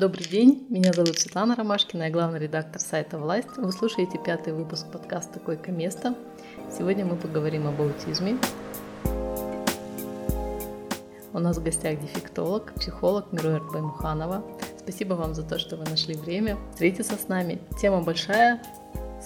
Добрый 0.00 0.24
день, 0.24 0.66
меня 0.70 0.94
зовут 0.94 1.18
Светлана 1.18 1.54
Ромашкина, 1.54 2.04
я 2.04 2.10
главный 2.10 2.38
редактор 2.38 2.80
сайта 2.80 3.18
«Власть». 3.18 3.54
Вы 3.58 3.70
слушаете 3.70 4.16
пятый 4.16 4.54
выпуск 4.54 4.86
подкаста 4.90 5.40
«Койко-место». 5.40 6.14
Сегодня 6.74 7.04
мы 7.04 7.16
поговорим 7.16 7.66
об 7.66 7.82
аутизме. 7.82 8.38
У 11.34 11.38
нас 11.38 11.58
в 11.58 11.62
гостях 11.62 12.00
дефектолог, 12.00 12.72
психолог 12.76 13.30
Мируэрт 13.30 13.70
Баймуханова. 13.74 14.42
Спасибо 14.78 15.12
вам 15.12 15.34
за 15.34 15.42
то, 15.42 15.58
что 15.58 15.76
вы 15.76 15.84
нашли 15.84 16.14
время 16.14 16.56
встретиться 16.72 17.16
с 17.16 17.28
нами. 17.28 17.60
Тема 17.78 18.00
большая, 18.00 18.62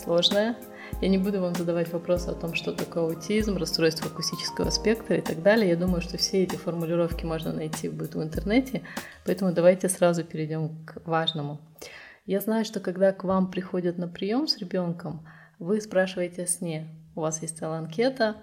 сложная, 0.02 0.56
я 1.00 1.08
не 1.08 1.18
буду 1.18 1.40
вам 1.40 1.54
задавать 1.54 1.92
вопросы 1.92 2.28
о 2.28 2.34
том, 2.34 2.54
что 2.54 2.72
такое 2.72 3.04
аутизм, 3.04 3.56
расстройство 3.56 4.10
акустического 4.10 4.70
спектра 4.70 5.16
и 5.16 5.20
так 5.20 5.42
далее. 5.42 5.70
Я 5.70 5.76
думаю, 5.76 6.00
что 6.00 6.16
все 6.16 6.44
эти 6.44 6.56
формулировки 6.56 7.24
можно 7.24 7.52
найти 7.52 7.88
будет 7.88 8.14
в 8.14 8.22
интернете, 8.22 8.82
поэтому 9.24 9.52
давайте 9.52 9.88
сразу 9.88 10.24
перейдем 10.24 10.84
к 10.86 11.02
важному. 11.04 11.60
Я 12.26 12.40
знаю, 12.40 12.64
что 12.64 12.80
когда 12.80 13.12
к 13.12 13.24
вам 13.24 13.50
приходят 13.50 13.98
на 13.98 14.08
прием 14.08 14.48
с 14.48 14.56
ребенком, 14.58 15.26
вы 15.58 15.80
спрашиваете 15.80 16.44
о 16.44 16.46
сне. 16.46 16.88
У 17.14 17.20
вас 17.20 17.42
есть 17.42 17.58
целая 17.58 17.80
анкета, 17.80 18.36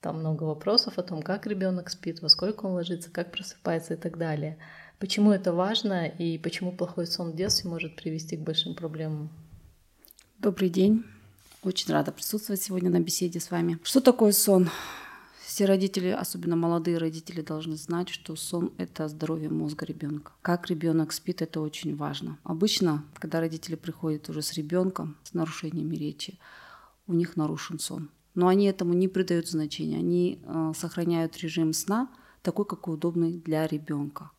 там 0.00 0.20
много 0.20 0.44
вопросов 0.44 0.98
о 0.98 1.02
том, 1.02 1.22
как 1.22 1.46
ребенок 1.46 1.90
спит, 1.90 2.20
во 2.22 2.28
сколько 2.28 2.66
он 2.66 2.72
ложится, 2.72 3.10
как 3.10 3.32
просыпается 3.32 3.94
и 3.94 3.96
так 3.96 4.18
далее. 4.18 4.58
Почему 4.98 5.32
это 5.32 5.52
важно 5.52 6.06
и 6.06 6.38
почему 6.38 6.72
плохой 6.72 7.06
сон 7.06 7.32
в 7.32 7.36
детстве 7.36 7.68
может 7.68 7.96
привести 7.96 8.36
к 8.36 8.40
большим 8.40 8.74
проблемам? 8.74 9.30
Добрый 10.38 10.68
день. 10.68 11.04
Очень 11.64 11.94
рада 11.94 12.12
присутствовать 12.12 12.60
сегодня 12.60 12.90
на 12.90 13.00
беседе 13.00 13.40
с 13.40 13.50
вами. 13.50 13.78
Что 13.82 14.02
такое 14.02 14.32
сон? 14.32 14.68
Все 15.46 15.64
родители, 15.64 16.08
особенно 16.08 16.56
молодые 16.56 16.98
родители, 16.98 17.40
должны 17.40 17.76
знать, 17.76 18.10
что 18.10 18.36
сон– 18.36 18.74
это 18.76 19.08
здоровье 19.08 19.48
мозга 19.48 19.86
ребенка. 19.86 20.32
Как 20.42 20.68
ребенок 20.68 21.12
спит, 21.12 21.40
это 21.40 21.62
очень 21.62 21.96
важно. 21.96 22.38
Обычно, 22.44 23.06
когда 23.14 23.40
родители 23.40 23.76
приходят 23.76 24.28
уже 24.28 24.42
с 24.42 24.52
ребенком 24.52 25.16
с 25.22 25.32
нарушениями 25.32 25.96
речи, 25.96 26.38
у 27.06 27.14
них 27.14 27.34
нарушен 27.34 27.78
сон. 27.78 28.10
Но 28.34 28.48
они 28.48 28.66
этому 28.66 28.92
не 28.92 29.08
придают 29.08 29.48
значения. 29.48 29.96
Они 29.96 30.42
э, 30.44 30.72
сохраняют 30.76 31.38
режим 31.38 31.72
сна 31.72 32.10
такой, 32.42 32.66
какой 32.66 32.96
удобный 32.96 33.38
для 33.38 33.66
ребенка. 33.66 34.32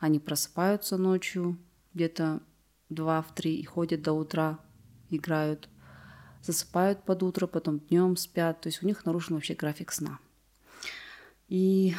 Они 0.00 0.18
просыпаются 0.18 0.98
ночью 0.98 1.56
где-то 1.94 2.42
2-3 2.90 3.52
и 3.52 3.64
ходят 3.64 4.02
до 4.02 4.12
утра, 4.12 4.58
играют 5.08 5.70
засыпают 6.42 7.02
под 7.04 7.22
утро, 7.22 7.46
потом 7.46 7.80
днем 7.80 8.16
спят, 8.16 8.60
то 8.60 8.68
есть 8.68 8.82
у 8.82 8.86
них 8.86 9.04
нарушен 9.04 9.34
вообще 9.34 9.54
график 9.54 9.92
сна. 9.92 10.18
И 11.48 11.94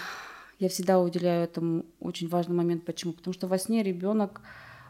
я 0.60 0.70
всегда 0.70 1.00
уделяю 1.00 1.44
этому 1.44 1.86
очень 2.00 2.28
важный 2.28 2.56
момент. 2.56 2.86
Почему? 2.86 3.14
Потому 3.14 3.34
что 3.34 3.48
во 3.48 3.58
сне 3.58 3.82
ребенок 3.82 4.42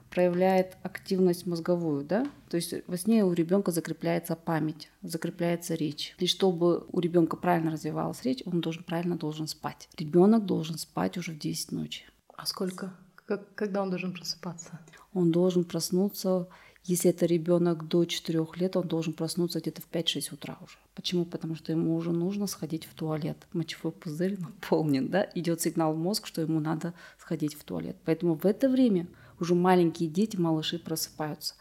проявляет 0.09 0.77
активность 0.83 1.45
мозговую, 1.45 2.03
да, 2.03 2.27
то 2.49 2.57
есть 2.57 2.73
во 2.87 2.97
сне 2.97 3.23
у 3.23 3.31
ребенка 3.33 3.71
закрепляется 3.71 4.35
память, 4.35 4.89
закрепляется 5.03 5.75
речь. 5.75 6.15
И 6.17 6.25
чтобы 6.25 6.85
у 6.91 6.99
ребенка 6.99 7.37
правильно 7.37 7.71
развивалась 7.71 8.23
речь, 8.23 8.41
он 8.45 8.61
должен 8.61 8.83
правильно 8.83 9.17
должен 9.17 9.47
спать. 9.47 9.87
Ребенок 9.97 10.45
должен 10.45 10.77
спать 10.77 11.17
уже 11.17 11.31
в 11.31 11.37
10 11.37 11.71
ночи. 11.71 12.05
А 12.35 12.45
сколько? 12.45 12.93
Как, 13.25 13.53
когда 13.53 13.83
он 13.83 13.91
должен 13.91 14.13
просыпаться? 14.13 14.79
Он 15.13 15.31
должен 15.31 15.63
проснуться 15.63 16.47
если 16.83 17.11
это 17.11 17.25
ребенок 17.25 17.87
до 17.87 18.05
4 18.05 18.45
лет, 18.55 18.75
он 18.75 18.87
должен 18.87 19.13
проснуться 19.13 19.59
где-то 19.59 19.81
в 19.81 19.89
5-6 19.91 20.33
утра 20.33 20.57
уже. 20.61 20.77
Почему? 20.95 21.25
Потому 21.25 21.55
что 21.55 21.71
ему 21.71 21.95
уже 21.95 22.11
нужно 22.11 22.47
сходить 22.47 22.85
в 22.85 22.93
туалет. 22.93 23.37
Мочевой 23.53 23.91
пузырь 23.91 24.39
наполнен, 24.39 25.09
да, 25.09 25.29
идет 25.35 25.61
сигнал 25.61 25.93
в 25.93 25.97
мозг, 25.97 26.25
что 26.25 26.41
ему 26.41 26.59
надо 26.59 26.93
сходить 27.17 27.55
в 27.55 27.63
туалет. 27.63 27.97
Поэтому 28.05 28.35
в 28.35 28.45
это 28.45 28.69
время 28.69 29.07
уже 29.39 29.55
маленькие 29.55 30.09
дети, 30.09 30.37
малыши 30.37 30.79
просыпаются. 30.79 31.55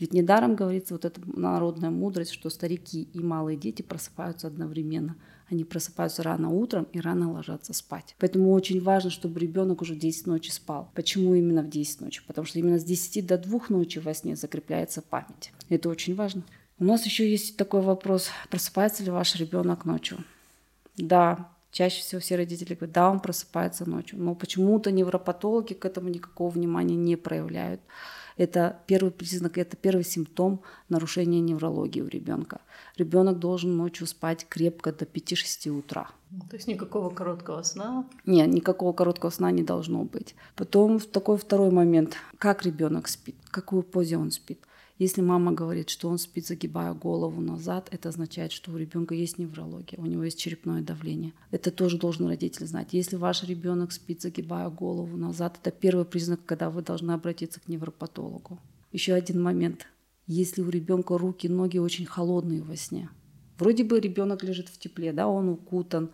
Ведь 0.00 0.14
недаром 0.14 0.56
говорится 0.56 0.94
вот 0.94 1.04
эта 1.04 1.20
народная 1.26 1.90
мудрость, 1.90 2.32
что 2.32 2.48
старики 2.48 3.02
и 3.12 3.20
малые 3.20 3.58
дети 3.58 3.82
просыпаются 3.82 4.46
одновременно. 4.46 5.14
Они 5.50 5.62
просыпаются 5.62 6.22
рано 6.22 6.48
утром 6.48 6.84
и 6.92 7.00
рано 7.00 7.30
ложатся 7.32 7.74
спать. 7.74 8.16
Поэтому 8.18 8.52
очень 8.52 8.80
важно, 8.80 9.10
чтобы 9.10 9.38
ребенок 9.38 9.82
уже 9.82 9.94
в 9.94 9.98
10 9.98 10.26
ночи 10.26 10.50
спал. 10.50 10.90
Почему 10.94 11.34
именно 11.34 11.62
в 11.62 11.68
10 11.68 12.00
ночи? 12.00 12.22
Потому 12.26 12.46
что 12.46 12.58
именно 12.58 12.78
с 12.78 12.84
10 12.84 13.26
до 13.26 13.36
2 13.36 13.60
ночи 13.68 13.98
во 13.98 14.14
сне 14.14 14.36
закрепляется 14.36 15.02
память. 15.02 15.52
Это 15.68 15.90
очень 15.90 16.14
важно. 16.14 16.44
У 16.78 16.84
нас 16.84 17.04
еще 17.04 17.30
есть 17.30 17.58
такой 17.58 17.82
вопрос, 17.82 18.30
просыпается 18.48 19.04
ли 19.04 19.10
ваш 19.10 19.36
ребенок 19.36 19.84
ночью? 19.84 20.24
Да, 20.96 21.50
чаще 21.72 22.00
всего 22.00 22.22
все 22.22 22.36
родители 22.36 22.74
говорят, 22.74 22.94
да, 22.94 23.10
он 23.10 23.20
просыпается 23.20 23.88
ночью, 23.88 24.18
но 24.18 24.34
почему-то 24.34 24.90
невропатологи 24.90 25.74
к 25.74 25.84
этому 25.84 26.08
никакого 26.08 26.48
внимания 26.48 26.96
не 26.96 27.16
проявляют. 27.16 27.82
Это 28.40 28.78
первый 28.86 29.10
признак, 29.10 29.58
это 29.58 29.76
первый 29.76 30.02
симптом 30.02 30.62
нарушения 30.88 31.40
неврологии 31.40 32.00
у 32.00 32.06
ребенка. 32.06 32.62
Ребенок 32.96 33.38
должен 33.38 33.76
ночью 33.76 34.06
спать 34.06 34.46
крепко 34.48 34.92
до 34.92 35.04
5-6 35.04 35.68
утра. 35.68 36.08
То 36.48 36.56
есть 36.56 36.66
никакого 36.66 37.10
короткого 37.10 37.62
сна? 37.62 38.06
Нет, 38.24 38.48
никакого 38.48 38.94
короткого 38.94 39.28
сна 39.28 39.50
не 39.50 39.62
должно 39.62 40.04
быть. 40.04 40.34
Потом 40.56 41.00
такой 41.00 41.36
второй 41.36 41.70
момент. 41.70 42.16
Как 42.38 42.64
ребенок 42.64 43.08
спит? 43.08 43.36
В 43.44 43.50
какую 43.50 43.82
позе 43.82 44.16
он 44.16 44.30
спит? 44.30 44.58
Если 45.00 45.22
мама 45.22 45.52
говорит, 45.52 45.88
что 45.88 46.10
он 46.10 46.18
спит, 46.18 46.46
загибая 46.46 46.92
голову 46.92 47.40
назад, 47.40 47.88
это 47.90 48.10
означает, 48.10 48.52
что 48.52 48.70
у 48.70 48.76
ребенка 48.76 49.14
есть 49.14 49.38
неврология, 49.38 49.98
у 49.98 50.04
него 50.04 50.24
есть 50.24 50.38
черепное 50.38 50.82
давление. 50.82 51.32
Это 51.50 51.70
тоже 51.70 51.96
должен 51.96 52.26
родитель 52.26 52.66
знать. 52.66 52.88
Если 52.92 53.16
ваш 53.16 53.42
ребенок 53.44 53.92
спит, 53.92 54.20
загибая 54.20 54.68
голову 54.68 55.16
назад, 55.16 55.58
это 55.58 55.70
первый 55.70 56.04
признак, 56.04 56.40
когда 56.44 56.68
вы 56.68 56.82
должны 56.82 57.12
обратиться 57.12 57.60
к 57.60 57.68
невропатологу. 57.68 58.58
Еще 58.92 59.14
один 59.14 59.42
момент. 59.42 59.86
Если 60.26 60.60
у 60.60 60.68
ребенка 60.68 61.16
руки, 61.16 61.48
ноги 61.48 61.78
очень 61.78 62.04
холодные 62.04 62.60
во 62.60 62.76
сне, 62.76 63.08
вроде 63.58 63.84
бы 63.84 64.00
ребенок 64.00 64.44
лежит 64.44 64.68
в 64.68 64.78
тепле, 64.78 65.14
да, 65.14 65.28
он 65.28 65.48
укутан, 65.48 66.08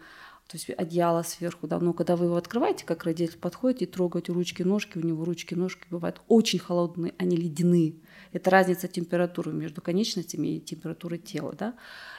то 0.47 0.56
есть 0.56 0.70
одеяло 0.70 1.24
сверху, 1.24 1.66
да, 1.66 1.80
но 1.80 1.92
когда 1.92 2.14
вы 2.14 2.26
его 2.26 2.36
открываете, 2.36 2.84
как 2.84 3.03
родитель 3.03 3.36
подходит 3.36 3.82
и 3.82 3.86
трогаете 3.86 4.30
ручки-ножки, 4.30 4.97
у 4.98 5.04
него 5.04 5.24
ручки-ножки 5.24 5.88
бывают 5.91 6.20
очень 6.28 6.60
холодные, 6.60 7.14
они 7.18 7.36
ледяные. 7.36 7.97
Это 8.36 8.50
разница 8.50 8.86
температуры 8.86 9.50
между 9.50 9.80
конечностями 9.80 10.56
и 10.56 10.60
температурой 10.60 11.19
тела, 11.19 11.54
да. 11.54 11.74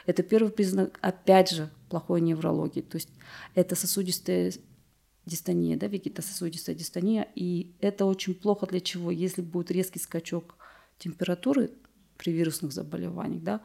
Это 0.07 0.23
первый 0.23 0.51
признак, 0.51 0.97
опять 0.99 1.51
же, 1.51 1.69
плохой 1.89 2.21
неврологии, 2.21 2.81
то 2.81 2.95
есть 2.95 3.09
это 3.53 3.75
сосудистая 3.75 4.51
дистония, 5.27 5.77
да, 5.77 5.85
вегетососудистая 5.85 6.75
дистония, 6.75 7.27
и 7.35 7.75
это 7.81 8.05
очень 8.05 8.33
плохо 8.33 8.65
для 8.65 8.79
чего? 8.79 9.11
Если 9.11 9.43
будет 9.43 9.69
резкий 9.69 9.99
скачок 9.99 10.55
температуры 10.97 11.69
при 12.17 12.31
вирусных 12.31 12.71
заболеваниях, 12.71 13.43
да, 13.43 13.61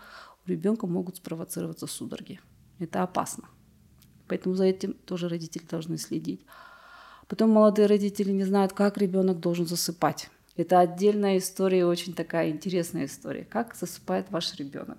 у 0.46 0.50
ребенка 0.50 0.86
могут 0.86 1.16
спровоцироваться 1.16 1.86
судороги. 1.86 2.38
Это 2.78 3.02
опасно. 3.02 3.48
Поэтому 4.28 4.56
за 4.56 4.64
этим 4.64 4.92
тоже 4.92 5.30
родители 5.30 5.64
должны 5.64 5.96
следить. 5.96 6.44
Потом 7.28 7.48
молодые 7.48 7.86
родители 7.86 8.30
не 8.30 8.44
знают, 8.44 8.74
как 8.74 8.98
ребенок 8.98 9.40
должен 9.40 9.66
засыпать. 9.66 10.28
Это 10.56 10.80
отдельная 10.80 11.38
история, 11.38 11.86
очень 11.86 12.14
такая 12.14 12.50
интересная 12.50 13.06
история. 13.06 13.44
Как 13.44 13.74
засыпает 13.74 14.30
ваш 14.30 14.54
ребенок? 14.56 14.98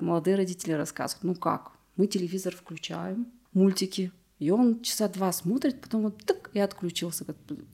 Молодые 0.00 0.36
родители 0.36 0.72
рассказывают, 0.72 1.24
ну 1.24 1.34
как, 1.34 1.72
мы 1.96 2.06
телевизор 2.06 2.54
включаем, 2.54 3.26
мультики, 3.52 4.12
и 4.38 4.50
он 4.50 4.82
часа 4.82 5.08
два 5.08 5.32
смотрит, 5.32 5.80
потом 5.80 6.02
вот 6.02 6.24
так 6.24 6.50
и 6.52 6.58
отключился. 6.58 7.24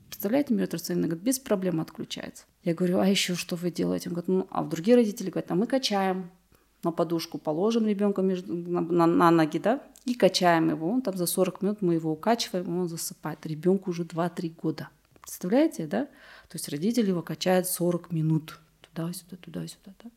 Представляете, 0.08 0.54
Мир 0.54 0.68
Трацевина 0.68 1.08
говорит, 1.08 1.24
без 1.24 1.38
проблем 1.38 1.80
отключается. 1.80 2.44
Я 2.62 2.74
говорю, 2.74 3.00
а 3.00 3.08
еще 3.08 3.34
что 3.34 3.56
вы 3.56 3.70
делаете? 3.70 4.08
Он 4.08 4.14
говорит, 4.14 4.28
ну, 4.28 4.46
а 4.50 4.62
другие 4.62 4.96
родители 4.96 5.30
говорят, 5.30 5.50
а 5.50 5.54
мы 5.54 5.66
качаем, 5.66 6.30
на 6.84 6.92
подушку 6.92 7.38
положим 7.38 7.86
ребенка 7.86 8.22
между, 8.22 8.54
на, 8.54 8.80
на, 8.80 9.06
на 9.06 9.30
ноги, 9.30 9.58
да, 9.58 9.82
и 10.04 10.14
качаем 10.14 10.70
его. 10.70 10.88
Он 10.88 11.02
там 11.02 11.16
за 11.16 11.26
40 11.26 11.62
минут 11.62 11.82
мы 11.82 11.94
его 11.94 12.12
укачиваем, 12.12 12.78
он 12.78 12.88
засыпает. 12.88 13.44
Ребенку 13.46 13.90
уже 13.90 14.04
2-3 14.04 14.54
года. 14.60 14.88
Представляете, 15.22 15.86
да? 15.86 16.04
То 16.48 16.56
есть 16.56 16.68
родители 16.68 17.08
его 17.08 17.22
качают 17.22 17.66
40 17.66 18.12
минут. 18.12 18.58
Туда-сюда, 18.80 19.36
туда-сюда, 19.36 19.94
да? 20.02 20.10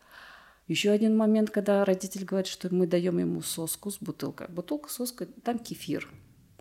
Еще 0.68 0.90
один 0.90 1.16
момент, 1.16 1.52
когда 1.52 1.86
родитель 1.86 2.25
говорит, 2.25 2.48
что 2.48 2.74
мы 2.74 2.88
даем 2.88 3.19
ему 3.19 3.42
соску 3.42 3.92
с 3.92 4.00
бутылкой. 4.00 4.48
Бутылка, 4.50 4.90
соска, 4.90 5.28
там 5.28 5.60
кефир. 5.60 6.10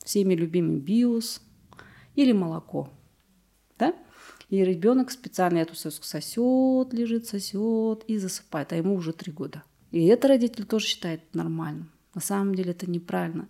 Всеми 0.04 0.34
любимый 0.34 0.78
биос 0.78 1.40
или 2.14 2.32
молоко. 2.32 2.90
Да? 3.78 3.94
И 4.50 4.62
ребенок 4.62 5.10
специально 5.10 5.58
эту 5.58 5.74
соску 5.74 6.04
сосет, 6.04 6.92
лежит, 6.92 7.26
сосет 7.26 8.04
и 8.06 8.18
засыпает, 8.18 8.72
а 8.72 8.76
ему 8.76 8.94
уже 8.94 9.14
три 9.14 9.32
года. 9.32 9.62
И 9.90 10.04
это 10.06 10.28
родитель 10.28 10.66
тоже 10.66 10.86
считает 10.86 11.34
нормальным. 11.34 11.90
На 12.14 12.20
самом 12.20 12.54
деле 12.54 12.72
это 12.72 12.88
неправильно. 12.88 13.48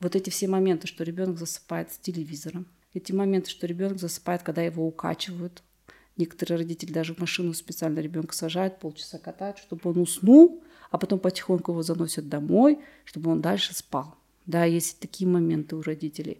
Вот 0.00 0.16
эти 0.16 0.28
все 0.30 0.48
моменты, 0.48 0.88
что 0.88 1.04
ребенок 1.04 1.38
засыпает 1.38 1.92
с 1.92 1.98
телевизором, 1.98 2.66
эти 2.94 3.12
моменты, 3.12 3.50
что 3.50 3.66
ребенок 3.66 3.98
засыпает, 3.98 4.42
когда 4.42 4.62
его 4.62 4.86
укачивают. 4.86 5.62
Некоторые 6.16 6.58
родители 6.58 6.92
даже 6.92 7.12
в 7.12 7.18
машину 7.18 7.52
специально 7.52 7.98
ребенка 7.98 8.34
сажают, 8.34 8.78
полчаса 8.78 9.18
катают, 9.18 9.58
чтобы 9.58 9.90
он 9.90 9.98
уснул, 9.98 10.62
а 10.90 10.98
потом 10.98 11.18
потихоньку 11.18 11.72
его 11.72 11.82
заносят 11.82 12.28
домой, 12.28 12.78
чтобы 13.04 13.32
он 13.32 13.40
дальше 13.40 13.74
спал. 13.74 14.14
Да, 14.46 14.64
есть 14.64 15.00
такие 15.00 15.28
моменты 15.28 15.74
у 15.74 15.82
родителей. 15.82 16.38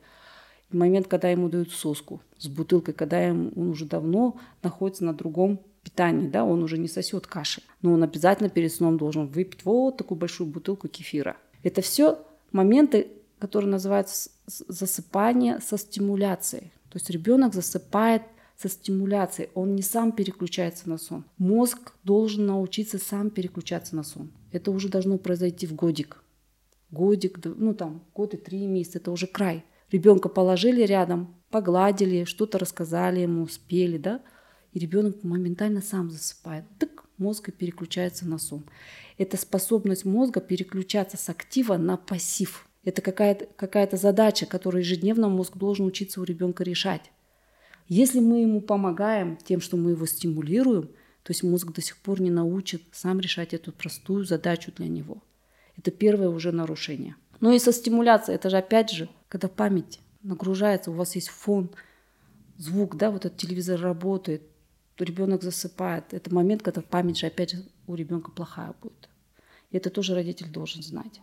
И 0.70 0.76
момент, 0.76 1.08
когда 1.08 1.28
ему 1.28 1.48
дают 1.48 1.72
соску 1.72 2.20
с 2.38 2.46
бутылкой, 2.46 2.94
когда 2.94 3.18
он 3.30 3.68
уже 3.68 3.84
давно 3.84 4.38
находится 4.62 5.04
на 5.04 5.12
другом 5.12 5.60
питании, 5.82 6.28
да, 6.28 6.44
он 6.44 6.62
уже 6.62 6.78
не 6.78 6.88
сосет 6.88 7.26
каши, 7.26 7.62
но 7.82 7.92
он 7.92 8.02
обязательно 8.02 8.48
перед 8.48 8.72
сном 8.72 8.96
должен 8.96 9.26
выпить 9.26 9.64
вот 9.64 9.96
такую 9.96 10.18
большую 10.18 10.48
бутылку 10.48 10.86
кефира. 10.86 11.36
Это 11.64 11.82
все 11.82 12.24
моменты, 12.52 13.08
которые 13.38 13.70
называются 13.70 14.30
засыпание 14.46 15.60
со 15.60 15.78
стимуляцией. 15.78 16.72
То 16.90 16.96
есть 16.96 17.10
ребенок 17.10 17.54
засыпает 17.54 18.22
со 18.56 18.68
стимуляцией, 18.68 19.50
он 19.54 19.74
не 19.74 19.82
сам 19.82 20.12
переключается 20.12 20.88
на 20.88 20.98
сон. 20.98 21.24
Мозг 21.38 21.92
должен 22.04 22.46
научиться 22.46 22.98
сам 22.98 23.30
переключаться 23.30 23.96
на 23.96 24.04
сон. 24.04 24.30
Это 24.52 24.70
уже 24.70 24.88
должно 24.88 25.18
произойти 25.18 25.66
в 25.66 25.74
годик. 25.74 26.22
Годик, 26.90 27.40
ну 27.44 27.74
там, 27.74 28.04
год 28.14 28.34
и 28.34 28.36
три 28.36 28.66
месяца, 28.66 28.98
это 28.98 29.10
уже 29.10 29.26
край. 29.26 29.64
Ребенка 29.90 30.28
положили 30.28 30.82
рядом, 30.82 31.34
погладили, 31.50 32.24
что-то 32.24 32.58
рассказали 32.58 33.20
ему, 33.20 33.46
спели, 33.48 33.98
да, 33.98 34.22
и 34.72 34.78
ребенок 34.78 35.22
моментально 35.24 35.82
сам 35.82 36.10
засыпает. 36.10 36.64
Так 36.78 37.04
мозг 37.18 37.48
и 37.48 37.52
переключается 37.52 38.26
на 38.26 38.38
сон. 38.38 38.64
Это 39.18 39.36
способность 39.36 40.04
мозга 40.04 40.40
переключаться 40.40 41.16
с 41.16 41.28
актива 41.28 41.76
на 41.76 41.96
пассив. 41.96 42.68
Это 42.84 43.02
какая-то 43.02 43.46
какая 43.56 43.88
задача, 43.92 44.46
которую 44.46 44.82
ежедневно 44.82 45.28
мозг 45.28 45.56
должен 45.56 45.86
учиться 45.86 46.20
у 46.20 46.24
ребенка 46.24 46.64
решать. 46.64 47.10
Если 47.88 48.20
мы 48.20 48.42
ему 48.42 48.60
помогаем 48.60 49.36
тем, 49.36 49.60
что 49.60 49.76
мы 49.76 49.92
его 49.92 50.06
стимулируем, 50.06 50.88
то 51.22 51.30
есть 51.30 51.42
мозг 51.42 51.72
до 51.72 51.80
сих 51.80 51.96
пор 51.98 52.20
не 52.20 52.30
научит 52.30 52.82
сам 52.92 53.20
решать 53.20 53.54
эту 53.54 53.72
простую 53.72 54.24
задачу 54.24 54.72
для 54.76 54.88
него. 54.88 55.22
Это 55.76 55.90
первое 55.90 56.28
уже 56.28 56.52
нарушение. 56.52 57.16
Ну 57.40 57.52
и 57.52 57.58
со 57.58 57.72
стимуляцией, 57.72 58.36
это 58.36 58.50
же 58.50 58.58
опять 58.58 58.90
же, 58.90 59.08
когда 59.28 59.48
память 59.48 60.00
нагружается, 60.22 60.90
у 60.90 60.94
вас 60.94 61.14
есть 61.14 61.28
фон, 61.28 61.70
звук, 62.56 62.96
да, 62.96 63.10
вот 63.10 63.24
этот 63.24 63.38
телевизор 63.38 63.80
работает, 63.80 64.42
ребенок 64.98 65.42
засыпает. 65.42 66.12
Это 66.12 66.32
момент, 66.32 66.62
когда 66.62 66.80
память 66.80 67.18
же 67.18 67.26
опять 67.26 67.52
же 67.52 67.64
у 67.86 67.94
ребенка 67.94 68.30
плохая 68.30 68.74
будет. 68.80 69.08
И 69.70 69.76
это 69.76 69.90
тоже 69.90 70.14
родитель 70.14 70.50
должен 70.50 70.82
знать. 70.82 71.20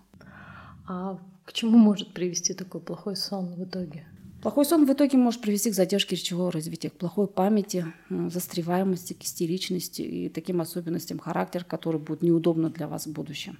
А 0.88 1.20
к 1.46 1.54
чему 1.54 1.78
может 1.78 2.14
привести 2.14 2.54
такой 2.54 2.82
плохой 2.82 3.16
сон 3.16 3.54
в 3.56 3.64
итоге? 3.64 4.06
Плохой 4.42 4.66
сон 4.66 4.86
в 4.86 4.92
итоге 4.92 5.18
может 5.18 5.42
привести 5.42 5.70
к 5.70 5.76
задержке 5.76 6.16
речевого 6.16 6.52
развития, 6.52 6.90
к 6.90 6.98
плохой 6.98 7.28
памяти, 7.28 7.86
застреваемости, 8.10 9.14
к 9.14 9.24
истеричности 9.24 10.02
и 10.02 10.30
таким 10.30 10.62
особенностям 10.62 11.20
характера, 11.20 11.64
которые 11.64 12.02
будут 12.02 12.24
неудобны 12.24 12.72
для 12.72 12.88
вас 12.88 13.06
в 13.06 13.12
будущем. 13.12 13.60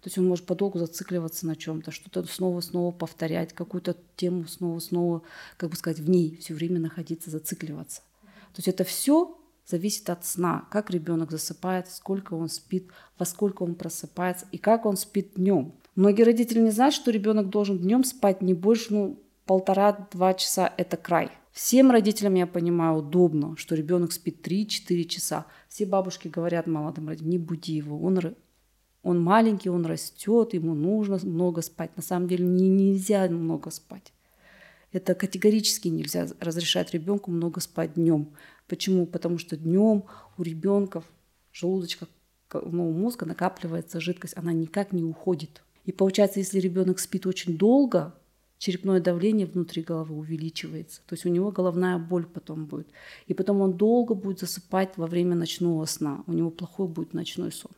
То 0.00 0.08
есть 0.08 0.18
он 0.18 0.28
может 0.28 0.46
подолгу 0.46 0.78
зацикливаться 0.78 1.46
на 1.46 1.56
чем-то, 1.56 1.90
что-то 1.90 2.22
снова-снова 2.22 2.92
повторять, 2.92 3.52
какую-то 3.52 3.96
тему 4.14 4.46
снова-снова, 4.46 5.22
как 5.56 5.70
бы 5.70 5.76
сказать, 5.76 5.98
в 5.98 6.08
ней 6.08 6.36
все 6.36 6.54
время 6.54 6.78
находиться, 6.78 7.30
зацикливаться. 7.30 8.02
То 8.22 8.58
есть 8.58 8.68
это 8.68 8.84
все 8.84 9.36
зависит 9.66 10.08
от 10.08 10.24
сна, 10.24 10.68
как 10.70 10.90
ребенок 10.90 11.32
засыпает, 11.32 11.90
сколько 11.90 12.34
он 12.34 12.48
спит, 12.48 12.90
во 13.18 13.26
сколько 13.26 13.64
он 13.64 13.74
просыпается 13.74 14.46
и 14.52 14.58
как 14.58 14.86
он 14.86 14.96
спит 14.96 15.32
днем. 15.34 15.74
Многие 15.96 16.24
родители 16.24 16.60
не 16.60 16.70
знают, 16.70 16.94
что 16.94 17.10
ребенок 17.10 17.48
должен 17.48 17.78
днем 17.78 18.04
спать 18.04 18.42
не 18.42 18.52
больше, 18.52 18.92
ну, 18.92 19.22
полтора-два 19.46 20.34
часа– 20.34 20.72
это 20.76 20.98
край. 20.98 21.30
Всем 21.52 21.90
родителям, 21.90 22.34
я 22.34 22.46
понимаю, 22.46 22.98
удобно, 22.98 23.56
что 23.56 23.74
ребенок 23.74 24.12
спит 24.12 24.46
3-4 24.46 25.04
часа. 25.04 25.46
Все 25.70 25.86
бабушки 25.86 26.28
говорят 26.28 26.66
молодым 26.66 27.08
родителям, 27.08 27.30
не 27.30 27.38
буди 27.38 27.72
его, 27.72 27.98
он, 27.98 28.20
он 29.02 29.22
маленький, 29.22 29.70
он 29.70 29.86
растет, 29.86 30.52
ему 30.52 30.74
нужно 30.74 31.18
много 31.22 31.62
спать. 31.62 31.96
На 31.96 32.02
самом 32.02 32.28
деле 32.28 32.44
не, 32.44 32.68
нельзя 32.68 33.26
много 33.30 33.70
спать. 33.70 34.12
Это 34.92 35.14
категорически 35.14 35.88
нельзя 35.88 36.26
разрешать 36.40 36.92
ребенку 36.92 37.30
много 37.30 37.60
спать 37.60 37.94
днем. 37.94 38.34
Почему? 38.68 39.06
Потому 39.06 39.38
что 39.38 39.56
днем 39.56 40.04
у 40.36 40.42
ребенка 40.42 41.02
желудочка, 41.52 42.06
ну, 42.52 42.90
у 42.90 42.92
мозга 42.92 43.24
накапливается 43.24 43.98
жидкость, 43.98 44.36
она 44.36 44.52
никак 44.52 44.92
не 44.92 45.02
уходит. 45.02 45.62
И 45.86 45.92
получается, 45.92 46.40
если 46.40 46.58
ребенок 46.58 46.98
спит 46.98 47.26
очень 47.26 47.56
долго, 47.56 48.12
черепное 48.58 49.00
давление 49.00 49.46
внутри 49.46 49.82
головы 49.82 50.16
увеличивается. 50.16 51.00
То 51.06 51.14
есть 51.14 51.24
у 51.24 51.28
него 51.28 51.52
головная 51.52 51.98
боль 51.98 52.26
потом 52.26 52.66
будет. 52.66 52.88
И 53.26 53.34
потом 53.34 53.60
он 53.60 53.74
долго 53.74 54.14
будет 54.14 54.40
засыпать 54.40 54.96
во 54.96 55.06
время 55.06 55.36
ночного 55.36 55.84
сна. 55.86 56.24
У 56.26 56.32
него 56.32 56.50
плохой 56.50 56.88
будет 56.88 57.14
ночной 57.14 57.52
сон. 57.52 57.70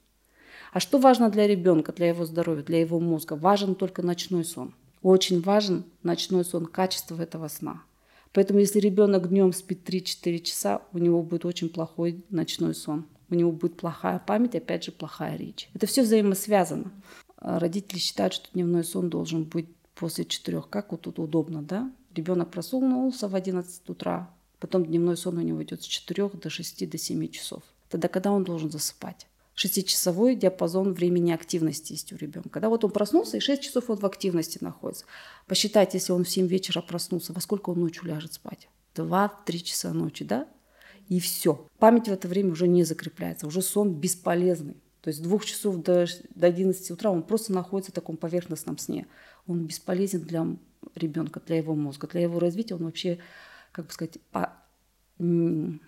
А 0.72 0.81
что 0.81 0.99
важно 0.99 1.31
для 1.31 1.46
ребенка, 1.46 1.93
для 1.93 2.08
его 2.08 2.25
здоровья, 2.25 2.62
для 2.62 2.81
его 2.81 2.99
мозга? 2.99 3.34
Важен 3.34 3.75
только 3.75 4.02
ночной 4.02 4.44
сон. 4.44 4.75
Очень 5.02 5.40
важен 5.40 5.84
ночной 6.02 6.44
сон, 6.44 6.66
качество 6.66 7.20
этого 7.20 7.49
сна. 7.49 7.82
Поэтому 8.32 8.58
если 8.58 8.78
ребенок 8.81 9.28
днем 9.28 9.52
спит 9.52 9.88
3-4 9.88 10.38
часа, 10.40 10.82
у 10.93 10.99
него 10.99 11.22
будет 11.22 11.44
очень 11.44 11.69
плохой 11.69 12.25
ночной 12.31 12.75
сон. 12.75 13.06
У 13.31 13.34
него 13.34 13.52
будет 13.52 13.76
плохая 13.76 14.19
память, 14.19 14.54
опять 14.54 14.84
же, 14.84 14.93
плохая 14.93 15.37
речь. 15.37 15.69
Это 15.75 15.87
все 15.87 16.02
взаимосвязано. 16.02 16.90
Родители 17.40 17.99
считают, 17.99 18.35
что 18.35 18.52
дневной 18.52 18.85
сон 18.85 19.11
должен 19.11 19.44
быть 19.44 19.69
после 19.94 20.25
четырех. 20.25 20.69
Как 20.69 20.90
вот 20.90 21.02
тут 21.02 21.19
удобно, 21.19 21.62
да? 21.62 21.93
Ребенок 22.14 22.50
проснулся 22.50 23.29
в 23.29 23.35
11 23.35 23.88
утра, 23.88 24.31
потом 24.58 24.85
дневной 24.85 25.17
сон 25.17 25.38
у 25.38 25.40
него 25.40 25.62
идет 25.62 25.82
с 25.82 25.87
4 25.87 26.29
до 26.31 26.50
6 26.50 26.90
до 26.90 26.99
7 26.99 27.29
часов. 27.29 27.62
Тогда 27.88 28.08
когда 28.08 28.32
он 28.32 28.44
должен 28.44 28.70
засыпать? 28.70 29.26
Шестичасовой 29.55 30.37
диапазон 30.37 30.93
времени 30.93 31.32
активности 31.32 31.93
есть 31.93 32.12
у 32.12 32.17
ребенка. 32.17 32.49
Когда 32.49 32.69
вот 32.69 32.85
он 32.85 32.90
проснулся, 32.90 33.37
и 33.37 33.40
6 33.40 33.62
часов 33.62 33.90
он 33.90 33.99
в 33.99 34.06
активности 34.06 34.58
находится. 34.61 35.05
Посчитайте, 35.46 35.99
если 35.99 36.12
он 36.12 36.25
в 36.25 36.31
7 36.31 36.46
вечера 36.46 36.81
проснулся, 36.81 37.32
во 37.32 37.40
сколько 37.40 37.70
он 37.70 37.81
ночью 37.81 38.05
ляжет 38.05 38.35
спать? 38.35 38.69
2-3 38.94 39.58
часа 39.58 39.93
ночи, 39.93 40.25
да? 40.25 40.46
И 41.08 41.20
все. 41.20 41.67
Память 41.79 42.08
в 42.08 42.12
это 42.12 42.29
время 42.29 42.52
уже 42.52 42.69
не 42.69 42.85
закрепляется, 42.85 43.46
уже 43.46 43.62
сон 43.62 43.94
бесполезный. 43.94 44.76
То 45.08 45.10
есть 45.10 45.20
с 45.20 45.22
двух 45.22 45.46
часов 45.46 45.78
до, 45.78 46.05
до 46.34 46.49
11 46.49 46.90
утра 46.90 47.10
он 47.10 47.22
просто 47.22 47.50
находится 47.55 47.93
в 47.93 47.94
таком 47.94 48.19
поверхностном 48.19 48.76
сне 48.76 49.06
он 49.46 49.64
бесполезен 49.64 50.20
для 50.20 50.46
ребенка, 50.94 51.40
для 51.46 51.56
его 51.56 51.75
мозга, 51.75 52.06
для 52.08 52.20
его 52.20 52.38
развития 52.38 52.75
он 52.75 52.84
вообще, 52.84 53.16
как 53.72 53.87
бы 53.87 53.93
сказать, 53.93 54.19
по, 54.32 54.52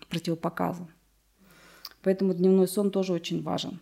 противопоказан. 0.08 0.88
Поэтому 2.00 2.32
дневной 2.32 2.66
сон 2.66 2.90
тоже 2.90 3.12
очень 3.12 3.42
важен. 3.42 3.78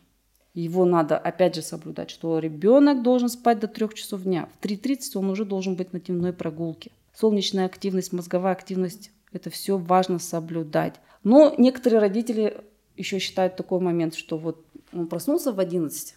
Его 0.55 0.85
надо, 0.85 1.17
опять 1.17 1.55
же, 1.55 1.63
соблюдать, 1.63 2.11
что 2.11 2.41
ребенок 2.41 3.05
должен 3.05 3.29
спать 3.29 3.61
до 3.61 3.69
3 3.69 3.91
часов 3.95 4.23
дня. 4.23 4.49
В 4.59 4.65
3.30 4.65 5.21
он 5.21 5.31
уже 5.31 5.45
должен 5.45 5.77
быть 5.77 5.93
на 5.93 6.01
дневной 6.01 6.33
прогулке. 6.33 6.91
Солнечная 7.15 7.67
активность, 7.67 8.13
мозговая 8.13 8.55
активность– 8.55 9.13
это 9.33 9.51
все 9.51 9.79
важно 9.79 10.19
соблюдать. 10.19 10.97
Но 11.23 11.55
некоторые 11.57 12.01
родители 12.01 12.65
еще 12.99 13.19
считают 13.21 13.57
такой 13.57 13.81
момент, 13.81 14.15
что 14.15 14.37
вот 14.37 14.65
он 14.93 15.07
проснулся 15.07 15.53
в 15.53 15.61
11-10 15.61 16.13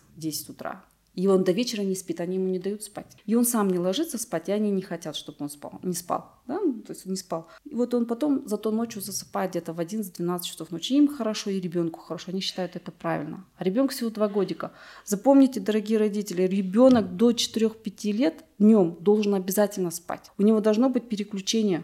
утра, 0.49 0.83
и 1.13 1.27
он 1.27 1.43
до 1.43 1.51
вечера 1.51 1.81
не 1.81 1.95
спит, 1.95 2.21
они 2.21 2.35
ему 2.35 2.47
не 2.47 2.59
дают 2.59 2.83
спать. 2.83 3.17
И 3.25 3.35
он 3.35 3.43
сам 3.43 3.69
не 3.69 3.77
ложится 3.77 4.17
спать, 4.17 4.47
и 4.47 4.53
они 4.53 4.71
не 4.71 4.81
хотят, 4.81 5.17
чтобы 5.17 5.39
он 5.41 5.49
спал, 5.49 5.79
не 5.83 5.93
спал. 5.93 6.31
Да? 6.47 6.57
Ну, 6.61 6.81
то 6.81 6.93
есть 6.93 7.05
не 7.05 7.17
спал. 7.17 7.47
И 7.65 7.75
вот 7.75 7.93
он 7.93 8.05
потом 8.05 8.47
зато 8.47 8.71
ночью 8.71 9.01
засыпает 9.01 9.51
где-то 9.51 9.73
в 9.73 9.81
11-12 9.81 10.43
часов 10.43 10.71
ночи. 10.71 10.95
Им 10.95 11.09
хорошо, 11.09 11.49
и 11.49 11.59
ребенку 11.59 11.99
хорошо. 11.99 12.31
Они 12.31 12.39
считают 12.39 12.77
это 12.77 12.93
правильно. 12.93 13.45
А 13.57 13.63
ребенок 13.65 13.91
всего 13.91 14.09
2 14.09 14.29
годика. 14.29 14.71
Запомните, 15.03 15.59
дорогие 15.59 15.97
родители, 15.97 16.43
ребенок 16.43 17.17
до 17.17 17.31
4-5 17.31 18.11
лет 18.13 18.45
днем 18.57 18.95
должен 19.01 19.35
обязательно 19.35 19.91
спать. 19.91 20.31
У 20.37 20.43
него 20.43 20.61
должно 20.61 20.89
быть 20.89 21.09
переключение. 21.09 21.83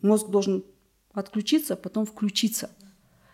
Мозг 0.00 0.30
должен 0.30 0.64
отключиться, 1.12 1.74
а 1.74 1.76
потом 1.76 2.06
включиться. 2.06 2.70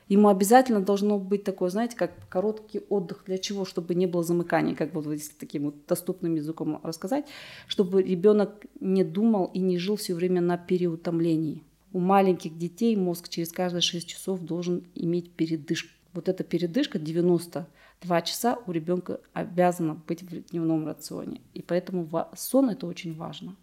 Ему 0.09 0.29
обязательно 0.29 0.81
должно 0.81 1.19
быть 1.19 1.45
такое, 1.45 1.69
знаете, 1.69 1.97
как 1.97 2.13
короткий 2.29 2.81
отдых. 2.89 3.25
Для 3.27 3.39
чего? 3.39 3.65
Чтобы 3.65 3.95
не 3.95 4.07
было 4.07 4.23
замыканий, 4.23 4.75
как 4.75 4.95
вот 4.95 5.07
если 5.07 5.33
таким 5.39 5.67
вот 5.67 5.87
доступным 5.87 6.35
языком 6.35 6.81
рассказать, 6.83 7.27
чтобы 7.67 8.03
ребенок 8.03 8.65
не 8.81 9.05
думал 9.05 9.51
и 9.53 9.59
не 9.61 9.79
жил 9.79 9.97
все 9.97 10.15
время 10.15 10.41
на 10.41 10.57
переутомлении. 10.57 11.63
У 11.93 12.01
маленьких 12.01 12.57
детей 12.57 12.97
мозг 12.97 13.29
через 13.29 13.53
каждые 13.53 13.83
6 13.83 14.09
часов 14.09 14.41
должен 14.41 14.85
иметь 14.95 15.31
передышку. 15.33 15.91
Вот 16.15 16.29
эта 16.29 16.43
передышка 16.43 16.99
92 16.99 18.23
часа 18.23 18.59
у 18.67 18.73
ребенка 18.73 19.21
обязана 19.35 19.95
быть 19.95 20.23
в 20.23 20.51
дневном 20.51 20.87
рационе. 20.87 21.41
И 21.53 21.61
поэтому 21.63 22.09
сон 22.35 22.71
это 22.71 22.87
очень 22.87 23.15
важно. 23.15 23.57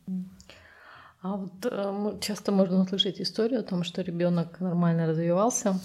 А 1.21 1.37
вот 1.37 1.53
э, 1.63 2.17
часто 2.21 2.51
можно 2.51 2.81
услышать 2.81 3.19
историю 3.19 3.61
о 3.61 3.63
том, 3.63 3.83
что 3.83 4.03
ребенок 4.03 4.59
нормально 4.59 5.07
развивался, 5.07 5.79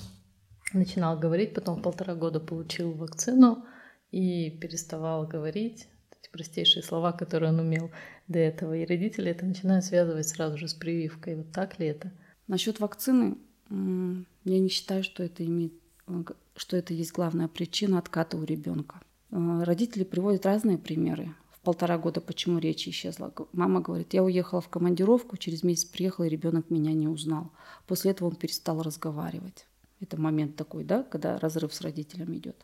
начинал 0.73 1.19
говорить, 1.19 1.55
потом 1.55 1.83
полтора 1.83 2.15
года 2.15 2.41
получил 2.41 2.93
вакцину 2.93 3.65
и 4.11 4.51
переставал 4.51 5.27
говорить 5.27 5.89
эти 6.21 6.31
простейшие 6.31 6.83
слова, 6.83 7.13
которые 7.13 7.53
он 7.53 7.61
умел 7.61 7.91
до 8.29 8.39
этого. 8.39 8.77
И 8.77 8.87
родители 8.87 9.31
это 9.31 9.45
начинают 9.45 9.85
связывать 9.85 10.29
сразу 10.29 10.59
же 10.59 10.69
с 10.69 10.75
прививкой. 10.75 11.37
Вот 11.37 11.53
так 11.53 11.79
ли 11.79 11.87
это? 11.87 12.13
Насчет 12.47 12.81
вакцины, 12.81 13.37
я 13.69 14.59
не 14.59 14.69
считаю, 14.69 15.05
что 15.05 15.23
это 15.23 15.45
имеет 15.45 15.73
что 16.57 16.77
это 16.77 16.93
есть 16.93 17.13
главная 17.13 17.49
причина 17.49 17.99
отката 17.99 18.37
у 18.37 18.45
ребенка. 18.45 19.01
Э, 19.31 19.63
родители 19.63 20.05
приводят 20.05 20.47
разные 20.47 20.79
примеры. 20.79 21.35
в 21.53 21.63
полтора 21.63 21.99
года, 21.99 22.23
почему 22.23 22.59
речь 22.59 22.89
исчезла. 22.89 23.33
Мама 23.53 23.81
говорит, 23.83 24.15
я 24.15 24.25
уехала 24.25 24.63
в 24.63 24.69
командировку, 24.69 25.37
через 25.37 25.63
месяц 25.63 25.85
приехала, 25.85 26.25
и 26.25 26.31
ребенок 26.31 26.71
меня 26.71 26.93
не 26.95 27.07
узнал. 27.07 27.53
После 27.87 28.13
этого 28.13 28.29
он 28.29 28.37
перестал 28.37 28.81
разговаривать. 28.81 29.67
Это 30.01 30.21
момент 30.21 30.57
такой, 30.57 30.85
да, 30.85 31.03
когда 31.03 31.39
разрыв 31.39 31.75
с 31.75 31.81
родителями 31.81 32.37
идет. 32.37 32.57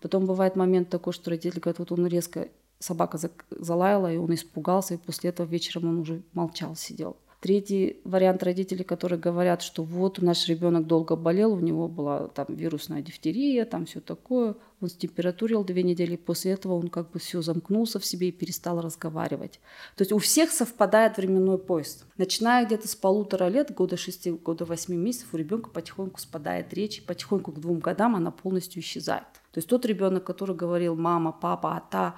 Потом 0.00 0.26
бывает 0.26 0.56
момент 0.56 0.90
такой, 0.90 1.12
что 1.12 1.30
родители 1.30 1.60
говорят, 1.60 1.78
вот 1.78 1.92
он 1.92 2.06
резко, 2.06 2.48
собака 2.78 3.18
залаяла, 3.50 4.12
и 4.12 4.16
он 4.16 4.34
испугался, 4.34 4.94
и 4.94 4.98
после 4.98 5.30
этого 5.30 5.46
вечером 5.46 5.88
он 5.88 5.98
уже 6.00 6.22
молчал, 6.32 6.76
сидел. 6.76 7.16
Третий 7.44 8.00
вариант 8.04 8.42
родителей, 8.42 8.84
которые 8.84 9.20
говорят, 9.20 9.60
что 9.60 9.82
вот 9.82 10.22
наш 10.22 10.48
ребенок 10.48 10.86
долго 10.86 11.14
болел, 11.14 11.52
у 11.52 11.60
него 11.60 11.88
была 11.88 12.28
там 12.28 12.46
вирусная 12.48 13.02
дифтерия, 13.02 13.66
там 13.66 13.84
все 13.84 14.00
такое, 14.00 14.54
он 14.80 14.88
стемпературил 14.88 15.62
две 15.62 15.82
недели, 15.82 16.16
после 16.16 16.52
этого 16.52 16.72
он 16.72 16.88
как 16.88 17.10
бы 17.10 17.18
все 17.18 17.42
замкнулся 17.42 17.98
в 17.98 18.06
себе 18.06 18.30
и 18.30 18.32
перестал 18.32 18.80
разговаривать. 18.80 19.60
То 19.94 20.00
есть 20.04 20.12
у 20.12 20.18
всех 20.20 20.52
совпадает 20.52 21.18
временной 21.18 21.58
поезд. 21.58 22.06
Начиная 22.16 22.64
где-то 22.64 22.88
с 22.88 22.94
полутора 22.94 23.48
лет, 23.48 23.74
года 23.74 23.98
шести, 23.98 24.30
года 24.30 24.64
восьми 24.64 24.96
месяцев, 24.96 25.34
у 25.34 25.36
ребенка 25.36 25.68
потихоньку 25.68 26.20
спадает 26.20 26.72
речь, 26.72 27.00
и 27.00 27.02
потихоньку 27.02 27.52
к 27.52 27.60
двум 27.60 27.78
годам 27.78 28.16
она 28.16 28.30
полностью 28.30 28.80
исчезает. 28.80 29.26
То 29.52 29.58
есть 29.58 29.68
тот 29.68 29.84
ребенок, 29.84 30.24
который 30.24 30.56
говорил 30.56 30.96
мама, 30.96 31.30
папа, 31.30 31.76
ата, 31.76 32.14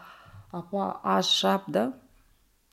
апа, 0.52 1.00
ашап, 1.02 1.64
да, 1.66 1.98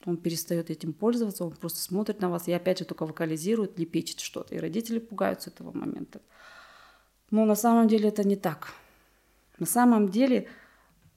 он 0.05 0.17
перестает 0.17 0.69
этим 0.69 0.93
пользоваться, 0.93 1.45
он 1.45 1.51
просто 1.51 1.79
смотрит 1.79 2.21
на 2.21 2.29
вас 2.29 2.47
и 2.47 2.51
опять 2.51 2.79
же 2.79 2.85
только 2.85 3.05
вокализирует, 3.05 3.79
лепечет 3.79 4.19
что-то. 4.19 4.55
И 4.55 4.59
родители 4.59 4.99
пугаются 4.99 5.49
этого 5.49 5.71
момента. 5.71 6.21
Но 7.31 7.45
на 7.45 7.55
самом 7.55 7.87
деле 7.87 8.09
это 8.09 8.27
не 8.27 8.35
так. 8.35 8.73
На 9.59 9.65
самом 9.65 10.09
деле 10.09 10.47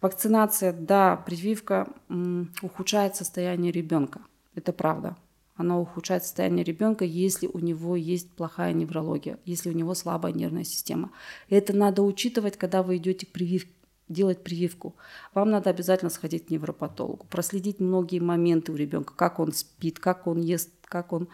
вакцинация, 0.00 0.73
да, 0.73 1.16
прививка 1.16 1.88
м, 2.09 2.52
ухудшает 2.62 3.16
состояние 3.16 3.73
ребенка. 3.73 4.21
Это 4.55 4.73
правда. 4.73 5.16
Она 5.57 5.81
ухудшает 5.81 6.23
состояние 6.23 6.64
ребенка, 6.64 7.05
если 7.05 7.47
у 7.47 7.59
него 7.61 7.97
есть 7.97 8.31
плохая 8.31 8.75
неврология, 8.75 9.38
если 9.47 9.71
у 9.71 9.73
него 9.73 9.95
слабая 9.95 10.33
нервная 10.33 10.64
система. 10.64 11.11
это 11.49 11.75
надо 11.75 12.02
учитывать, 12.02 12.59
когда 12.59 12.83
вы 12.83 12.99
идете 12.99 13.26
к 13.26 13.31
прививке 13.31 13.71
делать 14.09 14.43
прививку, 14.43 14.95
вам 15.35 15.51
надо 15.51 15.71
обязательно 15.71 16.11
сходить 16.11 16.47
к 16.47 16.51
невропатологу, 16.51 17.27
проследить 17.27 17.81
многие 17.81 18.21
моменты 18.21 18.73
у 18.73 18.77
ребенка, 18.77 19.15
как 19.15 19.41
он 19.41 19.53
спит, 19.53 19.99
как 19.99 20.27
он 20.27 20.41
ест, 20.41 20.71
как 20.85 21.13
он 21.13 21.29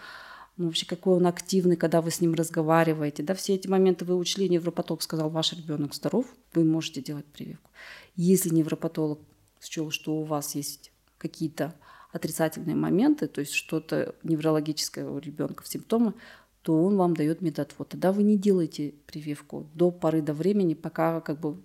ну, 0.57 0.67
вообще 0.67 0.87
какой 0.87 1.17
он 1.17 1.26
активный, 1.26 1.76
когда 1.76 2.02
вы 2.02 2.11
с 2.11 2.21
ним 2.21 2.35
разговариваете. 2.35 3.23
Да, 3.23 3.35
все 3.35 3.55
эти 3.55 3.69
моменты 3.69 4.05
вы 4.05 4.17
учли, 4.17 4.49
невропатолог 4.49 5.02
сказал, 5.02 5.31
ваш 5.31 5.55
ребенок 5.55 5.95
здоров, 5.95 6.26
вы 6.52 6.64
можете 6.64 7.00
делать 7.00 7.25
прививку. 7.25 7.71
Если 8.17 8.50
невропатолог 8.50 9.19
счел, 9.61 9.91
что 9.91 10.14
у 10.14 10.25
вас 10.25 10.55
есть 10.55 10.93
какие-то 11.17 11.75
отрицательные 12.12 12.76
моменты, 12.76 13.29
то 13.29 13.41
есть 13.41 13.55
что-то 13.55 14.14
неврологическое 14.23 15.09
у 15.09 15.19
ребенка, 15.19 15.64
симптомы, 15.67 16.12
то 16.61 16.81
он 16.85 16.97
вам 16.97 17.17
дает 17.17 17.41
медотвод. 17.41 17.88
Тогда 17.88 18.12
вы 18.12 18.23
не 18.23 18.37
делаете 18.37 18.95
прививку 19.07 19.67
до 19.75 19.91
поры 19.91 20.21
до 20.21 20.35
времени, 20.35 20.75
пока 20.75 21.21
как 21.23 21.41
бы 21.41 21.57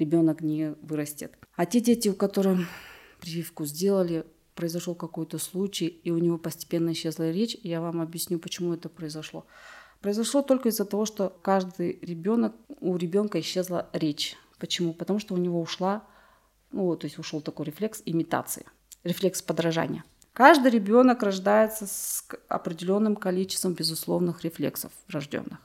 ребенок 0.00 0.40
не 0.40 0.74
вырастет. 0.82 1.38
А 1.54 1.66
те 1.66 1.80
дети, 1.80 2.08
у 2.08 2.14
которых 2.14 2.60
прививку 3.20 3.64
сделали, 3.66 4.24
произошел 4.54 4.94
какой-то 4.94 5.38
случай, 5.38 5.86
и 5.86 6.10
у 6.10 6.18
него 6.18 6.38
постепенно 6.38 6.92
исчезла 6.92 7.30
речь, 7.30 7.56
я 7.62 7.80
вам 7.80 8.00
объясню, 8.00 8.38
почему 8.38 8.74
это 8.74 8.88
произошло. 8.88 9.46
Произошло 10.00 10.42
только 10.42 10.70
из-за 10.70 10.84
того, 10.84 11.04
что 11.04 11.28
каждый 11.42 11.98
ребенок, 12.02 12.54
у 12.80 12.96
ребенка 12.96 13.38
исчезла 13.40 13.88
речь. 13.92 14.36
Почему? 14.58 14.94
Потому 14.94 15.18
что 15.18 15.34
у 15.34 15.38
него 15.38 15.60
ушла, 15.60 16.04
ну, 16.72 16.96
то 16.96 17.06
есть 17.06 17.18
ушел 17.18 17.40
такой 17.40 17.66
рефлекс 17.66 18.02
имитации, 18.04 18.66
рефлекс 19.04 19.42
подражания. 19.42 20.04
Каждый 20.32 20.70
ребенок 20.70 21.22
рождается 21.22 21.86
с 21.86 22.24
определенным 22.48 23.16
количеством 23.16 23.74
безусловных 23.74 24.44
рефлексов 24.44 24.92
врожденных. 25.08 25.58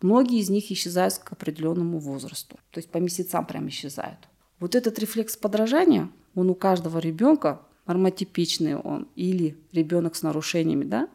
Многие 0.00 0.40
из 0.40 0.48
них 0.48 0.70
исчезают 0.70 1.18
к 1.18 1.32
определенному 1.32 1.98
возрасту, 1.98 2.56
то 2.70 2.78
есть 2.78 2.90
по 2.90 2.98
месяцам 2.98 3.46
прям 3.46 3.68
исчезают. 3.68 4.18
Вот 4.60 4.74
этот 4.74 4.98
рефлекс 4.98 5.36
подражания, 5.36 6.10
он 6.34 6.50
у 6.50 6.54
каждого 6.54 6.98
ребенка 6.98 7.60
нормотипичный 7.86 8.76
он 8.76 9.08
или 9.16 9.56
ребенок 9.72 10.14
с 10.14 10.22
нарушениями, 10.22 10.84
да, 10.84 11.08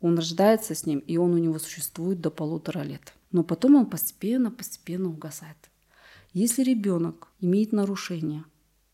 он 0.00 0.16
рождается 0.16 0.74
с 0.74 0.84
ним, 0.84 0.98
и 0.98 1.16
он 1.16 1.32
у 1.32 1.38
него 1.38 1.58
существует 1.58 2.20
до 2.20 2.30
полутора 2.30 2.80
лет. 2.80 3.14
Но 3.32 3.42
потом 3.42 3.74
он 3.74 3.86
постепенно-постепенно 3.86 5.08
угасает. 5.08 5.56
Если 6.34 6.62
ребенок 6.62 7.28
имеет 7.40 7.72
нарушение, 7.72 8.44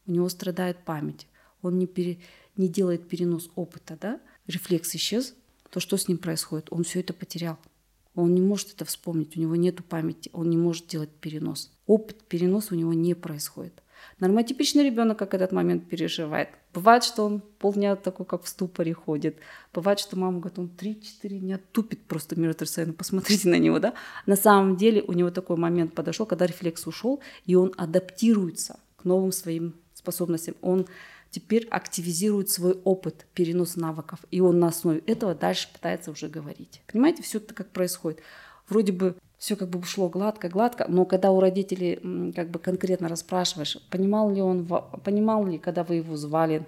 у 0.06 0.12
него 0.12 0.28
страдает 0.28 0.84
память, 0.84 1.26
он 1.62 1.78
не, 1.78 1.86
пере, 1.86 2.20
не 2.56 2.68
делает 2.68 3.08
перенос 3.08 3.50
опыта, 3.56 3.98
да, 4.00 4.20
рефлекс 4.46 4.94
исчез, 4.94 5.34
то 5.68 5.80
что 5.80 5.96
с 5.96 6.06
ним 6.06 6.18
происходит? 6.18 6.68
Он 6.70 6.84
все 6.84 7.00
это 7.00 7.12
потерял. 7.12 7.58
Он 8.14 8.34
не 8.34 8.40
может 8.40 8.72
это 8.74 8.84
вспомнить, 8.84 9.36
у 9.36 9.40
него 9.40 9.56
нет 9.56 9.84
памяти, 9.84 10.30
он 10.32 10.50
не 10.50 10.56
может 10.56 10.86
делать 10.86 11.10
перенос. 11.10 11.72
Опыт 11.86 12.22
переноса 12.24 12.74
у 12.74 12.76
него 12.76 12.92
не 12.92 13.14
происходит. 13.14 13.82
Нормотипичный 14.18 14.84
ребенок 14.84 15.18
как 15.18 15.34
этот 15.34 15.52
момент 15.52 15.88
переживает. 15.88 16.48
Бывает, 16.72 17.04
что 17.04 17.24
он 17.24 17.40
полдня 17.40 17.96
такой, 17.96 18.26
как 18.26 18.44
в 18.44 18.48
ступоре 18.48 18.92
ходит. 18.92 19.36
Бывает, 19.72 19.98
что 19.98 20.16
мама 20.18 20.40
говорит, 20.40 20.58
он 20.58 20.70
3-4 20.76 21.38
дня 21.38 21.60
тупит 21.72 22.02
просто 22.02 22.38
миротворценно. 22.38 22.92
Посмотрите 22.92 23.48
на 23.48 23.58
него, 23.58 23.78
да? 23.78 23.94
На 24.26 24.36
самом 24.36 24.76
деле 24.76 25.02
у 25.02 25.12
него 25.12 25.30
такой 25.30 25.56
момент 25.56 25.94
подошел, 25.94 26.26
когда 26.26 26.46
рефлекс 26.46 26.86
ушел, 26.86 27.20
и 27.44 27.54
он 27.54 27.72
адаптируется 27.76 28.78
к 28.96 29.04
новым 29.04 29.32
своим 29.32 29.74
способностям. 29.94 30.54
Он 30.62 30.86
теперь 31.30 31.66
активизирует 31.68 32.50
свой 32.50 32.74
опыт 32.84 33.26
перенос 33.34 33.76
навыков, 33.76 34.20
и 34.30 34.40
он 34.40 34.58
на 34.58 34.68
основе 34.68 35.00
этого 35.06 35.34
дальше 35.34 35.68
пытается 35.72 36.10
уже 36.10 36.28
говорить. 36.28 36.82
Понимаете, 36.90 37.22
все 37.22 37.38
это 37.38 37.54
как 37.54 37.70
происходит. 37.70 38.20
Вроде 38.68 38.92
бы 38.92 39.16
все 39.38 39.56
как 39.56 39.70
бы 39.70 39.82
шло 39.84 40.08
гладко, 40.08 40.48
гладко, 40.48 40.84
но 40.88 41.04
когда 41.04 41.30
у 41.30 41.40
родителей 41.40 42.32
как 42.34 42.50
бы 42.50 42.58
конкретно 42.58 43.08
расспрашиваешь, 43.08 43.78
понимал 43.90 44.30
ли 44.30 44.42
он, 44.42 44.66
понимал 44.66 45.46
ли, 45.46 45.58
когда 45.58 45.82
вы 45.82 45.96
его 45.96 46.16
звали 46.16 46.66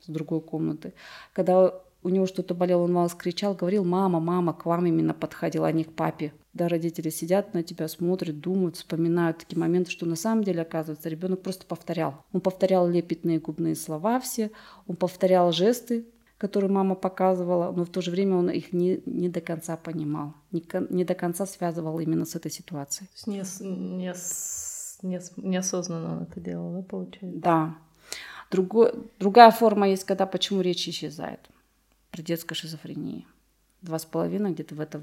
с 0.00 0.08
другой 0.08 0.40
комнаты, 0.40 0.94
когда 1.32 1.74
у 2.02 2.08
него 2.08 2.26
что-то 2.26 2.54
болело, 2.54 2.82
он 2.82 2.94
вас 2.94 3.14
кричал, 3.14 3.54
говорил, 3.54 3.84
мама, 3.84 4.20
мама, 4.20 4.54
к 4.54 4.64
вам 4.64 4.86
именно 4.86 5.12
подходил, 5.12 5.64
а 5.64 5.72
не 5.72 5.84
к 5.84 5.92
папе. 5.92 6.32
Да, 6.56 6.68
родители 6.68 7.10
сидят 7.10 7.52
на 7.52 7.62
тебя, 7.62 7.86
смотрят, 7.86 8.40
думают, 8.40 8.76
вспоминают 8.76 9.36
такие 9.36 9.58
моменты, 9.58 9.90
что 9.90 10.06
на 10.06 10.16
самом 10.16 10.42
деле, 10.42 10.62
оказывается, 10.62 11.10
ребенок 11.10 11.42
просто 11.42 11.66
повторял. 11.66 12.24
Он 12.32 12.40
повторял 12.40 12.88
лепетные 12.88 13.38
губные 13.38 13.74
слова 13.74 14.20
все, 14.20 14.50
он 14.86 14.96
повторял 14.96 15.52
жесты, 15.52 16.06
которые 16.38 16.70
мама 16.70 16.94
показывала, 16.94 17.72
но 17.72 17.84
в 17.84 17.90
то 17.90 18.00
же 18.00 18.10
время 18.10 18.36
он 18.36 18.48
их 18.48 18.72
не, 18.72 19.02
не 19.04 19.28
до 19.28 19.42
конца 19.42 19.76
понимал, 19.76 20.32
не, 20.50 20.64
не 20.88 21.04
до 21.04 21.14
конца 21.14 21.44
связывал 21.44 22.00
именно 22.00 22.24
с 22.24 22.34
этой 22.34 22.50
ситуацией. 22.50 23.10
Не, 23.26 23.42
не, 23.60 24.14
не, 25.02 25.20
неосознанно 25.36 26.16
он 26.16 26.22
это 26.22 26.40
делал, 26.40 26.72
да, 26.72 26.82
получается? 26.82 27.40
Да. 27.40 27.78
Другой, 28.50 28.94
другая 29.18 29.50
форма 29.50 29.90
есть, 29.90 30.04
когда 30.04 30.24
почему 30.24 30.62
речь 30.62 30.88
исчезает 30.88 31.40
при 32.12 32.22
детской 32.22 32.54
шизофрении. 32.54 33.26
Два 33.82 33.98
с 33.98 34.04
половиной, 34.04 34.52
где-то 34.52 34.74
в 34.74 34.80
это 34.80 35.00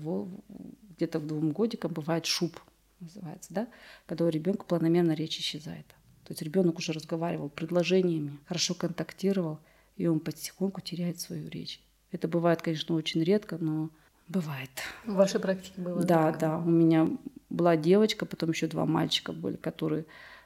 где-то 0.98 1.20
в 1.20 1.28
двум 1.28 1.52
годикам 1.52 1.92
бывает 1.92 2.26
шуб, 2.26 2.60
называется, 3.00 3.54
да, 3.54 3.68
когда 4.06 4.26
у 4.26 4.30
ребенка 4.30 4.66
планомерно 4.66 5.14
речь 5.14 5.40
исчезает. 5.40 5.88
То 6.24 6.32
есть 6.32 6.42
ребенок 6.42 6.78
уже 6.78 6.94
разговаривал 6.94 7.50
предложениями, 7.50 8.38
хорошо 8.46 8.74
контактировал, 8.74 9.60
и 9.98 10.08
он 10.08 10.20
потихоньку 10.20 10.82
теряет 10.82 11.20
свою 11.20 11.50
речь. 11.50 11.82
Это 12.12 12.28
бывает, 12.28 12.62
конечно, 12.62 12.96
очень 12.96 13.24
редко, 13.24 13.58
но 13.58 13.90
бывает. 14.28 14.70
В 15.06 15.14
вашей 15.14 15.40
практике 15.40 15.82
было? 15.82 16.04
Да, 16.04 16.32
так? 16.32 16.40
да. 16.40 16.58
У 16.60 16.70
меня 16.70 17.10
была 17.50 17.76
девочка, 17.76 18.26
потом 18.26 18.52
еще 18.52 18.68
два 18.68 18.86
мальчика 18.86 19.34
были, 19.34 19.56
которые 19.56 20.06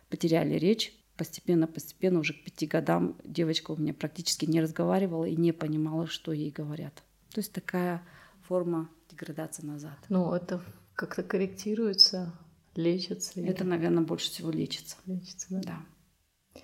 потеряли 0.10 0.56
речь 0.56 0.94
постепенно, 1.18 1.68
постепенно, 1.68 2.20
уже 2.20 2.34
к 2.34 2.44
пяти 2.44 2.68
годам 2.68 3.16
девочка 3.24 3.72
у 3.72 3.76
меня 3.76 3.94
практически 3.94 4.46
не 4.46 4.62
разговаривала 4.62 5.26
и 5.26 5.36
не 5.36 5.52
понимала, 5.52 6.08
что 6.08 6.32
ей 6.32 6.52
говорят. 6.52 6.94
То 7.34 7.40
есть 7.40 7.52
такая 7.52 8.04
форма 8.48 8.90
деградации 9.10 9.66
назад. 9.66 9.98
Ну, 10.10 10.34
это 10.34 10.62
как-то 10.96 11.24
корректируется, 11.24 12.34
лечится? 12.76 13.40
Это, 13.42 13.64
или... 13.64 13.70
наверное, 13.70 14.04
больше 14.04 14.30
всего 14.30 14.52
лечится. 14.52 14.98
Лечится, 15.06 15.48
да? 15.50 15.62
Да. 15.62 16.62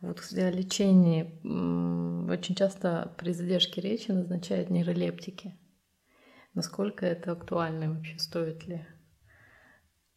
Вот 0.00 0.20
о 0.32 0.50
лечении 0.50 1.40
очень 2.30 2.54
часто 2.54 3.12
при 3.18 3.32
задержке 3.32 3.80
речи 3.80 4.12
назначают 4.12 4.70
нейролептики. 4.70 5.58
Насколько 6.54 7.04
это 7.04 7.32
актуально 7.32 7.94
вообще? 7.94 8.16
Стоит 8.18 8.66
ли? 8.66 8.86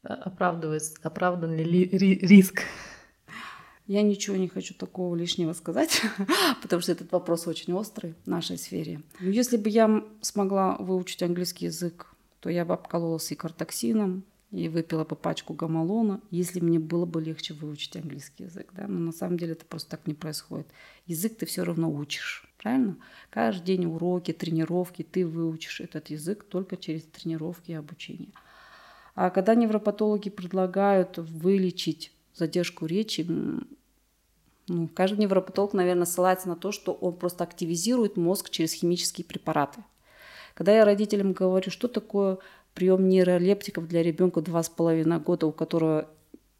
Оправдывается, 0.03 0.95
оправдан 1.03 1.55
ли 1.55 1.63
риск 1.63 2.61
я 3.91 4.03
ничего 4.03 4.37
не 4.37 4.47
хочу 4.47 4.73
такого 4.73 5.15
лишнего 5.15 5.51
сказать, 5.51 6.01
потому 6.61 6.81
что 6.81 6.93
этот 6.93 7.11
вопрос 7.11 7.45
очень 7.45 7.73
острый 7.73 8.15
в 8.23 8.27
нашей 8.27 8.57
сфере. 8.57 9.01
Если 9.19 9.57
бы 9.57 9.69
я 9.69 10.05
смогла 10.21 10.77
выучить 10.77 11.21
английский 11.21 11.65
язык, 11.65 12.13
то 12.39 12.49
я 12.49 12.63
бы 12.63 12.73
обкололась 12.73 13.29
и 13.31 13.35
кортоксином, 13.35 14.23
и 14.51 14.69
выпила 14.69 15.03
бы 15.03 15.17
пачку 15.17 15.53
гамалона, 15.53 16.21
если 16.29 16.61
мне 16.61 16.79
было 16.79 17.05
бы 17.05 17.21
легче 17.21 17.53
выучить 17.53 17.97
английский 17.97 18.43
язык. 18.43 18.69
Да? 18.73 18.87
Но 18.87 18.99
на 18.99 19.11
самом 19.11 19.37
деле 19.37 19.53
это 19.53 19.65
просто 19.65 19.91
так 19.91 20.07
не 20.07 20.13
происходит. 20.13 20.67
Язык 21.05 21.37
ты 21.37 21.45
все 21.45 21.63
равно 21.63 21.91
учишь, 21.91 22.49
правильно? 22.57 22.95
Каждый 23.29 23.65
день 23.65 23.85
уроки, 23.85 24.31
тренировки, 24.31 25.03
ты 25.03 25.27
выучишь 25.27 25.81
этот 25.81 26.09
язык 26.09 26.45
только 26.45 26.77
через 26.77 27.03
тренировки 27.03 27.71
и 27.71 27.75
обучение. 27.75 28.29
А 29.15 29.29
когда 29.29 29.53
невропатологи 29.53 30.29
предлагают 30.29 31.17
вылечить 31.17 32.13
задержку 32.33 32.85
речи, 32.85 33.27
ну, 34.71 34.87
каждый 34.87 35.19
невропатолог, 35.19 35.73
наверное, 35.73 36.05
ссылается 36.05 36.47
на 36.47 36.55
то, 36.55 36.71
что 36.71 36.93
он 36.93 37.13
просто 37.13 37.43
активизирует 37.43 38.15
мозг 38.15 38.49
через 38.49 38.71
химические 38.71 39.25
препараты. 39.25 39.83
Когда 40.53 40.73
я 40.73 40.85
родителям 40.85 41.33
говорю, 41.33 41.69
что 41.69 41.89
такое 41.89 42.37
прием 42.73 43.09
нейролептиков 43.09 43.85
для 43.87 44.01
ребенка 44.01 44.39
два 44.39 44.63
с 44.63 44.69
половиной 44.69 45.19
года, 45.19 45.47
у 45.47 45.51
которого 45.51 46.07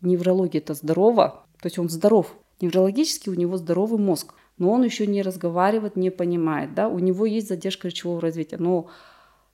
неврология 0.02 0.60
это 0.60 0.74
здорово, 0.74 1.46
то 1.62 1.68
есть 1.68 1.80
он 1.80 1.90
здоров, 1.90 2.36
неврологически 2.60 3.30
у 3.30 3.34
него 3.34 3.56
здоровый 3.56 4.00
мозг, 4.00 4.34
но 4.58 4.72
он 4.72 4.84
еще 4.84 5.08
не 5.08 5.22
разговаривает, 5.22 5.96
не 5.96 6.10
понимает, 6.10 6.74
да, 6.74 6.90
у 6.90 7.00
него 7.00 7.26
есть 7.26 7.48
задержка 7.48 7.88
речевого 7.88 8.20
развития, 8.20 8.58
но 8.58 8.90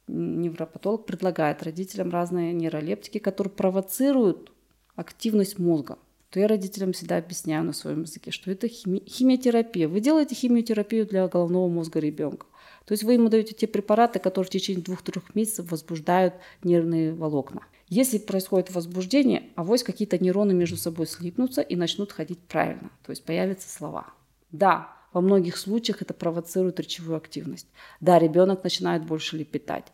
невропатолог 0.07 1.05
предлагает 1.05 1.61
родителям 1.61 2.09
разные 2.09 2.53
нейролептики, 2.53 3.19
которые 3.19 3.53
провоцируют 3.53 4.51
активность 4.95 5.59
мозга. 5.59 5.99
То 6.29 6.39
я 6.39 6.47
родителям 6.47 6.91
всегда 6.93 7.17
объясняю 7.17 7.63
на 7.63 7.73
своем 7.73 8.01
языке, 8.01 8.31
что 8.31 8.51
это 8.51 8.67
хими- 8.67 9.07
химиотерапия. 9.07 9.87
Вы 9.87 10.01
делаете 10.01 10.35
химиотерапию 10.35 11.05
для 11.05 11.27
головного 11.27 11.69
мозга 11.69 11.99
ребенка. 11.99 12.45
То 12.85 12.93
есть 12.93 13.03
вы 13.03 13.13
ему 13.13 13.29
даете 13.29 13.53
те 13.53 13.67
препараты, 13.67 14.19
которые 14.19 14.47
в 14.47 14.51
течение 14.51 14.83
двух-трех 14.83 15.35
месяцев 15.35 15.71
возбуждают 15.71 16.35
нервные 16.63 17.13
волокна. 17.13 17.61
Если 17.89 18.17
происходит 18.17 18.73
возбуждение, 18.73 19.49
авось 19.55 19.83
какие-то 19.83 20.17
нейроны 20.17 20.53
между 20.53 20.75
собой 20.75 21.07
слипнутся 21.07 21.61
и 21.61 21.75
начнут 21.75 22.11
ходить 22.11 22.39
правильно, 22.39 22.91
то 23.05 23.11
есть 23.11 23.23
появятся 23.23 23.69
слова. 23.69 24.07
Да, 24.51 24.93
во 25.13 25.21
многих 25.21 25.57
случаях 25.57 26.01
это 26.01 26.13
провоцирует 26.13 26.79
речевую 26.79 27.17
активность. 27.17 27.67
Да, 28.01 28.19
ребенок 28.19 28.63
начинает 28.63 29.05
больше 29.05 29.37
лепетать. 29.37 29.85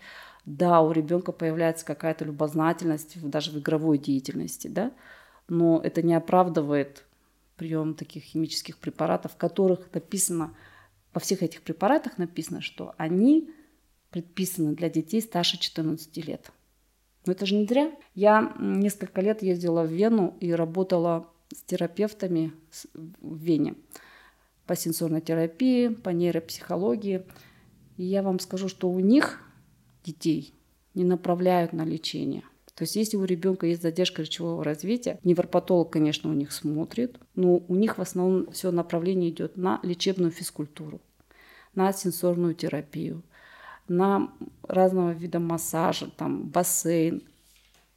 Да, 0.46 0.82
у 0.82 0.92
ребенка 0.92 1.32
появляется 1.32 1.86
какая-то 1.86 2.26
любознательность 2.26 3.22
даже 3.22 3.52
в 3.52 3.60
игровой 3.60 3.98
деятельности, 3.98 4.68
да, 4.68 4.92
но 5.54 5.80
это 5.84 6.02
не 6.02 6.16
оправдывает 6.16 7.06
прием 7.58 7.94
таких 7.94 8.24
химических 8.24 8.80
препаратов, 8.80 9.34
в 9.34 9.38
которых 9.38 9.94
написано 9.94 10.56
во 11.14 11.20
всех 11.20 11.44
этих 11.44 11.62
препаратах 11.62 12.18
написано, 12.18 12.62
что 12.62 12.96
они 12.98 13.52
предписаны 14.10 14.74
для 14.74 14.90
детей 14.90 15.22
старше 15.22 15.60
14 15.60 16.18
лет. 16.26 16.52
Но 17.28 17.34
это 17.34 17.46
же 17.46 17.56
не 17.56 17.66
зря. 17.66 17.92
Я 18.16 18.56
несколько 18.60 19.22
лет 19.22 19.44
ездила 19.44 19.84
в 19.84 19.92
Вену 19.92 20.36
и 20.40 20.52
работала 20.52 21.30
с 21.54 21.62
терапевтами 21.62 22.52
в 23.22 23.38
Вене 23.38 23.76
по 24.66 24.76
сенсорной 24.76 25.22
терапии, 25.22 25.90
по 25.90 26.10
нейропсихологии. 26.10 27.26
И 27.98 28.04
я 28.04 28.24
вам 28.24 28.40
скажу, 28.40 28.68
что 28.70 28.90
у 28.90 29.00
них 29.00 29.40
детей 30.04 30.56
не 30.96 31.04
направляют 31.04 31.74
на 31.74 31.86
лечение. 31.86 32.44
То 32.76 32.84
есть 32.84 32.96
если 32.96 33.18
у 33.18 33.24
ребенка 33.24 33.68
есть 33.68 33.84
задержка 33.84 34.24
речевого 34.24 34.64
развития, 34.64 35.20
невропатолог, 35.24 35.92
конечно, 35.92 36.30
у 36.30 36.34
них 36.34 36.52
смотрит, 36.52 37.20
но 37.36 37.58
у 37.58 37.76
них 37.76 37.98
в 37.98 38.02
основном 38.02 38.52
все 38.52 38.72
направление 38.72 39.30
идет 39.30 39.58
на 39.58 39.80
лечебную 39.84 40.32
физкультуру, 40.32 41.00
на 41.76 41.94
сенсорную 41.94 42.56
терапию, 42.56 43.22
на 43.88 44.32
разного 44.64 45.12
вида 45.12 45.40
массажа, 45.40 46.10
там 46.18 46.48
бассейн, 46.50 47.22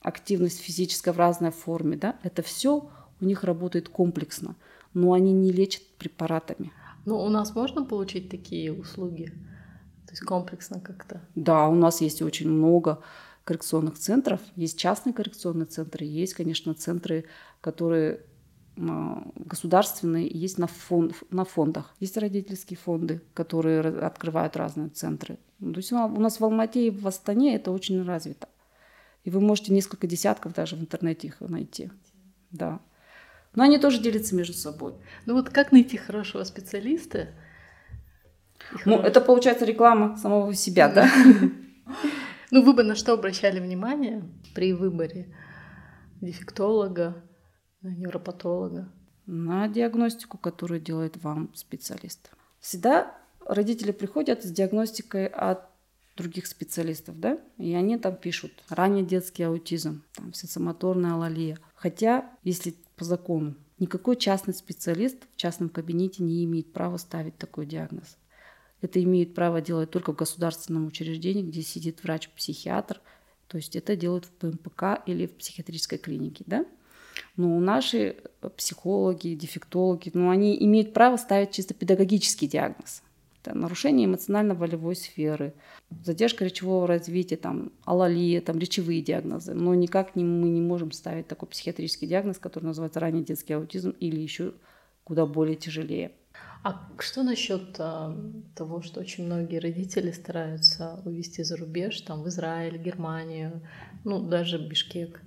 активность 0.01 0.61
физическая 0.61 1.15
в 1.15 1.19
разной 1.19 1.53
форме, 1.53 1.97
да, 1.97 2.17
это 2.23 2.43
все 2.43 2.91
у 3.21 3.25
них 3.25 3.45
работает 3.45 3.89
комплексно, 3.89 4.57
но 4.93 5.15
они 5.15 5.33
не 5.33 5.51
лечат 5.51 5.83
препаратами. 5.99 6.71
Ну, 7.07 7.19
у 7.19 7.29
нас 7.29 7.55
можно 7.55 7.85
получить 7.85 8.29
такие 8.29 8.73
услуги? 8.73 9.33
То 10.07 10.13
есть 10.13 10.23
комплексно 10.23 10.81
как-то? 10.81 11.23
Да, 11.35 11.69
у 11.69 11.75
нас 11.75 12.01
есть 12.01 12.21
очень 12.21 12.51
много 12.51 13.03
коррекционных 13.47 13.97
центров. 13.97 14.41
Есть 14.57 14.79
частные 14.79 15.15
коррекционные 15.15 15.67
центры, 15.67 16.05
есть, 16.05 16.35
конечно, 16.35 16.75
центры, 16.75 17.25
которые 17.63 18.21
государственные, 18.77 20.29
есть 20.29 20.59
на, 20.59 20.67
фонд, 20.67 21.15
на 21.31 21.47
фондах. 21.47 21.95
Есть 21.99 22.19
родительские 22.19 22.77
фонды, 22.77 23.23
которые 23.33 23.81
открывают 23.81 24.55
разные 24.57 24.91
центры. 24.91 25.39
То 25.61 25.77
есть 25.77 25.93
у 25.93 26.21
нас 26.21 26.41
в 26.41 26.45
Алмате 26.45 26.89
и 26.89 26.91
в 26.91 27.07
Астане 27.07 27.55
это 27.57 27.71
очень 27.71 28.05
развито. 28.05 28.49
И 29.25 29.31
вы 29.31 29.41
можете 29.41 29.73
несколько 29.73 30.07
десятков 30.07 30.53
даже 30.53 30.77
в 30.77 30.81
интернете 30.81 31.29
их 31.29 31.41
найти. 31.41 31.91
Да. 32.51 32.81
Но 33.55 33.63
они 33.63 33.79
тоже 33.79 33.99
делятся 33.99 34.35
между 34.35 34.53
собой. 34.53 34.93
Ну 35.25 35.35
вот 35.35 35.49
как 35.49 35.73
найти 35.73 35.97
хорошего 35.97 36.45
специалиста? 36.45 37.29
Ну, 38.85 38.99
это 38.99 39.23
получается 39.23 39.65
реклама 39.65 40.19
самого 40.19 40.53
себя, 40.53 40.89
да? 40.89 41.09
Ну, 42.51 42.63
вы 42.63 42.75
бы 42.75 42.83
на 42.83 42.95
что 42.95 43.13
обращали 43.13 43.61
внимание 43.61 44.23
при 44.55 44.73
выборе 44.73 45.35
дефектолога, 46.21 47.23
невропатолога? 47.83 48.89
На 49.27 49.67
диагностику, 49.69 50.39
которую 50.39 50.81
делает 50.81 51.17
вам 51.23 51.53
специалист. 51.55 52.31
Всегда 52.61 53.17
родители 53.45 53.91
приходят 53.91 54.45
с 54.45 54.51
диагностикой 54.51 55.27
от 55.27 55.69
других 56.17 56.47
специалистов, 56.47 57.21
да, 57.21 57.39
и 57.59 57.75
они 57.75 57.99
там 57.99 58.17
пишут 58.17 58.53
ранний 58.69 59.05
детский 59.05 59.43
аутизм, 59.43 60.03
там 60.15 60.33
сенсомоторная 60.33 61.15
алалия. 61.15 61.59
Хотя, 61.75 62.31
если 62.43 62.75
по 62.97 63.05
закону, 63.05 63.55
никакой 63.79 64.17
частный 64.17 64.55
специалист 64.55 65.19
в 65.35 65.37
частном 65.37 65.69
кабинете 65.69 66.23
не 66.23 66.45
имеет 66.45 66.73
права 66.73 66.97
ставить 66.97 67.37
такой 67.37 67.67
диагноз. 67.67 68.17
Это 68.83 69.03
имеют 69.03 69.35
право 69.35 69.61
делать 69.61 69.91
только 69.91 70.13
в 70.13 70.17
государственном 70.17 70.87
учреждении, 70.87 71.43
где 71.43 71.63
сидит 71.63 72.03
врач-психиатр. 72.03 73.01
То 73.49 73.57
есть 73.57 73.77
это 73.77 73.97
делают 73.97 74.27
в 74.27 74.31
ПМПК 74.33 75.03
или 75.07 75.27
в 75.27 75.37
психиатрической 75.37 75.99
клинике. 75.99 76.45
Да? 76.47 76.67
Но 77.37 77.59
наши 77.59 78.17
психологи, 78.57 79.35
дефектологи, 79.35 80.11
ну, 80.15 80.31
они 80.31 80.57
имеют 80.65 80.93
право 80.93 81.17
ставить 81.17 81.53
чисто 81.53 81.75
педагогический 81.75 82.49
диагноз. 82.49 83.03
Это 83.43 83.57
нарушение 83.57 84.07
эмоционально-волевой 84.07 84.97
сферы, 84.97 85.55
задержка 86.05 86.45
речевого 86.45 86.87
развития, 86.87 87.37
там, 87.37 87.73
алалия, 87.85 88.41
там, 88.41 88.59
речевые 88.59 89.03
диагнозы. 89.03 89.55
Но 89.55 89.75
никак 89.75 90.17
не, 90.17 90.25
мы 90.25 90.49
не 90.49 90.61
можем 90.61 90.91
ставить 90.91 91.29
такой 91.29 91.49
психиатрический 91.49 92.09
диагноз, 92.09 92.39
который 92.39 92.65
называется 92.65 93.01
ранний 93.01 93.25
детский 93.25 93.53
аутизм 93.53 93.91
или 94.01 94.21
еще 94.21 94.53
куда 95.05 95.27
более 95.27 95.55
тяжелее. 95.55 96.11
А 96.67 96.91
что 96.99 97.23
насчет 97.23 97.77
а, 97.79 98.13
того, 98.57 98.83
что 98.83 98.99
очень 98.99 99.27
многие 99.27 99.61
родители 99.61 100.11
стараются 100.11 101.01
увезти 101.05 101.45
за 101.45 101.57
рубеж, 101.57 102.01
там 102.01 102.25
в 102.25 102.29
Израиль, 102.29 102.77
Германию, 102.77 103.65
ну 104.03 104.21
даже 104.21 104.59
Бишкек, 104.59 105.23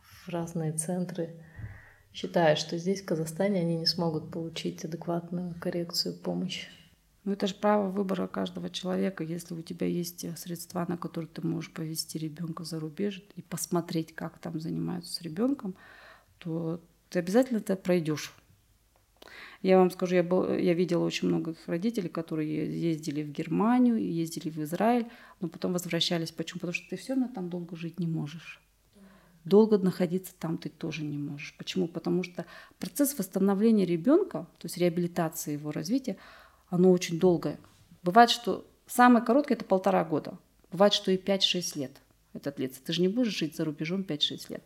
в 0.00 0.30
разные 0.30 0.72
центры, 0.72 1.44
считая, 2.14 2.56
что 2.56 2.78
здесь, 2.78 3.02
в 3.02 3.04
Казахстане, 3.04 3.60
они 3.60 3.76
не 3.76 3.84
смогут 3.84 4.30
получить 4.30 4.82
адекватную 4.86 5.54
коррекцию, 5.60 6.16
помощь? 6.16 6.66
Ну, 7.24 7.32
это 7.32 7.46
же 7.46 7.54
право 7.54 7.90
выбора 7.90 8.26
каждого 8.26 8.70
человека. 8.70 9.24
Если 9.24 9.52
у 9.52 9.60
тебя 9.60 9.86
есть 9.86 10.24
средства, 10.38 10.86
на 10.88 10.96
которые 10.96 11.28
ты 11.28 11.46
можешь 11.46 11.74
повести 11.74 12.16
ребенка 12.16 12.64
за 12.64 12.80
рубеж 12.80 13.22
и 13.36 13.42
посмотреть, 13.42 14.14
как 14.14 14.38
там 14.38 14.60
занимаются 14.62 15.12
с 15.12 15.20
ребенком, 15.20 15.74
то 16.38 16.80
ты 17.10 17.18
обязательно 17.18 17.58
это 17.58 17.76
пройдешь. 17.76 18.32
Я 19.60 19.78
вам 19.78 19.90
скажу, 19.90 20.14
я, 20.14 20.22
был, 20.22 20.54
я 20.54 20.72
видела 20.72 21.04
очень 21.04 21.28
много 21.28 21.54
родителей, 21.66 22.08
которые 22.08 22.80
ездили 22.80 23.24
в 23.24 23.30
Германию, 23.30 23.96
ездили 23.96 24.50
в 24.50 24.58
Израиль, 24.58 25.06
но 25.40 25.48
потом 25.48 25.72
возвращались. 25.72 26.30
Почему? 26.30 26.60
Потому 26.60 26.74
что 26.74 26.88
ты 26.90 26.96
все 26.96 27.14
равно 27.14 27.28
там 27.34 27.50
долго 27.50 27.74
жить 27.74 27.98
не 27.98 28.06
можешь. 28.06 28.62
Долго 29.44 29.78
находиться 29.78 30.32
там 30.38 30.58
ты 30.58 30.68
тоже 30.68 31.04
не 31.04 31.18
можешь. 31.18 31.56
Почему? 31.58 31.88
Потому 31.88 32.22
что 32.22 32.46
процесс 32.78 33.18
восстановления 33.18 33.84
ребенка, 33.84 34.46
то 34.58 34.66
есть 34.66 34.78
реабилитации 34.78 35.54
его 35.54 35.72
развития, 35.72 36.18
оно 36.68 36.92
очень 36.92 37.18
долгое. 37.18 37.58
Бывает, 38.02 38.30
что 38.30 38.64
самое 38.86 39.24
короткое 39.24 39.54
это 39.54 39.64
полтора 39.64 40.04
года. 40.04 40.38
Бывает, 40.70 40.92
что 40.92 41.10
и 41.10 41.16
5-6 41.16 41.78
лет 41.78 42.00
это 42.32 42.52
длится. 42.52 42.80
Ты 42.84 42.92
же 42.92 43.00
не 43.00 43.08
будешь 43.08 43.36
жить 43.36 43.56
за 43.56 43.64
рубежом 43.64 44.02
5-6 44.02 44.52
лет. 44.52 44.62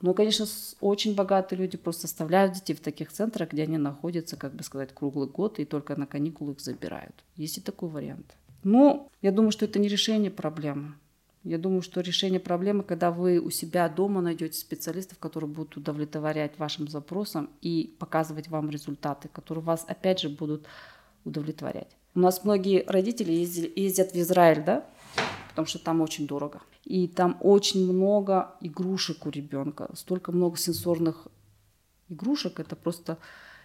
Ну, 0.00 0.14
конечно, 0.14 0.46
очень 0.80 1.14
богатые 1.14 1.58
люди 1.58 1.76
просто 1.76 2.06
оставляют 2.06 2.54
детей 2.54 2.74
в 2.74 2.80
таких 2.80 3.10
центрах, 3.10 3.50
где 3.50 3.64
они 3.64 3.78
находятся, 3.78 4.36
как 4.36 4.54
бы 4.54 4.62
сказать, 4.62 4.94
круглый 4.94 5.28
год, 5.28 5.58
и 5.58 5.64
только 5.64 5.96
на 5.96 6.06
каникулы 6.06 6.52
их 6.52 6.60
забирают. 6.60 7.14
Есть 7.36 7.58
и 7.58 7.60
такой 7.60 7.88
вариант. 7.88 8.36
Но 8.62 9.08
я 9.22 9.32
думаю, 9.32 9.50
что 9.50 9.64
это 9.64 9.78
не 9.78 9.88
решение 9.88 10.30
проблемы. 10.30 10.94
Я 11.44 11.58
думаю, 11.58 11.82
что 11.82 12.00
решение 12.00 12.40
проблемы, 12.40 12.82
когда 12.82 13.10
вы 13.10 13.38
у 13.38 13.50
себя 13.50 13.88
дома 13.88 14.20
найдете 14.20 14.58
специалистов, 14.58 15.18
которые 15.18 15.48
будут 15.48 15.76
удовлетворять 15.76 16.58
вашим 16.58 16.88
запросам 16.88 17.48
и 17.62 17.94
показывать 17.98 18.48
вам 18.48 18.70
результаты, 18.70 19.28
которые 19.28 19.64
вас, 19.64 19.84
опять 19.88 20.20
же, 20.20 20.28
будут 20.28 20.66
удовлетворять. 21.24 21.88
У 22.14 22.20
нас 22.20 22.44
многие 22.44 22.84
родители 22.86 23.32
ездят 23.32 24.12
в 24.12 24.16
Израиль, 24.16 24.64
да, 24.64 24.84
потому 25.58 25.66
что 25.66 25.78
там 25.80 26.00
очень 26.00 26.28
дорого. 26.28 26.60
И 26.84 27.08
там 27.08 27.36
очень 27.40 27.92
много 27.92 28.54
игрушек 28.60 29.26
у 29.26 29.30
ребенка, 29.30 29.90
столько 29.94 30.30
много 30.30 30.56
сенсорных 30.56 31.26
игрушек, 32.08 32.60
это 32.60 32.76
просто 32.76 33.18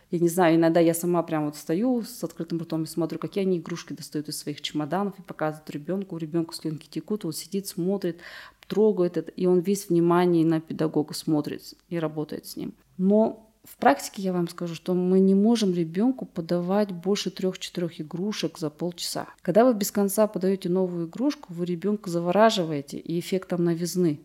я 0.09 0.19
не 0.19 0.27
знаю, 0.29 0.55
иногда 0.55 0.79
я 0.79 0.93
сама 0.93 1.23
прям 1.23 1.45
вот 1.45 1.55
стою 1.55 2.01
с 2.03 2.23
открытым 2.23 2.59
ртом 2.59 2.83
и 2.83 2.87
смотрю, 2.87 3.19
какие 3.19 3.43
они 3.43 3.57
игрушки 3.57 3.93
достают 3.93 4.29
из 4.29 4.37
своих 4.37 4.61
чемоданов 4.61 5.17
и 5.17 5.23
показывают 5.23 5.69
ребенку. 5.71 6.15
У 6.15 6.19
ребенка 6.19 6.53
слюнки 6.53 6.87
текут, 6.87 7.25
он 7.25 7.33
сидит, 7.33 7.65
смотрит, 7.65 8.19
трогает 8.67 9.17
это, 9.17 9.31
и 9.31 9.47
он 9.47 9.59
весь 9.59 9.89
внимание 9.89 10.45
на 10.45 10.61
педагога 10.61 11.15
смотрит 11.15 11.73
и 11.89 11.97
работает 11.97 12.45
с 12.45 12.55
ним. 12.57 12.73
Но 12.97 13.52
в 13.63 13.77
практике 13.77 14.21
я 14.21 14.33
вам 14.33 14.47
скажу, 14.47 14.75
что 14.75 14.93
мы 14.93 15.19
не 15.19 15.35
можем 15.35 15.73
ребенку 15.73 16.25
подавать 16.25 16.91
больше 16.91 17.31
трех-четырех 17.31 18.01
игрушек 18.01 18.57
за 18.57 18.69
полчаса. 18.69 19.27
Когда 19.41 19.63
вы 19.65 19.73
без 19.73 19.91
конца 19.91 20.27
подаете 20.27 20.69
новую 20.69 21.07
игрушку, 21.07 21.53
вы 21.53 21.65
ребенка 21.65 22.09
завораживаете 22.09 22.97
и 22.97 23.19
эффектом 23.19 23.63
новизны. 23.63 24.19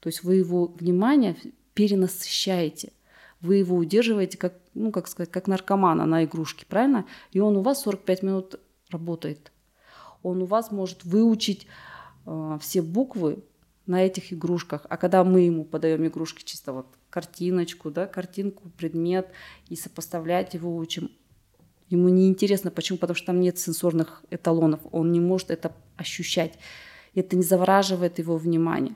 То 0.00 0.08
есть 0.08 0.24
вы 0.24 0.36
его 0.36 0.66
внимание 0.66 1.36
перенасыщаете 1.74 2.92
вы 3.40 3.56
его 3.56 3.76
удерживаете 3.76 4.38
как, 4.38 4.54
ну, 4.74 4.92
как 4.92 5.08
сказать, 5.08 5.30
как 5.30 5.46
наркомана 5.46 6.06
на 6.06 6.24
игрушке, 6.24 6.66
правильно? 6.66 7.06
И 7.32 7.40
он 7.40 7.56
у 7.56 7.62
вас 7.62 7.82
45 7.82 8.22
минут 8.22 8.60
работает. 8.90 9.52
Он 10.22 10.42
у 10.42 10.46
вас 10.46 10.70
может 10.70 11.04
выучить 11.04 11.66
э, 12.26 12.58
все 12.60 12.82
буквы 12.82 13.42
на 13.86 14.04
этих 14.04 14.32
игрушках. 14.32 14.86
А 14.88 14.96
когда 14.96 15.24
мы 15.24 15.40
ему 15.40 15.64
подаем 15.64 16.06
игрушки 16.06 16.44
чисто 16.44 16.72
вот 16.72 16.86
картиночку, 17.10 17.90
да, 17.90 18.06
картинку, 18.06 18.70
предмет, 18.76 19.28
и 19.68 19.76
сопоставлять 19.76 20.54
его 20.54 20.76
учим, 20.76 21.10
ему 21.90 22.08
неинтересно. 22.08 22.70
Почему? 22.70 22.98
Потому 22.98 23.16
что 23.16 23.26
там 23.26 23.40
нет 23.40 23.58
сенсорных 23.58 24.22
эталонов. 24.30 24.80
Он 24.92 25.12
не 25.12 25.20
может 25.20 25.50
это 25.50 25.72
ощущать. 25.96 26.58
Это 27.14 27.36
не 27.36 27.42
завораживает 27.42 28.18
его 28.18 28.36
внимание. 28.36 28.94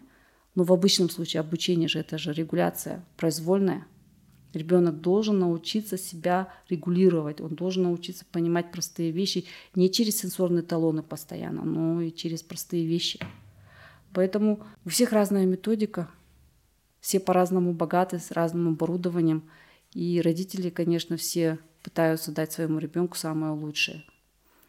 Но 0.54 0.62
в 0.62 0.72
обычном 0.72 1.10
случае 1.10 1.40
обучение 1.40 1.88
же 1.88 1.98
это 1.98 2.16
же 2.16 2.32
регуляция 2.32 3.04
произвольная. 3.16 3.86
Ребенок 4.52 5.00
должен 5.00 5.40
научиться 5.40 5.98
себя 5.98 6.48
регулировать, 6.68 7.40
он 7.40 7.56
должен 7.56 7.82
научиться 7.82 8.24
понимать 8.30 8.70
простые 8.70 9.10
вещи 9.10 9.46
не 9.74 9.90
через 9.90 10.20
сенсорные 10.20 10.62
талоны 10.62 11.02
постоянно, 11.02 11.64
но 11.64 12.00
и 12.00 12.12
через 12.12 12.44
простые 12.44 12.86
вещи. 12.86 13.18
Поэтому 14.12 14.60
у 14.84 14.90
всех 14.90 15.10
разная 15.10 15.44
методика, 15.44 16.08
все 17.04 17.20
по-разному 17.20 17.74
богаты, 17.74 18.18
с 18.18 18.30
разным 18.30 18.66
оборудованием. 18.68 19.50
И 19.92 20.22
родители, 20.24 20.70
конечно, 20.70 21.18
все 21.18 21.58
пытаются 21.82 22.32
дать 22.32 22.52
своему 22.52 22.78
ребенку 22.78 23.18
самое 23.18 23.52
лучшее. 23.52 24.04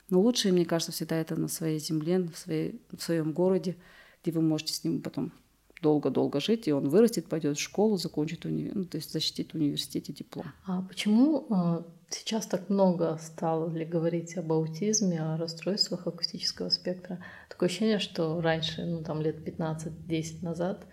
Но 0.10 0.20
лучшее, 0.20 0.52
мне 0.52 0.66
кажется, 0.66 0.92
всегда 0.92 1.16
это 1.16 1.38
на 1.38 1.48
своей 1.48 1.80
земле, 1.80 2.20
в, 2.20 2.38
своей, 2.38 2.82
в 2.92 3.02
своем 3.02 3.32
городе, 3.32 3.78
где 4.22 4.34
вы 4.34 4.42
можете 4.42 4.74
с 4.74 4.84
ним 4.84 5.02
потом 5.02 5.32
долго-долго 5.82 6.42
жить, 6.42 6.68
и 6.68 6.74
он 6.74 6.90
вырастет, 6.90 7.28
пойдет 7.30 7.58
в 7.58 7.62
школу, 7.62 7.96
закончит 7.96 8.44
уни... 8.44 8.70
ну, 8.74 8.84
то 8.84 8.98
есть 8.98 9.14
защитит 9.14 9.54
в 9.54 9.56
университете 9.56 10.12
диплом. 10.12 10.48
А 10.66 10.82
почему 10.82 11.48
э, 11.50 11.84
сейчас 12.10 12.48
так 12.48 12.70
много 12.70 13.18
стало 13.22 13.74
ли 13.74 13.86
говорить 13.86 14.36
об 14.36 14.52
аутизме, 14.52 15.22
о 15.22 15.38
расстройствах 15.38 16.06
акустического 16.06 16.68
спектра? 16.68 17.24
Такое 17.48 17.70
ощущение, 17.70 18.00
что 18.00 18.42
раньше, 18.42 18.84
ну 18.84 19.04
там 19.04 19.22
лет 19.22 19.38
15-10 19.38 20.44
назад, 20.44 20.86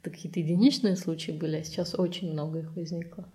это 0.00 0.10
какие-то 0.10 0.40
единичные 0.40 0.96
случаи 0.96 1.32
были, 1.32 1.56
а 1.56 1.64
сейчас 1.64 1.94
очень 1.94 2.32
много 2.32 2.60
их 2.60 2.74
возникло. 2.76 3.28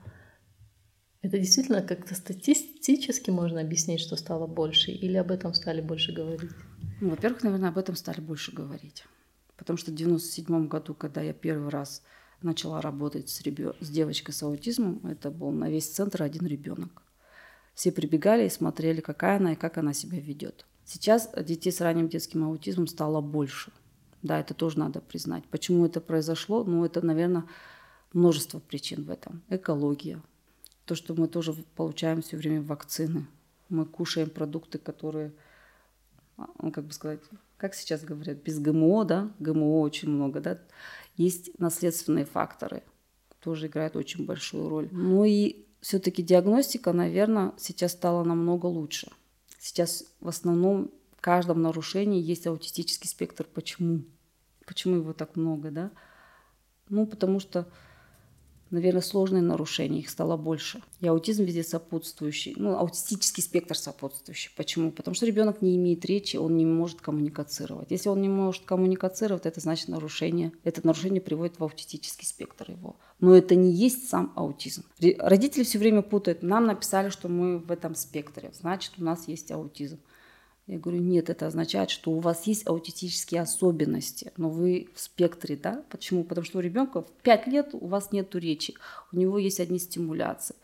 Это 1.22 1.40
действительно 1.40 1.82
как-то 1.82 2.16
статистически 2.16 3.30
можно 3.30 3.62
объяснить, 3.62 4.02
что 4.02 4.16
стало 4.18 4.46
больше, 4.46 4.92
или 4.92 5.16
об 5.16 5.32
этом 5.32 5.54
стали 5.54 5.82
больше 5.82 6.12
говорить? 6.12 6.52
Ну, 7.00 7.10
во-первых, 7.10 7.44
наверное, 7.44 7.70
об 7.70 7.78
этом 7.78 7.96
стали 7.96 8.20
больше 8.20 8.52
говорить. 8.52 9.06
Потому 9.56 9.78
что 9.78 9.92
в 9.92 9.96
97 9.96 10.68
году, 10.68 10.94
когда 10.94 11.22
я 11.22 11.34
первый 11.34 11.70
раз 11.70 12.02
начала 12.42 12.82
работать 12.82 13.30
с, 13.30 13.42
ребё... 13.42 13.74
с 13.80 13.90
девочкой 13.90 14.34
с 14.34 14.44
аутизмом, 14.44 15.00
это 15.06 15.32
был 15.32 15.52
на 15.52 15.70
весь 15.70 15.90
центр 15.90 16.24
один 16.24 16.46
ребенок. 16.46 17.04
Все 17.74 17.92
прибегали 17.92 18.46
и 18.46 18.50
смотрели, 18.50 19.00
какая 19.00 19.38
она 19.38 19.54
и 19.54 19.56
как 19.56 19.78
она 19.78 19.94
себя 19.94 20.20
ведет. 20.20 20.66
Сейчас 20.86 21.30
детей 21.46 21.72
с 21.72 21.80
ранним 21.80 22.10
детским 22.10 22.44
аутизмом 22.44 22.88
стало 22.88 23.22
больше. 23.22 23.72
Да, 24.24 24.40
это 24.40 24.54
тоже 24.54 24.80
надо 24.80 25.02
признать. 25.02 25.44
Почему 25.46 25.86
это 25.86 26.02
произошло? 26.02 26.64
Ну, 26.64 26.84
это, 26.86 27.06
наверное, 27.06 27.46
множество 28.14 28.60
причин 28.60 29.04
в 29.04 29.12
этом. 29.12 29.44
Экология. 29.50 30.22
То, 30.86 30.96
что 30.96 31.14
мы 31.14 31.28
тоже 31.28 31.54
получаем 31.76 32.22
все 32.22 32.38
время 32.38 32.62
вакцины. 32.62 33.28
Мы 33.70 33.86
кушаем 33.86 34.30
продукты, 34.30 34.80
которые, 34.80 35.34
а, 36.38 36.48
ну, 36.62 36.72
как 36.72 36.86
бы 36.86 36.94
сказать, 36.94 37.20
как 37.58 37.76
сейчас 37.76 38.04
говорят, 38.04 38.38
без 38.44 38.60
ГМО, 38.60 39.06
да, 39.06 39.32
ГМО 39.40 39.80
очень 39.80 40.10
много, 40.10 40.42
да, 40.42 40.60
есть 41.16 41.58
наследственные 41.60 42.26
факторы, 42.26 42.84
тоже 43.40 43.68
играют 43.68 43.96
очень 43.96 44.26
большую 44.26 44.70
роль. 44.70 44.90
Ну 44.92 45.24
и 45.26 45.66
все-таки 45.80 46.24
диагностика, 46.24 46.94
наверное, 46.94 47.54
сейчас 47.58 47.92
стала 47.92 48.24
намного 48.24 48.66
лучше. 48.66 49.12
Сейчас 49.60 50.06
в 50.20 50.28
основном 50.28 50.92
в 51.18 51.22
каждом 51.22 51.62
нарушении 51.62 52.22
есть 52.22 52.48
аутистический 52.48 53.10
спектр. 53.10 53.46
Почему? 53.54 54.04
Почему 54.66 54.98
его 54.98 55.14
так 55.14 55.36
много, 55.36 55.72
да? 55.72 55.92
Ну, 56.90 57.06
потому 57.06 57.40
что 57.40 57.68
наверное, 58.74 59.02
сложные 59.02 59.44
нарушения, 59.44 60.00
их 60.00 60.10
стало 60.10 60.36
больше. 60.36 60.82
И 61.00 61.08
аутизм 61.08 61.44
везде 61.44 61.64
сопутствующий, 61.64 62.56
ну, 62.58 62.76
аутистический 62.76 63.44
спектр 63.44 63.78
сопутствующий. 63.78 64.52
Почему? 64.58 64.92
Потому 64.92 65.14
что 65.16 65.26
ребенок 65.26 65.62
не 65.62 65.76
имеет 65.78 66.04
речи, 66.06 66.38
он 66.38 66.58
не 66.58 66.66
может 66.66 67.00
коммуникацировать. 67.00 67.92
Если 67.92 68.10
он 68.10 68.22
не 68.22 68.30
может 68.30 68.66
коммуникацировать, 68.66 69.46
это 69.46 69.60
значит 69.60 69.88
нарушение. 69.90 70.52
Это 70.64 70.86
нарушение 70.86 71.22
приводит 71.22 71.60
в 71.60 71.64
аутистический 71.64 72.26
спектр 72.26 72.72
его. 72.72 72.98
Но 73.20 73.36
это 73.36 73.56
не 73.56 73.72
есть 73.72 74.10
сам 74.10 74.34
аутизм. 74.36 74.84
Родители 75.20 75.64
все 75.64 75.78
время 75.78 76.02
путают. 76.02 76.42
Нам 76.42 76.66
написали, 76.66 77.10
что 77.10 77.30
мы 77.30 77.60
в 77.60 77.72
этом 77.72 77.96
спектре, 77.96 78.52
значит, 78.54 78.94
у 78.98 79.04
нас 79.04 79.28
есть 79.28 79.52
аутизм. 79.52 80.00
Я 80.66 80.80
говорю, 80.80 81.02
нет, 81.02 81.30
это 81.30 81.48
означает, 81.48 81.90
что 81.90 82.12
у 82.12 82.20
вас 82.20 82.48
есть 82.48 82.66
аутистические 82.68 83.42
особенности, 83.42 84.32
но 84.38 84.50
вы 84.50 84.88
в 84.96 85.00
спектре, 85.02 85.58
да? 85.58 85.84
Почему? 85.90 86.24
Потому 86.24 86.46
что 86.46 86.60
у 86.60 86.62
ребенка 86.62 87.02
в 87.02 87.12
5 87.22 87.48
лет 87.48 87.70
у 87.74 87.86
вас 87.88 88.14
нет 88.14 88.34
речи, 88.36 88.76
у 89.12 89.18
него 89.18 89.38
есть 89.38 89.60
одни 89.60 89.78
стимуляции. 89.78 90.56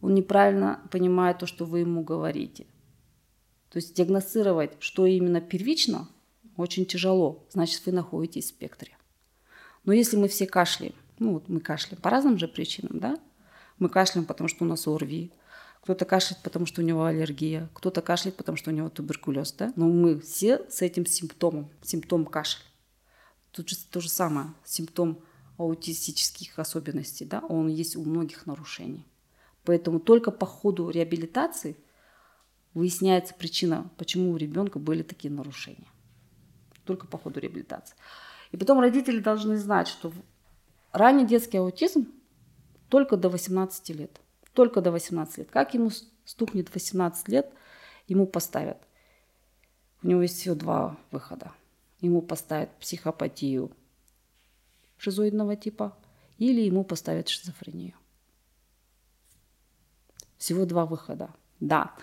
Он 0.00 0.14
неправильно 0.14 0.80
понимает 0.90 1.38
то, 1.38 1.46
что 1.46 1.66
вы 1.66 1.80
ему 1.80 2.02
говорите. 2.02 2.64
То 3.68 3.76
есть 3.76 3.94
диагностировать, 3.94 4.72
что 4.78 5.04
именно 5.04 5.42
первично, 5.42 6.08
очень 6.56 6.86
тяжело. 6.86 7.44
Значит, 7.50 7.84
вы 7.84 7.92
находитесь 7.92 8.46
в 8.46 8.48
спектре. 8.48 8.96
Но 9.84 9.92
если 9.92 10.16
мы 10.16 10.28
все 10.28 10.46
кашляем, 10.46 10.94
ну 11.18 11.34
вот 11.34 11.48
мы 11.48 11.60
кашляем 11.60 12.00
по 12.00 12.08
разным 12.08 12.38
же 12.38 12.48
причинам, 12.48 12.98
да? 12.98 13.18
Мы 13.78 13.88
кашляем, 13.90 14.26
потому 14.26 14.48
что 14.48 14.64
у 14.64 14.68
нас 14.68 14.86
ОРВИ, 14.88 15.30
кто-то 15.88 16.04
кашляет, 16.04 16.42
потому 16.42 16.66
что 16.66 16.82
у 16.82 16.84
него 16.84 17.06
аллергия, 17.06 17.70
кто-то 17.72 18.02
кашляет, 18.02 18.36
потому 18.36 18.58
что 18.58 18.70
у 18.70 18.74
него 18.74 18.90
туберкулез, 18.90 19.52
да? 19.52 19.72
Но 19.74 19.86
мы 19.86 20.20
все 20.20 20.66
с 20.68 20.82
этим 20.82 21.06
симптомом, 21.06 21.70
симптом 21.80 22.26
кашель. 22.26 22.60
Тут 23.52 23.70
же 23.70 23.76
то 23.90 23.98
же 24.02 24.10
самое, 24.10 24.48
симптом 24.66 25.22
аутистических 25.56 26.58
особенностей, 26.58 27.24
да, 27.24 27.40
он 27.40 27.68
есть 27.68 27.96
у 27.96 28.02
многих 28.04 28.44
нарушений. 28.44 29.06
Поэтому 29.64 29.98
только 29.98 30.30
по 30.30 30.44
ходу 30.44 30.90
реабилитации 30.90 31.74
выясняется 32.74 33.32
причина, 33.32 33.90
почему 33.96 34.32
у 34.32 34.36
ребенка 34.36 34.78
были 34.78 35.02
такие 35.02 35.32
нарушения. 35.32 35.88
Только 36.84 37.06
по 37.06 37.16
ходу 37.16 37.40
реабилитации. 37.40 37.96
И 38.52 38.58
потом 38.58 38.78
родители 38.80 39.20
должны 39.20 39.56
знать, 39.56 39.88
что 39.88 40.12
ранний 40.92 41.26
детский 41.26 41.56
аутизм 41.56 42.08
только 42.90 43.16
до 43.16 43.30
18 43.30 43.88
лет– 43.96 44.20
только 44.58 44.80
до 44.80 44.90
18 44.90 45.38
лет. 45.38 45.50
Как 45.52 45.74
ему 45.74 45.90
стукнет 46.24 46.74
18 46.74 47.28
лет, 47.28 47.48
ему 48.08 48.26
поставят. 48.26 48.78
У 50.02 50.08
него 50.08 50.22
есть 50.22 50.36
всего 50.36 50.56
два 50.56 50.96
выхода. 51.12 51.52
Ему 52.00 52.22
поставят 52.22 52.68
психопатию 52.80 53.70
шизоидного 54.96 55.54
типа 55.54 55.96
или 56.38 56.60
ему 56.60 56.82
поставят 56.82 57.28
шизофрению. 57.28 57.94
Всего 60.38 60.64
два 60.64 60.86
выхода. 60.86 61.30
Да. 61.60 61.94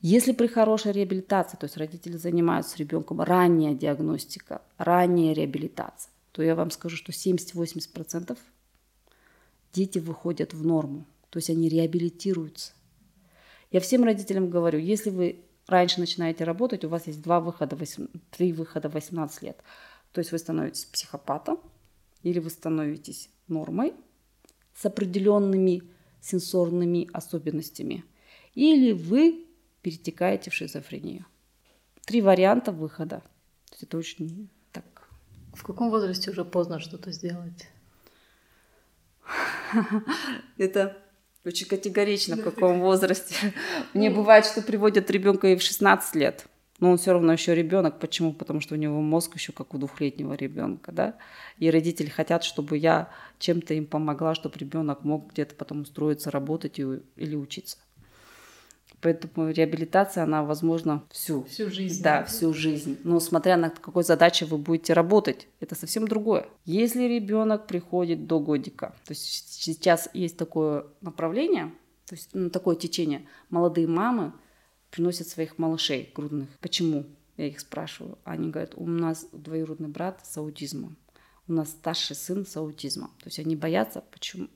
Если 0.00 0.30
при 0.30 0.46
хорошей 0.46 0.92
реабилитации, 0.92 1.56
то 1.56 1.64
есть 1.64 1.76
родители 1.76 2.16
занимаются 2.16 2.78
ребенком, 2.78 3.20
ранняя 3.20 3.74
диагностика, 3.74 4.62
ранняя 4.78 5.34
реабилитация, 5.34 6.12
то 6.30 6.40
я 6.40 6.54
вам 6.54 6.70
скажу, 6.70 6.96
что 6.96 7.10
70-80% 7.10 8.38
дети 9.72 9.98
выходят 9.98 10.54
в 10.54 10.64
норму. 10.64 11.04
То 11.30 11.38
есть 11.38 11.50
они 11.50 11.68
реабилитируются. 11.68 12.72
Я 13.70 13.80
всем 13.80 14.04
родителям 14.04 14.48
говорю, 14.48 14.78
если 14.78 15.10
вы 15.10 15.44
раньше 15.66 16.00
начинаете 16.00 16.44
работать, 16.44 16.84
у 16.84 16.88
вас 16.88 17.06
есть 17.06 17.22
два 17.22 17.40
выхода, 17.40 17.76
8, 17.76 18.06
три 18.30 18.52
выхода 18.52 18.88
в 18.88 18.94
18 18.94 19.42
лет. 19.42 19.58
То 20.12 20.20
есть 20.20 20.32
вы 20.32 20.38
становитесь 20.38 20.84
психопатом 20.84 21.58
или 22.22 22.38
вы 22.38 22.50
становитесь 22.50 23.28
нормой 23.48 23.92
с 24.74 24.86
определенными 24.86 25.82
сенсорными 26.20 27.08
особенностями, 27.12 28.04
или 28.54 28.92
вы 28.92 29.46
перетекаете 29.82 30.50
в 30.50 30.54
шизофрению. 30.54 31.24
Три 32.04 32.20
варианта 32.20 32.72
выхода. 32.72 33.20
То 33.66 33.72
есть 33.72 33.82
это 33.84 33.98
очень 33.98 34.48
так. 34.72 35.08
В 35.54 35.62
каком 35.62 35.90
возрасте 35.90 36.30
уже 36.30 36.44
поздно 36.44 36.80
что-то 36.80 37.12
сделать? 37.12 37.68
Это 40.56 40.96
очень 41.46 41.66
категорично, 41.66 42.36
в 42.36 42.42
каком 42.42 42.80
возрасте. 42.80 43.34
Мне 43.94 44.10
бывает, 44.10 44.46
что 44.46 44.62
приводят 44.62 45.10
ребенка 45.10 45.48
и 45.48 45.56
в 45.56 45.62
16 45.62 46.14
лет. 46.16 46.46
Но 46.78 46.90
он 46.90 46.98
все 46.98 47.12
равно 47.12 47.32
еще 47.32 47.54
ребенок. 47.54 47.98
Почему? 47.98 48.32
Потому 48.34 48.60
что 48.60 48.74
у 48.74 48.78
него 48.78 49.00
мозг 49.00 49.34
еще 49.34 49.52
как 49.52 49.72
у 49.72 49.78
двухлетнего 49.78 50.34
ребенка, 50.34 50.92
да. 50.92 51.16
И 51.58 51.70
родители 51.70 52.08
хотят, 52.08 52.44
чтобы 52.44 52.76
я 52.76 53.08
чем-то 53.38 53.72
им 53.74 53.86
помогла, 53.86 54.34
чтобы 54.34 54.58
ребенок 54.58 55.04
мог 55.04 55.32
где-то 55.32 55.54
потом 55.54 55.82
устроиться, 55.82 56.30
работать 56.30 56.78
или 56.78 57.34
учиться. 57.34 57.78
Поэтому 59.00 59.50
реабилитация, 59.50 60.24
она 60.24 60.42
возможна 60.42 61.04
всю. 61.10 61.44
Всю 61.44 61.70
жизнь. 61.70 62.02
Да, 62.02 62.24
всю 62.24 62.52
жизнь. 62.54 62.98
Но 63.04 63.20
смотря 63.20 63.56
на 63.56 63.70
какой 63.70 64.04
задачей 64.04 64.46
вы 64.46 64.58
будете 64.58 64.94
работать, 64.94 65.48
это 65.60 65.74
совсем 65.74 66.08
другое. 66.08 66.48
Если 66.64 67.02
ребенок 67.02 67.66
приходит 67.66 68.26
до 68.26 68.40
годика, 68.40 68.94
то 69.04 69.12
есть 69.12 69.62
сейчас 69.62 70.08
есть 70.14 70.36
такое 70.36 70.86
направление, 71.02 71.72
то 72.06 72.14
есть 72.14 72.30
ну, 72.32 72.50
такое 72.50 72.76
течение, 72.76 73.26
молодые 73.50 73.86
мамы 73.86 74.32
приносят 74.90 75.28
своих 75.28 75.58
малышей 75.58 76.10
грудных. 76.14 76.48
Почему? 76.60 77.04
Я 77.36 77.48
их 77.48 77.60
спрашиваю. 77.60 78.18
Они 78.24 78.50
говорят, 78.50 78.72
у 78.76 78.86
нас 78.86 79.26
двоюродный 79.32 79.88
брат 79.88 80.24
с 80.24 80.36
аутизмом. 80.38 80.96
У 81.48 81.52
нас 81.52 81.68
старший 81.68 82.16
сын 82.16 82.46
с 82.46 82.56
аутизмом. 82.56 83.10
То 83.18 83.26
есть 83.26 83.38
они 83.38 83.56
боятся, 83.56 84.02
почему... 84.10 84.48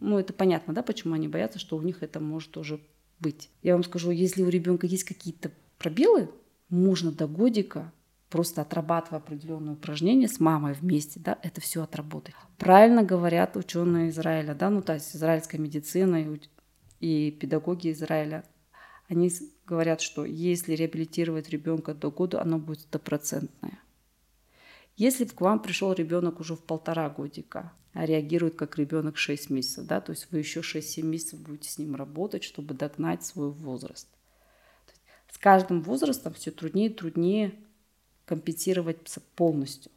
Ну, 0.00 0.18
это 0.18 0.32
понятно, 0.32 0.72
да, 0.72 0.82
почему 0.82 1.14
они 1.14 1.28
боятся, 1.28 1.58
что 1.58 1.76
у 1.76 1.82
них 1.82 2.02
это 2.02 2.18
может 2.18 2.56
уже 2.56 2.80
быть. 3.22 3.48
Я 3.62 3.72
вам 3.72 3.84
скажу, 3.84 4.10
если 4.10 4.42
у 4.42 4.48
ребенка 4.48 4.86
есть 4.86 5.04
какие-то 5.04 5.50
пробелы, 5.78 6.28
можно 6.68 7.12
до 7.12 7.26
годика 7.26 7.92
просто 8.32 8.62
отрабатывая 8.62 9.18
определенные 9.20 9.74
упражнения 9.74 10.26
с 10.26 10.40
мамой 10.40 10.72
вместе, 10.72 11.20
да, 11.20 11.38
это 11.42 11.60
все 11.60 11.82
отработать. 11.82 12.34
Правильно 12.56 13.02
говорят 13.02 13.56
ученые 13.56 14.08
Израиля, 14.08 14.54
да, 14.54 14.70
ну 14.70 14.80
то 14.80 14.94
есть 14.94 15.14
израильская 15.14 15.58
медицина 15.58 16.22
и, 16.22 16.40
и 17.00 17.30
педагоги 17.30 17.92
Израиля, 17.92 18.44
они 19.06 19.30
говорят, 19.66 20.00
что 20.00 20.24
если 20.24 20.72
реабилитировать 20.72 21.50
ребенка 21.50 21.92
до 21.92 22.10
года, 22.10 22.40
оно 22.40 22.58
будет 22.58 22.80
стопроцентное. 22.80 23.78
Если 24.96 25.24
к 25.24 25.40
вам 25.40 25.60
пришел 25.60 25.92
ребенок 25.92 26.40
уже 26.40 26.54
в 26.54 26.62
полтора 26.62 27.08
годика, 27.08 27.72
а 27.92 28.06
реагирует 28.06 28.56
как 28.56 28.78
ребенок 28.78 29.16
6 29.16 29.50
месяцев, 29.50 29.86
да, 29.86 30.00
то 30.00 30.12
есть 30.12 30.28
вы 30.30 30.38
еще 30.38 30.60
6-7 30.60 31.02
месяцев 31.02 31.40
будете 31.40 31.70
с 31.70 31.78
ним 31.78 31.94
работать, 31.94 32.44
чтобы 32.44 32.74
догнать 32.74 33.24
свой 33.24 33.50
возраст. 33.50 34.08
С 35.30 35.38
каждым 35.38 35.82
возрастом 35.82 36.34
все 36.34 36.50
труднее 36.50 36.90
и 36.90 36.94
труднее 36.94 37.54
компенсировать 38.26 39.18
полностью. 39.34 39.90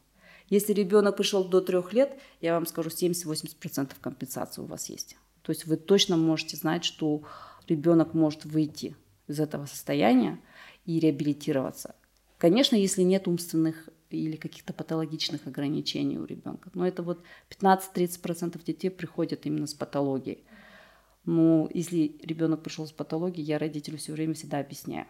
Если 0.50 0.74
ребенок 0.74 1.18
пришел 1.18 1.44
до 1.44 1.60
трех 1.60 1.94
лет, 1.94 2.18
я 2.40 2.54
вам 2.54 2.66
скажу, 2.66 2.90
70-80% 2.90 3.94
компенсации 4.00 4.62
у 4.62 4.66
вас 4.66 4.90
есть. 4.90 5.18
То 5.42 5.52
есть 5.52 5.66
вы 5.66 5.78
точно 5.78 6.18
можете 6.18 6.56
знать, 6.56 6.84
что 6.84 7.24
ребенок 7.68 8.14
может 8.14 8.46
выйти 8.46 8.96
из 9.28 9.40
этого 9.40 9.66
состояния 9.66 10.40
и 10.86 11.00
реабилитироваться. 11.00 11.96
Конечно, 12.38 12.76
если 12.76 13.02
нет 13.02 13.28
умственных 13.28 13.90
или 14.10 14.36
каких-то 14.36 14.74
патологичных 14.74 15.48
ограничений 15.48 16.18
у 16.18 16.26
ребенка. 16.26 16.70
Но 16.74 16.88
это 16.88 17.04
вот 17.04 17.24
15-30% 17.50 18.64
детей 18.64 18.90
приходят 18.90 19.46
именно 19.46 19.68
с 19.68 19.74
патологией. 19.74 20.44
Но 21.26 21.70
если 21.74 22.20
ребенок 22.22 22.64
пришел 22.64 22.86
с 22.86 22.92
патологией, 22.92 23.46
я 23.46 23.58
родителю 23.58 23.98
все 23.98 24.14
время 24.14 24.34
всегда 24.36 24.60
объясняю, 24.60 25.08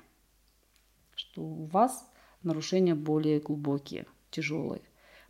что 1.15 1.41
у 1.41 1.65
вас 1.65 2.09
нарушения 2.43 2.95
более 2.95 3.39
глубокие, 3.39 4.05
тяжелые. 4.31 4.81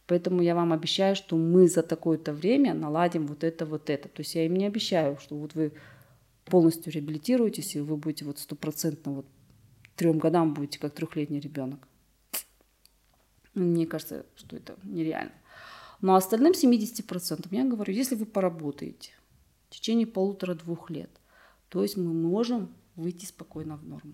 Поэтому 0.08 0.42
я 0.42 0.54
вам 0.54 0.72
обещаю, 0.72 1.16
что 1.16 1.36
мы 1.36 1.68
за 1.68 1.82
такое-то 1.82 2.34
время 2.34 2.76
наладим 2.76 3.26
вот 3.26 3.44
это, 3.44 3.66
вот 3.66 3.90
это. 3.90 4.08
То 4.08 4.22
есть 4.22 4.36
я 4.36 4.46
им 4.46 4.56
не 4.56 4.68
обещаю, 4.68 5.18
что 5.18 5.36
вот 5.36 5.56
вы 5.56 5.74
полностью 6.46 6.94
реабилитируетесь, 6.94 7.76
и 7.76 7.80
вы 7.80 7.98
будете 7.98 8.26
вот 8.26 8.38
стопроцентно 8.38 9.14
вот 9.14 9.26
трем 9.96 10.20
годам 10.20 10.54
будете 10.54 10.80
как 10.80 10.94
трехлетний 10.94 11.40
ребенок. 11.40 11.88
Мне 13.56 13.88
кажется, 13.88 14.26
что 14.36 14.58
это 14.58 14.76
нереально. 14.84 15.32
Но 16.02 16.16
остальным 16.16 16.52
70% 16.52 17.48
я 17.52 17.64
говорю, 17.64 17.94
если 17.94 18.16
вы 18.16 18.26
поработаете 18.26 19.12
в 19.70 19.74
течение 19.74 20.06
полутора-двух 20.06 20.90
лет, 20.90 21.10
то 21.70 21.82
есть 21.82 21.98
мы 21.98 22.14
можем 22.14 22.70
выйти 22.96 23.26
спокойно 23.26 23.78
в 23.78 23.88
норму. 23.88 24.14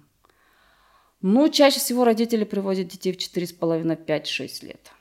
Но 1.21 1.47
чаще 1.49 1.79
всего 1.79 2.03
родители 2.03 2.45
приводят 2.45 2.87
детей 2.87 3.13
в 3.13 3.17
4,5-5-6 3.17 4.65
лет, 4.65 4.91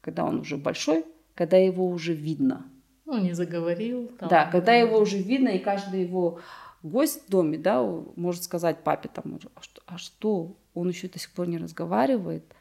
когда 0.00 0.24
он 0.24 0.40
уже 0.40 0.56
большой, 0.56 1.04
когда 1.34 1.56
его 1.56 1.88
уже 1.88 2.14
видно. 2.14 2.66
Ну, 3.06 3.18
не 3.18 3.32
заговорил. 3.32 4.08
Там, 4.18 4.28
да, 4.28 4.46
когда 4.46 4.74
его 4.74 4.98
уже 4.98 5.18
видно, 5.18 5.48
и 5.48 5.58
каждый 5.58 6.02
его 6.02 6.40
гость 6.82 7.26
в 7.26 7.30
доме, 7.30 7.58
да, 7.58 7.82
может 8.16 8.44
сказать 8.44 8.82
папе 8.82 9.08
там, 9.12 9.38
а 9.54 9.60
а 9.86 9.98
что, 9.98 10.56
он 10.74 10.88
еще 10.88 11.08
до 11.08 11.18
сих 11.18 11.32
пор 11.32 11.48
не 11.48 11.56
разговаривает– 11.56 12.44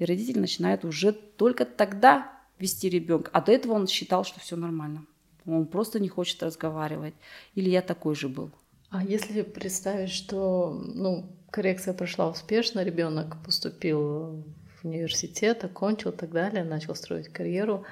и 0.00 0.04
родитель 0.06 0.40
начинает 0.40 0.84
уже 0.84 1.12
только 1.12 1.66
тогда 1.66 2.32
вести 2.58 2.88
ребенка. 2.88 3.30
А 3.34 3.42
до 3.42 3.52
этого 3.52 3.74
он 3.74 3.86
считал, 3.86 4.24
что 4.24 4.40
все 4.40 4.56
нормально. 4.56 5.04
Он 5.44 5.66
просто 5.66 6.00
не 6.00 6.08
хочет 6.08 6.42
разговаривать. 6.42 7.14
Или 7.54 7.68
я 7.68 7.82
такой 7.82 8.14
же 8.14 8.28
был. 8.30 8.50
А 8.88 9.04
если 9.04 9.42
представить, 9.42 10.10
что 10.10 10.72
ну, 10.72 11.30
коррекция 11.50 11.92
прошла 11.92 12.30
успешно, 12.30 12.82
ребенок 12.82 13.36
поступил 13.44 14.42
в 14.80 14.84
университет, 14.84 15.64
окончил 15.64 16.12
и 16.12 16.16
так 16.16 16.30
далее, 16.30 16.64
начал 16.64 16.94
строить 16.94 17.28
карьеру, 17.28 17.84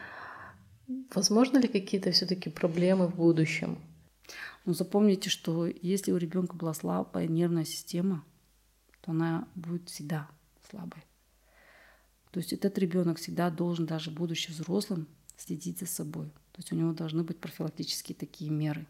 возможно 1.14 1.58
ли 1.58 1.68
какие-то 1.68 2.10
все-таки 2.12 2.48
проблемы 2.48 3.08
в 3.08 3.16
будущем? 3.16 3.78
Ну, 4.64 4.72
запомните, 4.72 5.28
что 5.28 5.66
если 5.66 6.12
у 6.12 6.16
ребенка 6.16 6.56
была 6.56 6.72
слабая 6.72 7.26
нервная 7.26 7.66
система, 7.66 8.24
то 9.02 9.10
она 9.10 9.46
будет 9.54 9.90
всегда 9.90 10.26
слабой. 10.70 11.02
То 12.30 12.38
есть 12.38 12.52
этот 12.52 12.78
ребенок 12.78 13.18
всегда 13.18 13.50
должен, 13.50 13.86
даже 13.86 14.10
будучи 14.10 14.50
взрослым, 14.50 15.06
следить 15.36 15.78
за 15.78 15.86
собой. 15.86 16.26
То 16.52 16.58
есть 16.58 16.72
у 16.72 16.76
него 16.76 16.92
должны 16.92 17.22
быть 17.22 17.38
профилактические 17.38 18.16
такие 18.16 18.50
меры. 18.50 18.86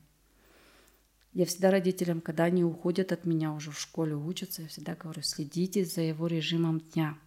Я 1.32 1.44
всегда 1.44 1.70
родителям, 1.70 2.20
когда 2.20 2.44
они 2.44 2.64
уходят 2.64 3.12
от 3.12 3.24
меня 3.24 3.52
уже 3.52 3.70
в 3.70 3.78
школе, 3.78 4.16
учатся, 4.16 4.62
я 4.62 4.68
всегда 4.68 4.94
говорю, 4.94 5.22
следите 5.22 5.84
за 5.84 6.00
его 6.00 6.26
режимом 6.26 6.80
дня, 6.80 7.18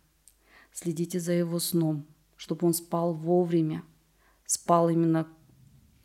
следите 0.73 1.19
за 1.19 1.33
его 1.33 1.59
сном, 1.59 2.05
чтобы 2.35 2.67
он 2.67 2.73
спал 2.73 3.13
вовремя, 3.13 3.83
спал 4.45 4.89
именно, 4.89 5.27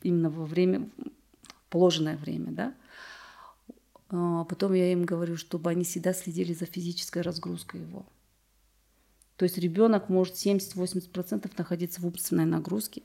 именно 0.03 0.31
во 0.31 0.45
время, 0.45 0.91
положенное 1.71 2.17
время, 2.17 2.53
да. 2.53 2.75
А 4.11 4.45
потом 4.45 4.75
я 4.75 4.93
им 4.93 5.05
говорю, 5.05 5.37
чтобы 5.37 5.71
они 5.71 5.83
всегда 5.83 6.13
следили 6.13 6.53
за 6.53 6.67
физической 6.67 7.23
разгрузкой 7.23 7.81
его. 7.81 8.07
То 9.37 9.45
есть 9.45 9.59
ребенок 9.59 10.09
может 10.09 10.35
70-80% 10.35 11.51
находиться 11.57 12.01
в 12.01 12.07
умственной 12.07 12.47
нагрузке 12.47 13.03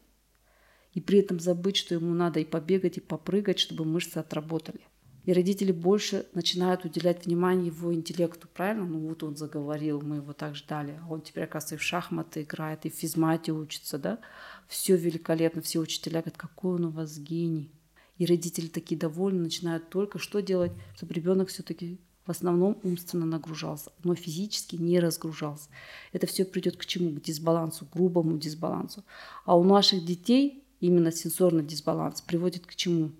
и 0.93 1.01
при 1.01 1.19
этом 1.19 1.39
забыть, 1.39 1.77
что 1.77 1.95
ему 1.95 2.13
надо 2.13 2.39
и 2.39 2.45
побегать, 2.45 2.97
и 2.97 3.01
попрыгать, 3.01 3.59
чтобы 3.59 3.85
мышцы 3.85 4.17
отработали. 4.17 4.81
И 5.23 5.33
родители 5.33 5.71
больше 5.71 6.25
начинают 6.33 6.83
уделять 6.83 7.25
внимание 7.25 7.67
его 7.67 7.93
интеллекту, 7.93 8.47
правильно? 8.51 8.85
Ну 8.85 9.07
вот 9.07 9.21
он 9.21 9.35
заговорил, 9.35 10.01
мы 10.01 10.15
его 10.17 10.33
так 10.33 10.55
ждали. 10.55 10.99
А 11.03 11.13
он 11.13 11.21
теперь, 11.21 11.43
оказывается, 11.43 11.75
и 11.75 11.77
в 11.77 11.83
шахматы 11.83 12.41
играет, 12.41 12.85
и 12.85 12.89
в 12.89 12.95
физмате 12.95 13.51
учится, 13.51 13.99
да? 13.99 14.19
Все 14.67 14.95
великолепно, 14.97 15.61
все 15.61 15.79
учителя 15.79 16.21
говорят, 16.21 16.37
какой 16.37 16.75
он 16.75 16.85
у 16.85 16.89
вас 16.89 17.19
гений. 17.19 17.71
И 18.17 18.25
родители 18.25 18.67
такие 18.67 18.99
довольны, 18.99 19.43
начинают 19.43 19.89
только 19.89 20.17
что 20.17 20.41
делать, 20.41 20.71
чтобы 20.95 21.13
ребенок 21.13 21.49
все-таки 21.49 21.99
в 22.25 22.31
основном 22.31 22.77
умственно 22.83 23.25
нагружался, 23.25 23.91
но 24.03 24.15
физически 24.15 24.75
не 24.75 24.99
разгружался. 24.99 25.69
Это 26.13 26.27
все 26.27 26.45
придет 26.45 26.77
к 26.77 26.85
чему? 26.85 27.11
К 27.11 27.21
дисбалансу, 27.21 27.87
грубому 27.91 28.37
дисбалансу. 28.37 29.03
А 29.45 29.57
у 29.57 29.63
наших 29.63 30.05
детей 30.05 30.63
именно 30.79 31.11
сенсорный 31.11 31.63
дисбаланс 31.63 32.21
приводит 32.21 32.65
к 32.65 32.75
чему? 32.75 33.11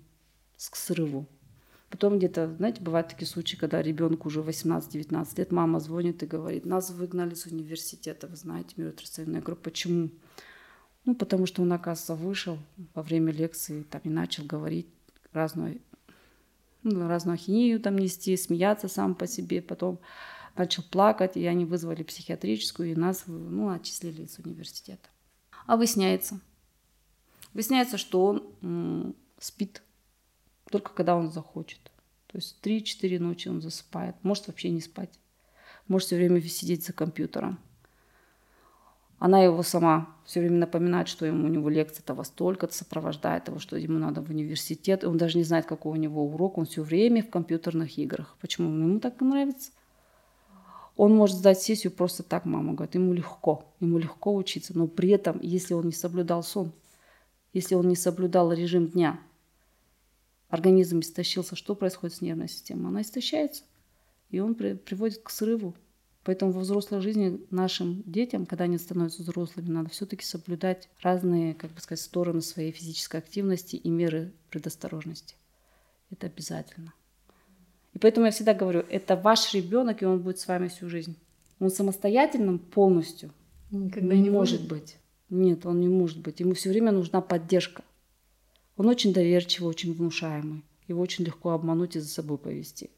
К 0.70 0.76
срыву. 0.76 1.26
Потом 1.90 2.16
где-то, 2.16 2.54
знаете, 2.56 2.80
бывают 2.80 3.08
такие 3.08 3.28
случаи, 3.28 3.56
когда 3.56 3.82
ребенку 3.82 4.28
уже 4.28 4.40
18-19 4.40 5.28
лет, 5.36 5.52
мама 5.52 5.78
звонит 5.78 6.22
и 6.22 6.26
говорит, 6.26 6.64
нас 6.64 6.90
выгнали 6.90 7.34
с 7.34 7.44
университета, 7.44 8.28
вы 8.28 8.36
знаете, 8.36 8.70
миротворцевная 8.76 9.42
группа. 9.42 9.64
Почему? 9.64 10.08
Ну, 11.04 11.14
потому 11.14 11.44
что 11.44 11.60
он, 11.60 11.70
оказывается, 11.70 12.14
вышел 12.14 12.58
во 12.94 13.02
время 13.02 13.30
лекции 13.30 13.82
там, 13.82 14.00
и 14.04 14.08
начал 14.08 14.44
говорить 14.46 14.86
разную 15.32 15.82
ну, 16.82 17.08
разную 17.08 17.34
ахинею 17.34 17.80
там 17.80 17.96
нести, 17.96 18.36
смеяться 18.36 18.88
сам 18.88 19.14
по 19.14 19.26
себе, 19.26 19.62
потом 19.62 20.00
начал 20.56 20.82
плакать, 20.82 21.36
и 21.36 21.46
они 21.46 21.64
вызвали 21.64 22.02
психиатрическую, 22.02 22.92
и 22.92 22.96
нас 22.96 23.24
ну, 23.26 23.70
отчислили 23.70 24.22
из 24.22 24.38
университета. 24.38 25.08
А 25.66 25.76
выясняется, 25.76 26.40
выясняется, 27.54 27.96
что 27.96 28.24
он 28.24 29.14
спит 29.38 29.82
только 30.72 30.92
когда 30.92 31.14
он 31.14 31.30
захочет. 31.30 31.92
То 32.26 32.38
есть 32.38 32.56
3-4 32.62 33.18
ночи 33.20 33.48
он 33.48 33.60
засыпает, 33.60 34.16
может 34.22 34.48
вообще 34.48 34.70
не 34.70 34.80
спать. 34.80 35.20
может 35.86 36.06
все 36.06 36.16
время 36.16 36.40
сидеть 36.40 36.84
за 36.84 36.92
компьютером. 36.92 37.58
Она 39.24 39.40
его 39.40 39.62
сама 39.62 40.08
все 40.24 40.40
время 40.40 40.56
напоминает, 40.56 41.06
что 41.06 41.24
ему 41.24 41.46
у 41.46 41.48
него 41.48 41.68
лекция 41.68 42.02
того 42.02 42.24
столько-то, 42.24 42.74
сопровождает 42.74 43.46
его, 43.46 43.60
что 43.60 43.76
ему 43.76 43.96
надо 43.96 44.20
в 44.20 44.30
университет. 44.30 45.04
Он 45.04 45.16
даже 45.16 45.38
не 45.38 45.44
знает, 45.44 45.64
какой 45.64 45.92
у 45.92 45.94
него 45.94 46.26
урок, 46.26 46.58
он 46.58 46.66
все 46.66 46.82
время 46.82 47.22
в 47.22 47.30
компьютерных 47.30 47.96
играх. 47.98 48.36
Почему? 48.40 48.68
Ему 48.68 48.98
так 48.98 49.20
нравится. 49.20 49.70
Он 50.96 51.14
может 51.14 51.36
сдать 51.36 51.62
сессию 51.62 51.92
просто 51.92 52.24
так, 52.24 52.46
мама 52.46 52.74
говорит, 52.74 52.96
ему 52.96 53.12
легко, 53.12 53.72
ему 53.78 53.98
легко 53.98 54.34
учиться, 54.34 54.76
но 54.76 54.88
при 54.88 55.10
этом, 55.10 55.38
если 55.40 55.74
он 55.74 55.86
не 55.86 55.92
соблюдал 55.92 56.42
сон, 56.42 56.72
если 57.52 57.76
он 57.76 57.86
не 57.86 57.94
соблюдал 57.94 58.52
режим 58.52 58.88
дня, 58.88 59.20
организм 60.48 60.98
истощился, 60.98 61.54
что 61.54 61.76
происходит 61.76 62.16
с 62.16 62.22
нервной 62.22 62.48
системой? 62.48 62.88
Она 62.88 63.02
истощается, 63.02 63.62
и 64.30 64.40
он 64.40 64.56
при, 64.56 64.74
приводит 64.74 65.22
к 65.22 65.30
срыву. 65.30 65.76
Поэтому 66.24 66.52
во 66.52 66.60
взрослой 66.60 67.00
жизни 67.00 67.40
нашим 67.50 68.02
детям, 68.06 68.46
когда 68.46 68.64
они 68.64 68.78
становятся 68.78 69.22
взрослыми, 69.22 69.68
надо 69.68 69.90
все-таки 69.90 70.24
соблюдать 70.24 70.88
разные, 71.02 71.54
как 71.54 71.72
бы 71.72 71.80
сказать, 71.80 72.00
стороны 72.00 72.42
своей 72.42 72.70
физической 72.70 73.16
активности 73.16 73.74
и 73.74 73.90
меры 73.90 74.32
предосторожности. 74.50 75.34
Это 76.10 76.28
обязательно. 76.28 76.92
И 77.92 77.98
поэтому 77.98 78.26
я 78.26 78.32
всегда 78.32 78.54
говорю, 78.54 78.84
это 78.88 79.16
ваш 79.16 79.52
ребенок, 79.52 80.02
и 80.02 80.06
он 80.06 80.20
будет 80.20 80.38
с 80.38 80.46
вами 80.46 80.68
всю 80.68 80.88
жизнь. 80.88 81.16
Он 81.58 81.70
самостоятельным 81.70 82.58
полностью 82.58 83.32
Никогда 83.70 84.14
не, 84.14 84.22
не 84.22 84.30
может 84.30 84.60
будет. 84.60 84.70
быть. 84.70 84.96
Нет, 85.30 85.66
он 85.66 85.80
не 85.80 85.88
может 85.88 86.18
быть. 86.18 86.40
Ему 86.40 86.54
все 86.54 86.68
время 86.68 86.92
нужна 86.92 87.20
поддержка. 87.20 87.82
Он 88.76 88.86
очень 88.86 89.12
доверчивый, 89.12 89.70
очень 89.70 89.92
внушаемый. 89.92 90.62
Его 90.88 91.00
очень 91.00 91.24
легко 91.24 91.50
обмануть 91.50 91.96
и 91.96 92.00
за 92.00 92.08
собой 92.08 92.38
повести. 92.38 92.90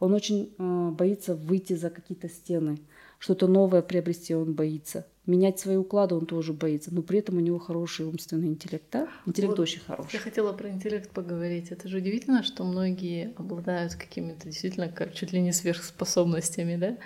Он 0.00 0.12
очень 0.12 0.54
э, 0.58 0.90
боится 0.90 1.34
выйти 1.34 1.74
за 1.74 1.90
какие-то 1.90 2.28
стены, 2.28 2.78
что-то 3.18 3.46
новое 3.46 3.82
приобрести 3.82 4.34
он 4.34 4.54
боится. 4.54 5.06
Менять 5.26 5.58
свои 5.58 5.76
уклады 5.76 6.14
он 6.14 6.26
тоже 6.26 6.52
боится, 6.52 6.94
но 6.94 7.00
при 7.00 7.20
этом 7.20 7.38
у 7.38 7.40
него 7.40 7.58
хороший 7.58 8.04
умственный 8.04 8.48
интеллект, 8.48 8.84
да? 8.92 9.08
Интеллект 9.24 9.52
вот 9.52 9.60
очень 9.60 9.80
хороший. 9.80 10.12
Я 10.12 10.18
хотела 10.18 10.52
про 10.52 10.68
интеллект 10.68 11.10
поговорить. 11.10 11.70
Это 11.70 11.88
же 11.88 11.98
удивительно, 11.98 12.42
что 12.42 12.64
многие 12.64 13.32
обладают 13.36 13.94
какими-то 13.94 14.48
действительно 14.48 14.88
как 14.88 15.14
чуть 15.14 15.32
ли 15.32 15.40
не 15.40 15.52
сверхспособностями, 15.52 16.76
да? 16.76 16.98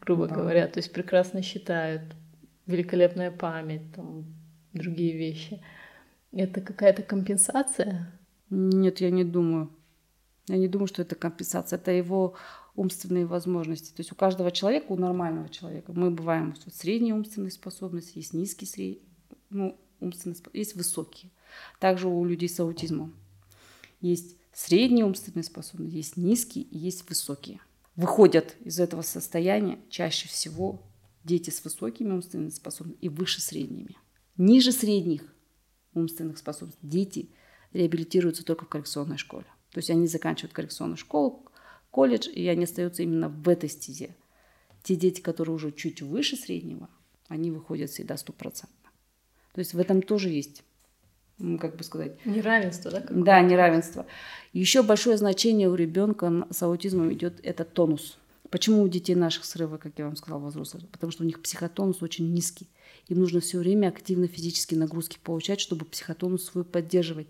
Грубо 0.00 0.26
да. 0.26 0.34
говоря. 0.34 0.66
То 0.66 0.78
есть 0.78 0.92
прекрасно 0.92 1.42
считают, 1.42 2.02
великолепная 2.66 3.30
память, 3.30 3.92
там, 3.94 4.24
другие 4.72 5.16
вещи. 5.16 5.62
Это 6.32 6.60
какая-то 6.60 7.02
компенсация? 7.02 8.12
Нет, 8.50 9.00
я 9.00 9.10
не 9.10 9.24
думаю. 9.24 9.70
Я 10.50 10.58
не 10.58 10.66
думаю, 10.66 10.88
что 10.88 11.02
это 11.02 11.14
компенсация. 11.14 11.78
Это 11.78 11.92
его 11.92 12.34
умственные 12.74 13.24
возможности. 13.24 13.94
То 13.94 14.00
есть 14.00 14.10
у 14.10 14.16
каждого 14.16 14.50
человека, 14.50 14.86
у 14.88 14.96
нормального 14.96 15.48
человека, 15.48 15.92
мы 15.92 16.10
бываем 16.10 16.56
вот 16.64 16.74
средние 16.74 17.14
умственные 17.14 17.52
способности, 17.52 18.18
есть 18.18 18.34
низкие, 18.34 18.66
средние, 18.66 19.04
ну, 19.48 19.78
умственные 20.00 20.34
способности, 20.34 20.58
есть 20.58 20.74
высокие. 20.74 21.30
Также 21.78 22.08
у 22.08 22.24
людей 22.24 22.48
с 22.48 22.58
аутизмом 22.58 23.14
есть 24.00 24.36
средние 24.52 25.04
умственные 25.04 25.44
способности, 25.44 25.94
есть 25.94 26.16
низкие 26.16 26.64
и 26.64 26.78
есть 26.78 27.08
высокие. 27.08 27.60
Выходят 27.94 28.56
из 28.64 28.80
этого 28.80 29.02
состояния 29.02 29.78
чаще 29.88 30.26
всего 30.26 30.82
дети 31.22 31.50
с 31.50 31.62
высокими 31.62 32.10
умственными 32.10 32.48
способностями 32.48 33.04
и 33.04 33.08
выше 33.08 33.40
средними. 33.40 33.96
Ниже 34.36 34.72
средних 34.72 35.22
умственных 35.94 36.38
способностей 36.38 36.86
дети 36.88 37.30
реабилитируются 37.72 38.44
только 38.44 38.64
в 38.64 38.68
коррекционной 38.68 39.18
школе. 39.18 39.46
То 39.72 39.78
есть 39.78 39.90
они 39.90 40.06
заканчивают 40.06 40.52
коррекционную 40.52 40.96
школу, 40.96 41.44
колледж, 41.90 42.28
и 42.28 42.46
они 42.48 42.64
остаются 42.64 43.02
именно 43.02 43.28
в 43.28 43.48
этой 43.48 43.68
стезе. 43.68 44.16
Те 44.82 44.96
дети, 44.96 45.20
которые 45.20 45.54
уже 45.54 45.72
чуть 45.72 46.02
выше 46.02 46.36
среднего, 46.36 46.88
они 47.28 47.50
выходят 47.50 47.90
всегда 47.90 48.16
стопроцентно. 48.16 48.90
То 49.52 49.58
есть 49.58 49.74
в 49.74 49.78
этом 49.78 50.02
тоже 50.02 50.30
есть, 50.30 50.62
как 51.60 51.76
бы 51.76 51.84
сказать... 51.84 52.24
Неравенство, 52.24 52.90
да? 52.90 53.00
Какое? 53.00 53.22
Да, 53.22 53.40
неравенство. 53.40 54.06
Еще 54.52 54.82
большое 54.82 55.16
значение 55.16 55.68
у 55.68 55.74
ребенка 55.74 56.46
с 56.50 56.62
аутизмом 56.62 57.12
идет 57.12 57.40
это 57.42 57.64
тонус. 57.64 58.18
Почему 58.50 58.82
у 58.82 58.88
детей 58.88 59.14
наших 59.14 59.44
срывы, 59.44 59.78
как 59.78 59.92
я 59.96 60.06
вам 60.06 60.16
сказала, 60.16 60.48
взрослых? 60.48 60.88
Потому 60.88 61.12
что 61.12 61.22
у 61.22 61.26
них 61.26 61.40
психотонус 61.40 62.02
очень 62.02 62.32
низкий. 62.32 62.68
Им 63.06 63.20
нужно 63.20 63.40
все 63.40 63.58
время 63.58 63.88
активно 63.88 64.26
физические 64.26 64.80
нагрузки 64.80 65.18
получать, 65.22 65.60
чтобы 65.60 65.84
психотонус 65.84 66.44
свой 66.44 66.64
поддерживать. 66.64 67.28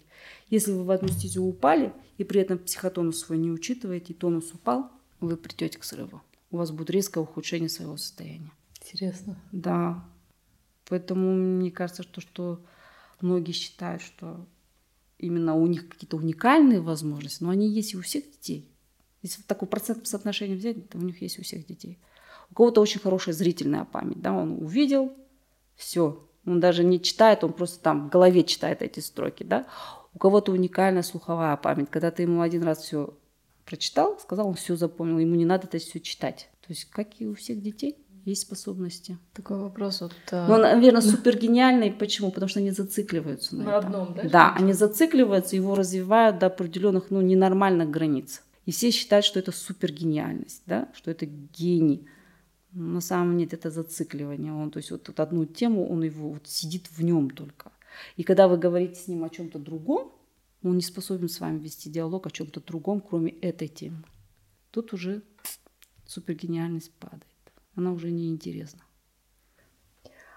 Если 0.48 0.72
вы 0.72 0.85
в 0.85 0.90
одну 0.90 1.09
стезю 1.09 1.44
упали, 1.44 1.92
и 2.16 2.24
при 2.24 2.40
этом 2.40 2.59
психотонус 2.59 3.20
свой 3.20 3.37
не 3.37 3.50
учитываете, 3.50 4.12
и 4.12 4.16
тонус 4.16 4.52
упал, 4.52 4.90
вы 5.20 5.37
придете 5.37 5.78
к 5.78 5.85
срыву. 5.85 6.22
У 6.50 6.56
вас 6.56 6.70
будет 6.70 6.90
резкое 6.90 7.20
ухудшение 7.20 7.68
своего 7.68 7.98
состояния. 7.98 8.50
Интересно. 8.80 9.38
Да. 9.52 10.04
Поэтому 10.88 11.35
мне 11.35 11.70
кажется, 11.70 12.02
что, 12.02 12.22
что 12.22 12.64
многие 13.20 13.52
считают, 13.52 14.02
что 14.02 14.46
именно 15.18 15.54
у 15.54 15.66
них 15.66 15.88
какие-то 15.88 16.16
уникальные 16.16 16.80
возможности, 16.80 17.42
но 17.42 17.50
они 17.50 17.68
есть 17.68 17.92
и 17.92 17.98
у 17.98 18.00
всех 18.00 18.24
детей. 18.24 18.69
Если 19.22 19.42
такой 19.42 19.68
процент 19.68 20.06
соотношения 20.06 20.56
взять, 20.56 20.88
то 20.88 20.98
у 20.98 21.02
них 21.02 21.20
есть 21.20 21.38
у 21.38 21.42
всех 21.42 21.66
детей. 21.66 21.98
У 22.50 22.54
кого-то 22.54 22.80
очень 22.80 23.00
хорошая 23.00 23.35
зрительная 23.35 23.85
память, 23.85 24.20
да, 24.20 24.33
он 24.33 24.62
увидел, 24.62 25.12
все. 25.76 26.26
Он 26.46 26.59
даже 26.59 26.85
не 26.85 27.00
читает, 27.00 27.44
он 27.44 27.52
просто 27.52 27.80
там 27.80 28.09
в 28.09 28.11
голове 28.11 28.42
читает 28.44 28.83
эти 28.83 29.00
строки, 29.00 29.42
да. 29.42 29.66
У 30.14 30.18
кого-то 30.18 30.52
уникальная 30.52 31.02
слуховая 31.02 31.56
память. 31.56 31.90
Когда 31.90 32.11
ты 32.11 32.22
ему 32.22 32.40
один 32.40 32.62
раз 32.62 32.78
все 32.78 33.14
прочитал, 33.64 34.18
сказал, 34.18 34.48
он 34.48 34.54
все 34.54 34.74
запомнил, 34.74 35.18
ему 35.18 35.35
не 35.37 35.44
надо 35.44 35.66
это 35.66 35.78
все 35.78 36.00
читать. 36.00 36.48
То 36.62 36.72
есть, 36.72 36.87
как 36.87 37.20
и 37.20 37.26
у 37.26 37.35
всех 37.35 37.62
детей, 37.62 37.96
есть 38.24 38.42
способности. 38.42 39.18
Такой 39.33 39.59
вопрос 39.59 40.00
вот. 40.00 40.12
Ну, 40.30 40.59
наверное, 40.59 41.00
супер 41.00 41.38
гениальный. 41.38 41.90
Почему? 41.90 42.30
Потому 42.30 42.48
что 42.48 42.61
они 42.61 42.70
зацикливаются 42.70 43.56
на, 43.56 43.64
на 43.64 43.68
этом. 43.70 43.87
одном, 43.87 44.14
да? 44.14 44.28
Да, 44.28 44.54
они 44.56 44.72
зацикливаются, 44.72 45.56
его 45.56 45.74
развивают 45.74 46.38
до 46.38 46.46
определенных, 46.46 47.11
ну, 47.11 47.20
ненормальных 47.20 47.90
границ. 47.90 48.42
И 48.66 48.72
все 48.72 48.90
считают, 48.90 49.24
что 49.24 49.38
это 49.38 49.52
супер 49.52 49.92
гениальность, 49.92 50.62
да, 50.66 50.88
что 50.94 51.10
это 51.10 51.26
гений 51.26 52.06
на 52.72 53.00
самом 53.00 53.38
деле 53.38 53.50
это 53.52 53.70
зацикливание. 53.70 54.52
Он, 54.52 54.70
то 54.70 54.78
есть 54.78 54.90
вот, 54.90 55.08
вот 55.08 55.20
одну 55.20 55.44
тему, 55.44 55.88
он 55.90 56.02
его 56.02 56.30
вот 56.30 56.46
сидит 56.46 56.88
в 56.90 57.02
нем 57.02 57.30
только. 57.30 57.72
И 58.16 58.22
когда 58.22 58.48
вы 58.48 58.56
говорите 58.58 58.94
с 58.94 59.08
ним 59.08 59.24
о 59.24 59.30
чем-то 59.30 59.58
другом, 59.58 60.12
он 60.62 60.76
не 60.76 60.82
способен 60.82 61.28
с 61.28 61.40
вами 61.40 61.58
вести 61.58 61.90
диалог 61.90 62.26
о 62.26 62.30
чем-то 62.30 62.60
другом, 62.60 63.00
кроме 63.00 63.32
этой 63.32 63.68
темы. 63.68 64.04
Тут 64.70 64.92
уже 64.92 65.22
супергениальность 66.06 66.92
падает. 66.92 67.24
Она 67.74 67.92
уже 67.92 68.10
не 68.10 68.28
интересна. 68.28 68.80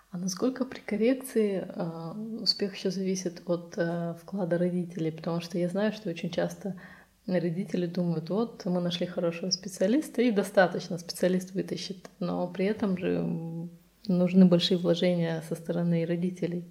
А 0.09 0.17
насколько 0.17 0.63
при 0.63 0.79
коррекции 0.79 1.67
э, 1.67 2.11
успех 2.39 2.75
еще 2.75 2.91
зависит 2.91 3.41
от 3.47 3.73
э, 3.77 4.15
вклада 4.21 4.59
родителей? 4.59 5.11
Потому 5.11 5.41
что 5.41 5.57
я 5.57 5.67
знаю, 5.69 5.91
что 5.91 6.09
очень 6.09 6.29
часто 6.29 6.79
Родители 7.25 7.85
думают, 7.85 8.29
вот 8.29 8.65
мы 8.65 8.81
нашли 8.81 9.05
хорошего 9.05 9.49
специалиста 9.49 10.21
и 10.21 10.31
достаточно 10.31 10.97
специалист 10.97 11.53
вытащит, 11.53 12.09
но 12.19 12.45
при 12.47 12.65
этом 12.65 12.97
же 12.97 13.69
нужны 14.07 14.45
большие 14.45 14.77
вложения 14.77 15.41
со 15.47 15.55
стороны 15.55 16.05
родителей, 16.05 16.65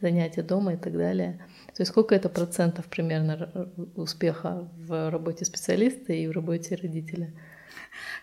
занятия 0.00 0.42
дома 0.42 0.74
и 0.74 0.76
так 0.76 0.92
далее. 0.92 1.40
То 1.68 1.80
есть 1.80 1.92
сколько 1.92 2.14
это 2.14 2.28
процентов 2.28 2.84
примерно 2.86 3.70
успеха 3.96 4.68
в 4.76 5.10
работе 5.10 5.46
специалиста 5.46 6.12
и 6.12 6.26
в 6.26 6.32
работе 6.32 6.74
родителя? 6.74 7.32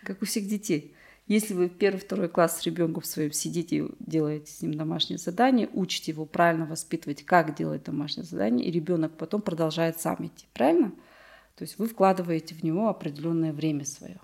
Как 0.04 0.22
у 0.22 0.26
всех 0.26 0.46
детей. 0.46 0.94
Если 1.26 1.54
вы 1.54 1.70
первый-второй 1.70 2.28
класс 2.28 2.58
с 2.58 2.62
ребенком 2.64 3.02
своим 3.02 3.32
сидите, 3.32 3.88
делаете 3.98 4.52
с 4.52 4.62
ним 4.62 4.74
домашнее 4.74 5.18
задание, 5.18 5.70
учите 5.72 6.12
его 6.12 6.26
правильно 6.26 6.66
воспитывать, 6.66 7.24
как 7.24 7.56
делать 7.56 7.82
домашнее 7.82 8.24
задание, 8.24 8.68
и 8.68 8.70
ребенок 8.70 9.16
потом 9.16 9.40
продолжает 9.40 9.98
сам 10.00 10.26
идти, 10.26 10.46
правильно? 10.52 10.92
То 11.56 11.62
есть 11.62 11.78
вы 11.78 11.86
вкладываете 11.86 12.54
в 12.54 12.62
него 12.62 12.88
определенное 12.88 13.52
время 13.52 13.84
свое. 13.84 14.20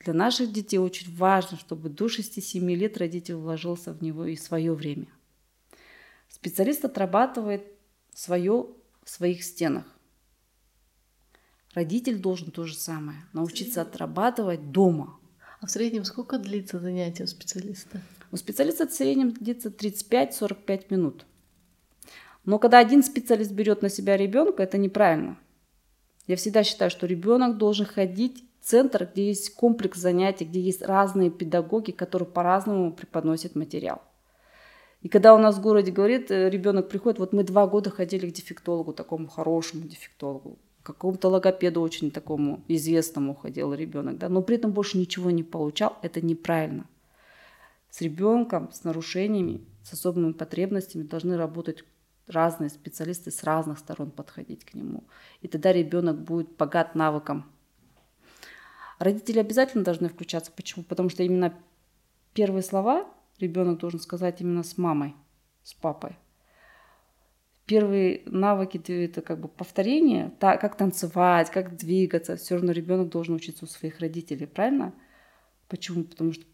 Для 0.00 0.14
наших 0.14 0.52
детей 0.52 0.78
очень 0.78 1.14
важно, 1.16 1.58
чтобы 1.58 1.88
до 1.88 2.06
6-7 2.06 2.74
лет 2.74 2.98
родитель 2.98 3.34
вложился 3.34 3.92
в 3.92 4.02
него 4.02 4.24
и 4.24 4.36
свое 4.36 4.74
время. 4.74 5.06
Специалист 6.28 6.84
отрабатывает 6.84 7.64
свое 8.12 8.66
в 9.04 9.10
своих 9.10 9.44
стенах. 9.44 9.84
Родитель 11.74 12.18
должен 12.18 12.50
то 12.50 12.64
же 12.64 12.74
самое, 12.74 13.18
научиться 13.32 13.82
отрабатывать 13.82 14.72
дома. 14.72 15.18
А 15.60 15.66
в 15.66 15.70
среднем 15.70 16.04
сколько 16.04 16.38
длится 16.38 16.80
занятие 16.80 17.24
у 17.24 17.28
специалиста? 17.28 18.00
У 18.30 18.36
специалиста 18.36 18.86
в 18.86 18.92
среднем 18.92 19.30
длится 19.30 19.68
35-45 19.68 20.86
минут. 20.90 21.26
Но 22.44 22.58
когда 22.58 22.78
один 22.78 23.02
специалист 23.02 23.52
берет 23.52 23.82
на 23.82 23.88
себя 23.88 24.16
ребенка, 24.16 24.64
это 24.64 24.76
неправильно. 24.76 25.38
Я 26.26 26.36
всегда 26.36 26.62
считаю, 26.62 26.90
что 26.90 27.06
ребенок 27.06 27.58
должен 27.58 27.86
ходить 27.86 28.44
в 28.60 28.66
центр, 28.66 29.08
где 29.12 29.26
есть 29.26 29.54
комплекс 29.54 29.98
занятий, 29.98 30.44
где 30.44 30.60
есть 30.60 30.82
разные 30.82 31.30
педагоги, 31.30 31.90
которые 31.90 32.28
по-разному 32.28 32.92
преподносят 32.92 33.56
материал. 33.56 34.02
И 35.02 35.08
когда 35.08 35.34
у 35.34 35.38
нас 35.38 35.56
в 35.56 35.60
городе 35.60 35.90
говорит, 35.90 36.30
э, 36.30 36.48
ребенок 36.48 36.88
приходит, 36.88 37.18
вот 37.18 37.32
мы 37.32 37.42
два 37.42 37.66
года 37.66 37.90
ходили 37.90 38.30
к 38.30 38.32
дефектологу, 38.32 38.92
такому 38.92 39.26
хорошему 39.26 39.82
дефектологу, 39.82 40.58
к 40.82 40.86
какому-то 40.86 41.28
логопеду 41.28 41.80
очень 41.80 42.12
такому 42.12 42.62
известному 42.68 43.34
ходил 43.34 43.74
ребенок, 43.74 44.18
да, 44.18 44.28
но 44.28 44.42
при 44.42 44.56
этом 44.56 44.70
больше 44.70 44.98
ничего 44.98 45.32
не 45.32 45.42
получал, 45.42 45.98
это 46.02 46.20
неправильно. 46.20 46.86
С 47.90 48.00
ребенком 48.00 48.70
с 48.72 48.84
нарушениями, 48.84 49.66
с 49.82 49.92
особыми 49.92 50.32
потребностями 50.32 51.02
должны 51.02 51.36
работать 51.36 51.84
разные 52.32 52.70
специалисты 52.70 53.30
с 53.30 53.44
разных 53.44 53.78
сторон 53.78 54.10
подходить 54.10 54.64
к 54.64 54.74
нему. 54.74 55.04
И 55.40 55.48
тогда 55.48 55.72
ребенок 55.72 56.20
будет 56.20 56.56
богат 56.56 56.94
навыком. 56.94 57.50
Родители 58.98 59.38
обязательно 59.38 59.84
должны 59.84 60.08
включаться. 60.08 60.52
Почему? 60.54 60.84
Потому 60.84 61.08
что 61.08 61.22
именно 61.22 61.54
первые 62.34 62.62
слова 62.62 63.06
ребенок 63.38 63.78
должен 63.78 64.00
сказать 64.00 64.40
именно 64.40 64.62
с 64.62 64.78
мамой, 64.78 65.14
с 65.62 65.74
папой 65.74 66.16
первые 67.72 68.22
навыки 68.26 68.82
это 68.92 69.22
как 69.22 69.40
бы 69.40 69.48
повторение, 69.48 70.30
как 70.40 70.76
танцевать, 70.76 71.50
как 71.50 71.76
двигаться, 71.76 72.36
все 72.36 72.56
равно 72.56 72.72
ребенок 72.72 73.08
должен 73.08 73.34
учиться 73.34 73.64
у 73.64 73.68
своих 73.68 74.00
родителей, 74.00 74.46
правильно? 74.46 74.92
Почему? 75.68 76.04
Потому 76.04 76.32
что 76.32 76.44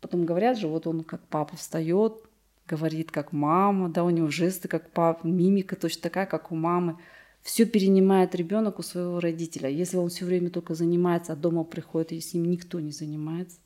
потом 0.00 0.24
говорят 0.24 0.56
же, 0.56 0.68
вот 0.68 0.86
он 0.86 1.04
как 1.04 1.26
папа 1.28 1.56
встает, 1.56 2.24
говорит 2.68 3.10
как 3.10 3.32
мама, 3.32 3.88
да, 3.88 4.04
у 4.04 4.10
него 4.10 4.28
жесты 4.28 4.68
как 4.68 4.90
папа, 4.90 5.26
мимика 5.26 5.76
точно 5.76 6.02
такая, 6.02 6.26
как 6.26 6.52
у 6.52 6.54
мамы. 6.54 6.98
Все 7.42 7.66
перенимает 7.66 8.34
ребенок 8.34 8.78
у 8.78 8.82
своего 8.82 9.18
родителя. 9.18 9.68
Если 9.68 9.96
он 9.96 10.08
все 10.10 10.24
время 10.24 10.50
только 10.50 10.74
занимается, 10.74 11.32
а 11.32 11.36
дома 11.36 11.64
приходит, 11.64 12.12
и 12.12 12.20
с 12.20 12.34
ним 12.34 12.50
никто 12.50 12.78
не 12.80 12.92
занимается, 12.92 13.58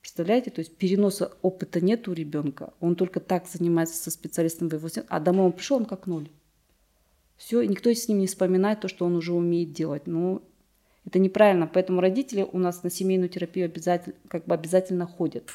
Представляете, 0.00 0.50
то 0.50 0.60
есть 0.60 0.76
переноса 0.76 1.32
опыта 1.42 1.80
нет 1.80 2.08
у 2.08 2.12
ребенка. 2.12 2.72
Он 2.80 2.96
только 2.96 3.20
так 3.20 3.46
занимается 3.46 3.96
со 4.02 4.10
специалистом 4.10 4.68
в 4.68 4.72
его 4.72 4.88
а 5.08 5.20
домой 5.20 5.46
он 5.46 5.52
пришел, 5.52 5.76
он 5.76 5.84
как 5.84 6.06
ноль. 6.06 6.30
Все, 7.36 7.60
и 7.60 7.68
никто 7.68 7.92
с 7.92 8.08
ним 8.08 8.18
не 8.18 8.26
вспоминает 8.26 8.80
то, 8.80 8.88
что 8.88 9.04
он 9.04 9.14
уже 9.14 9.32
умеет 9.32 9.72
делать. 9.72 10.06
Ну, 10.06 10.42
это 11.04 11.18
неправильно. 11.18 11.66
Поэтому 11.66 12.00
родители 12.00 12.46
у 12.50 12.58
нас 12.58 12.82
на 12.82 12.90
семейную 12.90 13.28
терапию 13.28 13.66
обязательно, 13.66 14.14
как 14.28 14.46
бы 14.46 14.54
обязательно 14.54 15.06
ходят. 15.06 15.50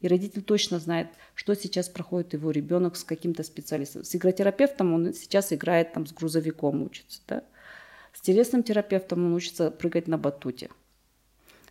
И 0.00 0.08
родитель 0.08 0.42
точно 0.42 0.78
знает, 0.78 1.08
что 1.34 1.54
сейчас 1.54 1.88
проходит 1.88 2.34
его 2.34 2.50
ребенок 2.50 2.96
с 2.96 3.04
каким-то 3.04 3.42
специалистом. 3.42 4.04
С 4.04 4.14
игротерапевтом 4.14 4.92
он 4.92 5.14
сейчас 5.14 5.52
играет 5.52 5.92
там 5.92 6.06
с 6.06 6.12
грузовиком 6.12 6.82
учится. 6.82 7.20
Да? 7.26 7.42
С 8.12 8.20
телесным 8.20 8.62
терапевтом 8.62 9.24
он 9.24 9.34
учится 9.34 9.70
прыгать 9.70 10.06
на 10.06 10.18
батуте. 10.18 10.70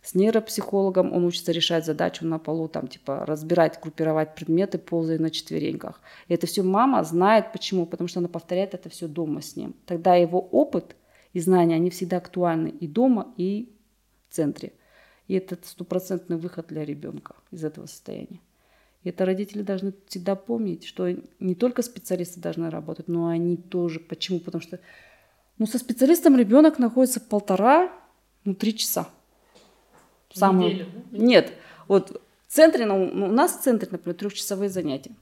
С 0.02 0.14
нейропсихологом 0.14 1.12
он 1.12 1.24
учится 1.24 1.50
решать 1.50 1.84
задачу 1.84 2.24
на 2.24 2.38
полу, 2.38 2.68
там, 2.68 2.86
типа, 2.86 3.26
разбирать, 3.26 3.80
группировать 3.82 4.36
предметы, 4.36 4.78
ползая 4.78 5.18
на 5.18 5.30
четвереньках. 5.30 6.00
И 6.28 6.34
это 6.34 6.46
все 6.46 6.62
мама 6.62 7.02
знает. 7.02 7.50
Почему? 7.50 7.86
Потому 7.86 8.06
что 8.06 8.20
она 8.20 8.28
повторяет 8.28 8.74
это 8.74 8.88
все 8.88 9.08
дома 9.08 9.42
с 9.42 9.56
ним. 9.56 9.74
Тогда 9.84 10.14
его 10.14 10.40
опыт 10.40 10.94
и 11.32 11.40
знания, 11.40 11.74
они 11.74 11.90
всегда 11.90 12.18
актуальны 12.18 12.68
и 12.68 12.86
дома, 12.86 13.34
и 13.36 13.76
в 14.28 14.34
центре. 14.34 14.74
И 15.28 15.34
это 15.34 15.58
стопроцентный 15.62 16.36
выход 16.36 16.66
для 16.68 16.84
ребенка 16.84 17.34
из 17.50 17.64
этого 17.64 17.86
состояния. 17.86 18.40
И 19.02 19.08
это 19.08 19.24
родители 19.24 19.62
должны 19.62 19.92
всегда 20.08 20.34
помнить, 20.34 20.84
что 20.84 21.08
не 21.40 21.54
только 21.54 21.82
специалисты 21.82 22.40
должны 22.40 22.70
работать, 22.70 23.08
но 23.08 23.28
они 23.28 23.56
тоже. 23.56 24.00
Почему? 24.00 24.40
Потому 24.40 24.62
что 24.62 24.80
ну, 25.58 25.66
со 25.66 25.78
специалистом 25.78 26.36
ребенок 26.36 26.78
находится 26.78 27.20
полтора, 27.20 27.92
ну, 28.44 28.54
три 28.54 28.76
часа 28.76 29.08
самую... 30.36 30.70
Неделю, 30.70 30.90
да? 31.10 31.18
Нет, 31.18 31.52
вот 31.88 32.22
в 32.46 32.52
центре, 32.52 32.86
ну, 32.86 33.02
у 33.04 33.32
нас 33.32 33.58
в 33.58 33.62
центре, 33.62 33.88
например, 33.90 34.16
трехчасовые 34.16 34.68
занятия. 34.68 35.12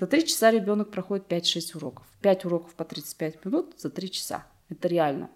За 0.00 0.06
три 0.06 0.26
часа 0.26 0.50
ребенок 0.50 0.90
проходит 0.90 1.30
5-6 1.30 1.76
уроков. 1.76 2.06
5 2.22 2.44
уроков 2.46 2.74
по 2.74 2.84
35 2.84 3.44
минут 3.44 3.74
за 3.78 3.90
три 3.90 4.10
часа. 4.10 4.46
Это 4.68 4.88
реально. 4.88 5.30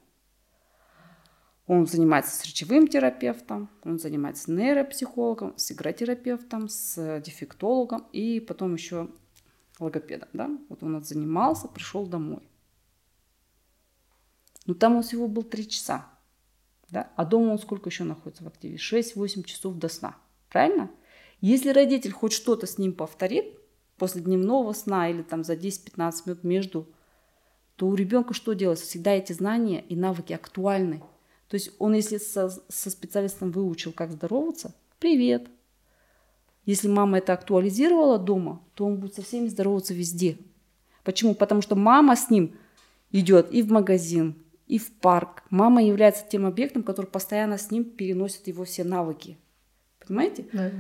Он 1.67 1.87
занимается 1.87 2.37
с 2.37 2.45
речевым 2.45 2.87
терапевтом, 2.87 3.69
он 3.83 3.99
занимается 3.99 4.45
с 4.45 4.49
нейропсихологом, 4.49 5.55
с 5.57 5.73
игротерапевтом, 5.73 6.69
с 6.69 7.21
дефектологом 7.21 8.07
и 8.13 8.39
потом 8.39 8.75
еще 8.75 9.09
логопедом. 9.81 10.29
Да? 10.33 10.51
Вот 10.69 10.83
он 10.83 11.03
занимался, 11.03 11.67
пришел 11.67 12.07
домой. 12.07 12.49
Но 14.65 14.75
там 14.75 14.97
он 14.97 15.03
всего 15.03 15.27
был 15.27 15.43
три 15.43 15.69
часа. 15.69 16.07
Да? 16.89 17.11
А 17.17 17.25
дома 17.25 17.51
он 17.51 17.59
сколько 17.59 17.89
еще 17.89 18.05
находится 18.05 18.45
в 18.45 18.49
активе? 18.49 18.77
6-8 18.77 19.43
часов 19.43 19.75
до 19.75 19.89
сна. 19.89 20.17
Правильно? 20.51 20.91
Если 21.41 21.71
родитель 21.71 22.13
хоть 22.13 22.33
что-то 22.33 22.67
с 22.67 22.79
ним 22.79 22.93
повторит 22.93 23.59
после 23.97 24.23
дневного 24.23 24.73
сна 24.73 25.11
или 25.11 25.23
там 25.23 25.43
за 25.43 25.55
10-15 25.55 26.13
минут 26.27 26.45
между, 26.45 26.89
то 27.75 27.89
у 27.89 27.95
ребенка 27.95 28.35
что 28.35 28.53
делается? 28.53 28.87
Всегда 28.87 29.13
эти 29.13 29.33
знания 29.33 29.81
и 29.81 29.97
навыки 29.97 30.33
актуальны. 30.33 31.03
То 31.49 31.55
есть 31.55 31.71
он, 31.79 31.95
если 31.95 32.19
со, 32.19 32.51
со 32.51 32.91
специалистом 32.91 33.51
выучил, 33.51 33.93
как 33.93 34.11
здороваться, 34.11 34.75
привет. 34.99 35.49
Если 36.65 36.89
мама 36.89 37.19
это 37.19 37.33
актуализировала 37.33 38.19
дома, 38.19 38.61
то 38.75 38.87
он 38.87 38.97
будет 38.97 39.15
со 39.15 39.23
всеми 39.23 39.47
здороваться 39.47 39.95
везде. 39.95 40.39
Почему? 41.05 41.35
Потому 41.35 41.63
что 41.63 41.77
мама 41.77 42.17
с 42.17 42.31
ним 42.31 42.57
идет 43.13 43.53
и 43.53 43.63
в 43.63 43.71
магазин, 43.71 44.35
и 44.67 44.79
в 44.79 44.91
парк. 44.91 45.45
Мама 45.51 45.85
является 45.85 46.25
тем 46.29 46.45
объектом, 46.45 46.83
который 46.83 47.07
постоянно 47.07 47.59
с 47.59 47.71
ним 47.71 47.85
переносит 47.85 48.49
его 48.49 48.65
все 48.65 48.83
навыки. 48.83 49.39
Понимаете? 50.05 50.47
Да. 50.53 50.71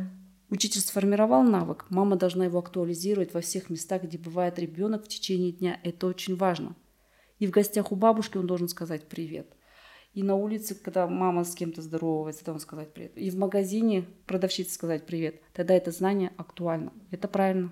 Учитель 0.50 0.80
сформировал 0.80 1.42
навык, 1.42 1.86
мама 1.88 2.16
должна 2.16 2.44
его 2.44 2.58
актуализировать 2.60 3.34
во 3.34 3.40
всех 3.40 3.68
местах, 3.68 4.04
где 4.04 4.16
бывает 4.16 4.58
ребенок 4.58 5.04
в 5.04 5.08
течение 5.08 5.50
дня. 5.50 5.80
Это 5.82 6.06
очень 6.06 6.36
важно. 6.36 6.76
И 7.40 7.46
в 7.46 7.50
гостях 7.50 7.90
у 7.90 7.96
бабушки 7.96 8.38
он 8.38 8.46
должен 8.46 8.68
сказать 8.68 9.08
привет. 9.08 9.55
И 10.16 10.22
на 10.22 10.34
улице, 10.34 10.74
когда 10.74 11.06
мама 11.06 11.44
с 11.44 11.54
кем-то 11.54 11.82
здоровается, 11.82 12.42
должен 12.42 12.60
сказать 12.60 12.90
привет. 12.90 13.12
И 13.18 13.28
в 13.30 13.36
магазине 13.36 14.06
продавщице 14.24 14.72
сказать 14.72 15.04
привет. 15.04 15.42
Тогда 15.52 15.74
это 15.74 15.90
знание 15.90 16.32
актуально. 16.38 16.90
Это 17.10 17.28
правильно. 17.28 17.70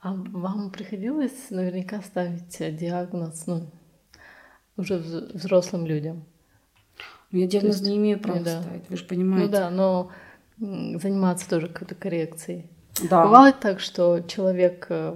А 0.00 0.14
вам 0.14 0.70
приходилось 0.70 1.50
наверняка 1.50 2.00
ставить 2.00 2.56
диагноз, 2.78 3.46
ну, 3.46 3.70
уже 4.78 4.96
взрослым 4.96 5.84
людям. 5.84 6.24
Ну, 7.30 7.38
я 7.38 7.46
диагноз 7.46 7.80
есть, 7.80 7.86
не 7.90 7.98
имею 7.98 8.18
права 8.18 8.40
да. 8.40 8.62
ставить, 8.62 8.88
вы 8.88 8.96
же 8.96 9.04
понимаете. 9.04 9.44
Ну 9.44 9.52
да, 9.52 9.68
но 9.68 10.10
заниматься 10.56 11.46
тоже 11.46 11.68
какой-то 11.68 11.94
коррекцией. 11.94 12.70
Да. 13.10 13.24
Бывает 13.24 13.60
так, 13.60 13.80
что 13.80 14.20
человек 14.20 14.86
э, 14.88 15.14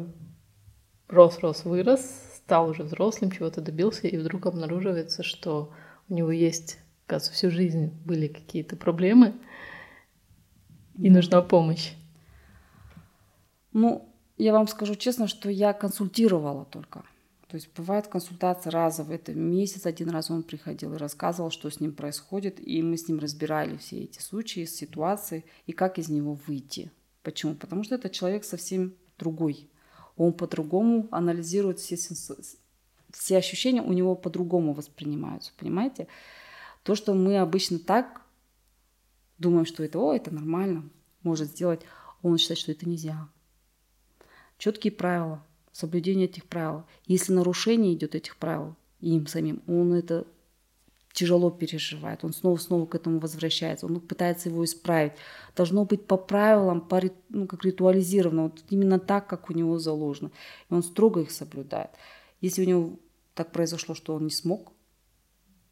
рос, 1.09 1.39
рос, 1.39 1.65
вырос, 1.65 2.26
стал 2.47 2.69
уже 2.69 2.85
взрослым, 2.85 3.33
чего-то 3.33 3.61
добился, 3.61 4.07
и 4.07 4.17
вдруг 4.17 4.47
обнаруживается, 4.47 5.25
что 5.25 5.73
у 6.09 6.15
него 6.15 6.31
есть, 6.31 6.79
кажется, 7.07 7.33
всю 7.33 7.51
жизнь 7.51 7.89
были 8.05 8.29
какие-то 8.29 8.77
проблемы, 8.77 9.35
и 10.97 11.09
да. 11.09 11.17
нужна 11.17 11.43
помощь. 11.43 11.95
Ну, 13.73 14.09
я 14.39 14.53
вам 14.53 14.69
скажу 14.69 14.95
честно, 14.95 15.27
что 15.27 15.51
я 15.51 15.73
консультировала 15.73 16.65
только. 16.67 17.03
То 17.49 17.57
есть 17.57 17.69
бывает 17.77 18.07
консультация 18.07 18.71
разовая, 18.71 19.17
это 19.17 19.35
месяц 19.35 19.85
один 19.85 20.11
раз 20.11 20.31
он 20.31 20.45
приходил 20.45 20.95
и 20.95 20.99
рассказывал, 20.99 21.51
что 21.51 21.69
с 21.69 21.81
ним 21.81 21.93
происходит, 21.95 22.65
и 22.65 22.81
мы 22.81 22.97
с 22.97 23.09
ним 23.09 23.19
разбирали 23.19 23.77
все 23.77 24.05
эти 24.05 24.21
случаи, 24.21 24.67
ситуации 24.67 25.45
и 25.67 25.73
как 25.73 25.99
из 25.99 26.09
него 26.09 26.39
выйти. 26.47 26.93
Почему? 27.25 27.57
Потому 27.57 27.83
что 27.83 27.97
это 27.97 28.09
человек 28.09 28.45
совсем 28.45 28.95
другой. 29.19 29.69
Он 30.17 30.33
по-другому 30.33 31.09
анализирует 31.11 31.79
все, 31.79 31.97
все 33.13 33.37
ощущения, 33.37 33.83
у 33.83 33.93
него 33.93 34.15
по-другому 34.15 34.73
воспринимаются, 34.73 35.53
понимаете? 35.59 36.09
То, 36.83 36.95
что 36.95 37.15
мы 37.15 37.39
обычно 37.39 37.79
так 37.79 38.23
думаем, 39.39 39.67
что 39.67 39.83
это, 39.83 39.99
о, 39.99 40.15
это 40.15 40.33
нормально, 40.33 40.89
может 41.23 41.49
сделать, 41.49 41.83
он 42.23 42.39
считает, 42.39 42.59
что 42.59 42.73
это 42.73 42.89
нельзя. 42.89 43.29
Четкие 44.59 44.93
правила, 44.93 45.45
соблюдение 45.73 46.27
этих 46.27 46.45
правил. 46.47 46.85
Если 47.07 47.33
нарушение 47.33 47.95
идет 47.95 48.15
этих 48.15 48.37
правил 48.37 48.77
им 49.01 49.27
самим, 49.27 49.63
он 49.67 49.93
это 49.93 50.27
тяжело 51.17 51.51
переживает, 51.51 52.25
он 52.25 52.35
снова-снова 52.35 52.85
к 52.85 52.95
этому 52.95 53.21
возвращается, 53.21 53.87
он 53.87 54.01
пытается 54.01 54.51
его 54.51 54.63
исправить. 54.65 55.15
Должно 55.57 55.87
быть 55.87 56.07
по 56.07 56.19
правилам, 56.19 56.83
по, 56.83 57.01
ну, 57.31 57.47
как 57.47 57.65
ритуализировано, 57.65 58.43
вот 58.45 58.63
именно 58.69 58.99
так, 58.99 59.27
как 59.27 59.49
у 59.49 59.55
него 59.55 59.79
заложено. 59.79 60.31
И 60.69 60.75
он 60.75 60.83
строго 60.83 61.23
их 61.23 61.31
соблюдает. 61.31 61.91
Если 62.43 62.63
у 62.63 62.69
него 62.69 62.99
так 63.35 63.51
произошло, 63.51 63.95
что 63.95 64.15
он 64.15 64.25
не 64.25 64.31
смог, 64.31 64.75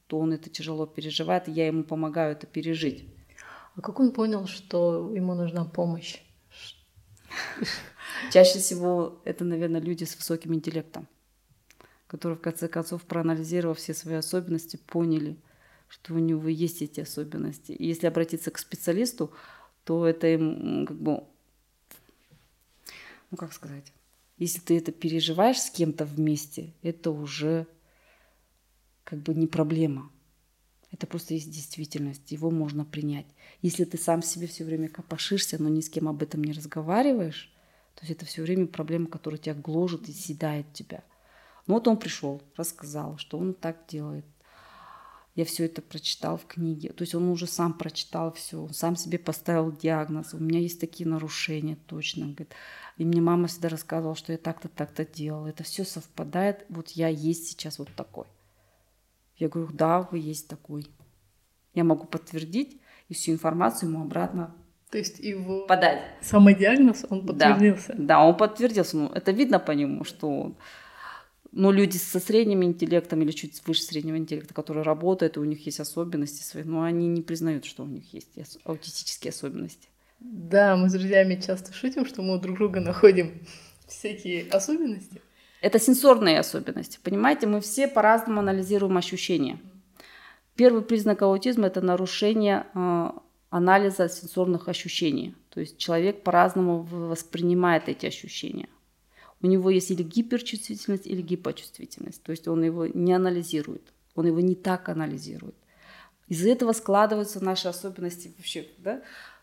то 0.06 0.18
он 0.18 0.32
это 0.32 0.48
тяжело 0.48 0.86
переживает, 0.86 1.46
и 1.46 1.52
я 1.52 1.66
ему 1.66 1.84
помогаю 1.84 2.32
это 2.32 2.46
пережить. 2.46 3.04
А 3.76 3.82
как 3.82 4.00
он 4.00 4.12
понял, 4.12 4.46
что 4.46 5.12
ему 5.14 5.34
нужна 5.34 5.66
помощь? 5.66 6.22
Чаще 8.32 8.60
всего 8.60 9.20
это, 9.24 9.44
наверное, 9.44 9.82
люди 9.82 10.04
с 10.04 10.16
высоким 10.16 10.54
интеллектом, 10.54 11.06
которые 12.14 12.38
в 12.38 12.42
конце 12.42 12.68
концов, 12.68 13.02
проанализировав 13.02 13.76
все 13.76 13.92
свои 13.92 14.14
особенности, 14.14 14.76
поняли, 14.86 15.36
что 15.88 16.14
у 16.14 16.18
него 16.18 16.46
есть 16.46 16.80
эти 16.80 17.00
особенности. 17.00 17.72
И 17.72 17.88
если 17.88 18.06
обратиться 18.06 18.52
к 18.52 18.58
специалисту, 18.58 19.32
то 19.82 20.06
это 20.06 20.28
им 20.28 20.86
как 20.86 20.96
бы, 20.96 21.24
ну 23.32 23.36
как 23.36 23.52
сказать, 23.52 23.92
если 24.38 24.60
ты 24.60 24.78
это 24.78 24.92
переживаешь 24.92 25.60
с 25.60 25.70
кем-то 25.70 26.04
вместе, 26.04 26.72
это 26.82 27.10
уже 27.10 27.66
как 29.02 29.18
бы 29.18 29.34
не 29.34 29.48
проблема. 29.48 30.08
Это 30.92 31.08
просто 31.08 31.34
есть 31.34 31.50
действительность, 31.50 32.30
его 32.30 32.52
можно 32.52 32.84
принять. 32.84 33.26
Если 33.60 33.82
ты 33.82 33.98
сам 33.98 34.22
себе 34.22 34.46
все 34.46 34.62
время 34.62 34.88
копошишься, 34.88 35.60
но 35.60 35.68
ни 35.68 35.80
с 35.80 35.90
кем 35.90 36.06
об 36.08 36.22
этом 36.22 36.44
не 36.44 36.52
разговариваешь, 36.52 37.52
то 37.96 38.02
есть 38.02 38.12
это 38.12 38.24
все 38.24 38.42
время 38.42 38.68
проблема, 38.68 39.08
которая 39.08 39.40
тебя 39.40 39.56
гложет 39.56 40.08
и 40.08 40.12
съедает 40.12 40.72
тебя. 40.72 41.02
Ну 41.66 41.74
вот 41.74 41.88
он 41.88 41.96
пришел, 41.96 42.42
рассказал, 42.56 43.16
что 43.18 43.38
он 43.38 43.54
так 43.54 43.86
делает. 43.88 44.24
Я 45.34 45.44
все 45.44 45.64
это 45.64 45.82
прочитал 45.82 46.36
в 46.36 46.46
книге. 46.46 46.90
То 46.90 47.02
есть 47.02 47.14
он 47.14 47.28
уже 47.28 47.46
сам 47.46 47.72
прочитал 47.72 48.32
все, 48.32 48.62
он 48.62 48.72
сам 48.72 48.94
себе 48.94 49.18
поставил 49.18 49.72
диагноз. 49.72 50.32
У 50.32 50.38
меня 50.38 50.60
есть 50.60 50.80
такие 50.80 51.08
нарушения, 51.08 51.76
точно. 51.86 52.26
Говорит. 52.26 52.54
И 52.98 53.04
мне 53.04 53.20
мама 53.20 53.48
всегда 53.48 53.68
рассказывала, 53.70 54.14
что 54.14 54.30
я 54.30 54.38
так-то, 54.38 54.68
так-то 54.68 55.04
делала. 55.04 55.48
Это 55.48 55.64
все 55.64 55.84
совпадает. 55.84 56.64
Вот 56.68 56.90
я 56.90 57.08
есть 57.08 57.48
сейчас 57.48 57.80
вот 57.80 57.88
такой. 57.96 58.26
Я 59.36 59.48
говорю, 59.48 59.72
да, 59.72 60.02
вы 60.02 60.18
есть 60.18 60.46
такой. 60.46 60.86
Я 61.72 61.82
могу 61.82 62.06
подтвердить 62.06 62.80
и 63.08 63.14
всю 63.14 63.32
информацию 63.32 63.90
ему 63.90 64.02
обратно 64.02 64.54
то 64.94 64.98
есть 64.98 65.18
его 65.18 65.66
подать. 65.66 66.02
самодиагноз, 66.20 67.04
он 67.10 67.26
подтвердился? 67.26 67.94
Да, 67.94 68.04
да 68.04 68.24
он 68.24 68.36
подтвердился. 68.36 68.96
Ну, 68.96 69.08
это 69.08 69.32
видно 69.32 69.58
по 69.58 69.72
нему, 69.72 70.04
что 70.04 70.28
он 70.28 70.56
но 71.56 71.70
люди 71.70 71.96
со 71.96 72.18
средним 72.18 72.64
интеллектом 72.64 73.22
или 73.22 73.30
чуть 73.30 73.62
выше 73.66 73.82
среднего 73.82 74.16
интеллекта, 74.16 74.52
которые 74.52 74.82
работают, 74.82 75.36
и 75.36 75.40
у 75.40 75.44
них 75.44 75.64
есть 75.66 75.78
особенности 75.78 76.42
свои, 76.42 76.64
но 76.64 76.82
они 76.82 77.06
не 77.06 77.22
признают, 77.22 77.64
что 77.64 77.84
у 77.84 77.86
них 77.86 78.12
есть 78.12 78.58
аутистические 78.64 79.30
особенности. 79.30 79.88
Да, 80.18 80.76
мы 80.76 80.88
с 80.88 80.92
друзьями 80.92 81.40
часто 81.44 81.72
шутим, 81.72 82.06
что 82.06 82.22
мы 82.22 82.36
у 82.36 82.40
друг 82.40 82.58
друга 82.58 82.80
находим 82.80 83.46
всякие 83.86 84.48
особенности. 84.50 85.20
Это 85.60 85.78
сенсорные 85.78 86.40
особенности. 86.40 86.98
Понимаете, 87.02 87.46
мы 87.46 87.60
все 87.60 87.86
по-разному 87.86 88.40
анализируем 88.40 88.96
ощущения. 88.96 89.58
Первый 90.56 90.82
признак 90.82 91.22
аутизма– 91.22 91.66
это 91.68 91.80
нарушение 91.80 92.66
э, 92.74 93.10
анализа 93.50 94.08
сенсорных 94.08 94.68
ощущений. 94.68 95.34
То 95.50 95.60
есть 95.60 95.78
человек 95.78 96.22
по-разному 96.22 96.82
воспринимает 96.82 97.88
эти 97.88 98.06
ощущения. 98.06 98.68
У 99.44 99.46
него 99.46 99.68
есть 99.68 99.90
или 99.90 100.02
гиперчувствительность, 100.02 101.06
или 101.06 101.20
гипочувствительность. 101.20 102.22
То 102.22 102.30
есть 102.30 102.48
он 102.48 102.64
его 102.64 102.86
не 102.86 103.12
анализирует, 103.12 103.92
он 104.14 104.26
его 104.26 104.40
не 104.40 104.54
так 104.54 104.88
анализирует. 104.88 105.54
Из-за 106.28 106.48
этого 106.48 106.72
складываются 106.72 107.44
наши 107.44 107.68
особенности 107.68 108.32
вообще. 108.38 108.66
Да? 108.78 109.02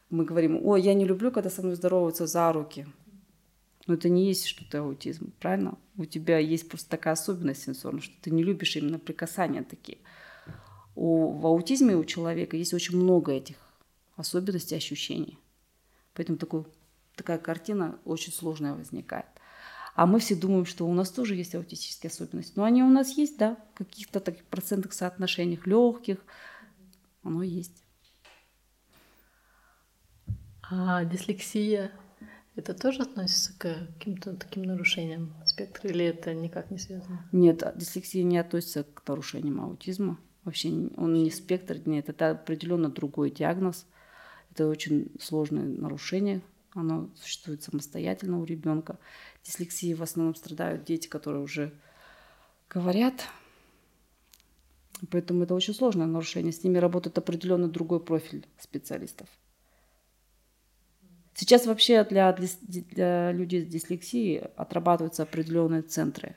Мы 0.10 0.26
говорим, 0.26 0.60
ой, 0.66 0.82
я 0.82 0.96
не 0.96 1.06
люблю, 1.06 1.32
когда 1.32 1.52
со 1.52 1.62
мной 1.62 1.76
здороваются 1.76 2.26
за 2.26 2.52
руки. 2.52 2.88
Но 3.86 3.94
это 3.94 4.10
не 4.10 4.26
есть 4.26 4.46
что-то 4.46 4.80
аутизм, 4.80 5.34
правильно? 5.40 5.78
У 5.96 6.06
тебя 6.06 6.40
есть 6.40 6.68
просто 6.68 6.90
такая 6.90 7.14
особенность 7.14 7.62
сенсорная, 7.62 8.02
что 8.02 8.16
ты 8.24 8.32
не 8.32 8.42
любишь 8.42 8.76
именно 8.76 8.98
прикасания 8.98 9.62
такие. 9.62 10.00
У, 10.96 11.30
в 11.30 11.46
аутизме 11.46 11.96
у 11.96 12.04
человека 12.06 12.58
есть 12.58 12.74
очень 12.74 12.98
много 12.98 13.34
этих 13.34 13.58
особенностей, 14.16 14.74
ощущений. 14.74 15.38
Поэтому 16.16 16.40
такой, 16.40 16.64
такая 17.16 17.38
картина 17.38 18.00
очень 18.04 18.34
сложная 18.34 18.74
возникает. 18.74 19.28
А 19.96 20.06
мы 20.06 20.20
все 20.20 20.36
думаем, 20.36 20.66
что 20.66 20.88
у 20.88 20.94
нас 20.94 21.12
тоже 21.12 21.36
есть 21.36 21.56
аутистические 21.56 22.10
особенности. 22.10 22.54
Но 22.56 22.64
они 22.64 22.84
у 22.84 22.90
нас 22.90 23.18
есть, 23.18 23.38
да, 23.38 23.58
в 23.74 23.80
каких-то 23.80 24.20
таких 24.20 24.46
процентных 24.46 24.94
соотношениях 24.94 25.68
легких. 25.68 26.18
Оно 27.24 27.44
есть. 27.44 27.84
А 30.64 31.04
дислексия 31.04 31.92
это 32.56 32.74
тоже 32.74 33.04
относится 33.04 33.54
к 33.58 33.88
каким-то 33.98 34.36
таким 34.36 34.64
нарушениям 34.64 35.34
спектра 35.46 35.90
или 35.90 36.06
это 36.06 36.34
никак 36.34 36.70
не 36.70 36.78
связано? 36.78 37.28
Нет, 37.32 37.64
дислексия 37.76 38.24
не 38.24 38.38
относится 38.38 38.84
к 38.84 39.08
нарушениям 39.08 39.62
аутизма. 39.62 40.18
Вообще 40.44 40.70
он 40.98 41.14
не 41.14 41.30
спектр, 41.30 41.78
нет, 41.86 42.10
это 42.10 42.32
определенно 42.32 42.90
другой 42.90 43.32
диагноз. 43.32 43.86
Это 44.52 44.68
очень 44.68 45.12
сложное 45.20 45.64
нарушение, 45.64 46.42
оно 46.74 47.10
существует 47.16 47.64
самостоятельно 47.64 48.40
у 48.40 48.46
ребенка. 48.46 48.98
Дислексии 49.44 49.94
в 49.94 50.02
основном 50.02 50.36
страдают 50.36 50.84
дети, 50.86 51.08
которые 51.08 51.44
уже 51.44 51.74
говорят. 52.70 53.28
Поэтому 55.10 55.44
это 55.44 55.56
очень 55.56 55.74
сложное 55.74 56.06
нарушение. 56.06 56.54
С 56.54 56.64
ними 56.64 56.78
работает 56.78 57.18
определенно 57.18 57.68
другой 57.68 58.00
профиль 58.00 58.46
специалистов. 58.60 59.28
Сейчас 61.34 61.66
вообще 61.66 62.04
для, 62.04 62.34
для 62.34 63.32
людей 63.32 63.64
с 63.64 63.68
дислексией 63.68 64.40
отрабатываются 64.56 65.24
определенные 65.24 65.82
центры. 65.82 66.36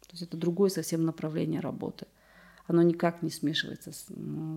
То 0.00 0.08
есть 0.12 0.22
это 0.22 0.36
другое 0.36 0.68
совсем 0.68 1.04
направление 1.04 1.60
работы. 1.60 2.06
Оно 2.66 2.82
никак 2.82 3.22
не 3.22 3.30
смешивается 3.30 3.92
с, 3.92 4.06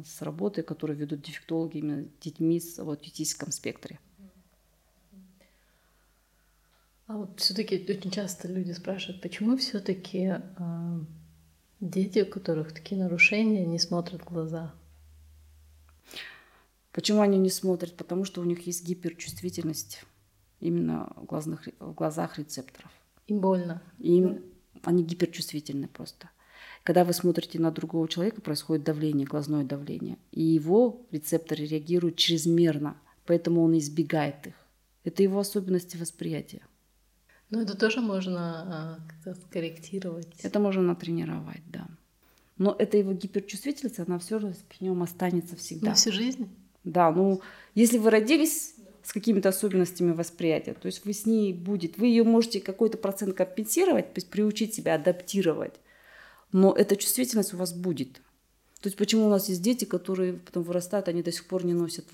с 0.05 0.21
работой, 0.21 0.63
которую 0.63 0.97
ведут 0.97 1.21
дефектологи 1.21 1.77
именно 1.77 2.07
детьми 2.21 2.59
с 2.59 2.77
в 2.83 2.89
аутистическом 2.89 3.51
спектре. 3.51 3.99
А 7.07 7.17
вот 7.17 7.39
все-таки 7.39 7.85
очень 7.87 8.09
часто 8.09 8.47
люди 8.47 8.71
спрашивают, 8.71 9.21
почему 9.21 9.57
все-таки 9.57 10.19
э, 10.23 10.41
а, 10.57 10.99
дети, 11.79 12.19
у 12.19 12.25
которых 12.25 12.73
такие 12.73 12.99
нарушения, 12.99 13.63
не 13.65 13.77
смотрят 13.77 14.21
в 14.21 14.25
глаза? 14.25 14.73
Почему 16.91 17.21
они 17.21 17.37
не 17.37 17.51
смотрят? 17.51 17.95
Потому 17.95 18.25
что 18.25 18.41
у 18.41 18.43
них 18.43 18.65
есть 18.65 18.83
гиперчувствительность 18.83 20.03
именно 20.59 21.11
в, 21.15 21.25
глазных, 21.25 21.67
в 21.79 21.93
глазах 21.93 22.39
рецепторов. 22.39 22.89
Им 23.27 23.39
больно. 23.39 23.83
Им, 23.99 24.41
они 24.81 25.03
гиперчувствительны 25.03 25.87
просто. 25.87 26.31
Когда 26.81 27.03
вы 27.03 27.13
смотрите 27.13 27.59
на 27.59 27.69
другого 27.69 28.07
человека, 28.07 28.41
происходит 28.41 28.83
давление, 28.83 29.27
глазное 29.27 29.63
давление. 29.63 30.17
И 30.31 30.41
его 30.41 31.05
рецепторы 31.11 31.65
реагируют 31.65 32.15
чрезмерно, 32.15 32.97
поэтому 33.25 33.63
он 33.63 33.77
избегает 33.77 34.47
их. 34.47 34.53
Это 35.03 35.21
его 35.21 35.39
особенности 35.39 35.97
восприятия. 35.97 36.61
Ну, 37.49 37.61
это 37.61 37.77
тоже 37.77 38.01
можно 38.01 38.39
а, 38.41 38.99
как-то 39.07 39.41
скорректировать. 39.41 40.33
Это 40.41 40.59
можно 40.59 40.81
натренировать, 40.81 41.61
да. 41.67 41.87
Но 42.57 42.75
это 42.77 42.97
его 42.97 43.13
гиперчувствительность, 43.13 43.99
она 43.99 44.17
все 44.19 44.39
равно 44.39 44.53
при 44.69 44.85
нем 44.85 45.03
останется 45.03 45.55
всегда. 45.55 45.89
На 45.89 45.95
всю 45.95 46.11
жизнь? 46.11 46.49
Да, 46.83 47.11
ну, 47.11 47.41
если 47.73 47.97
вы 47.97 48.09
родились 48.09 48.75
с 49.03 49.13
какими-то 49.13 49.49
особенностями 49.49 50.11
восприятия, 50.11 50.73
то 50.73 50.87
есть 50.87 51.05
вы 51.05 51.13
с 51.13 51.25
ней 51.25 51.53
будет, 51.53 51.97
вы 51.97 52.07
ее 52.07 52.23
можете 52.23 52.59
какой-то 52.59 52.97
процент 52.97 53.35
компенсировать, 53.35 54.13
то 54.13 54.17
есть 54.19 54.29
приучить 54.29 54.73
себя 54.73 54.95
адаптировать, 54.95 55.75
но 56.51 56.73
эта 56.73 56.95
чувствительность 56.95 57.53
у 57.53 57.57
вас 57.57 57.73
будет. 57.73 58.21
То 58.81 58.87
есть 58.87 58.97
почему 58.97 59.25
у 59.25 59.29
нас 59.29 59.49
есть 59.49 59.61
дети, 59.61 59.85
которые 59.85 60.33
потом 60.33 60.63
вырастают, 60.63 61.07
они 61.07 61.23
до 61.23 61.31
сих 61.31 61.45
пор 61.45 61.65
не 61.65 61.73
носят, 61.73 62.05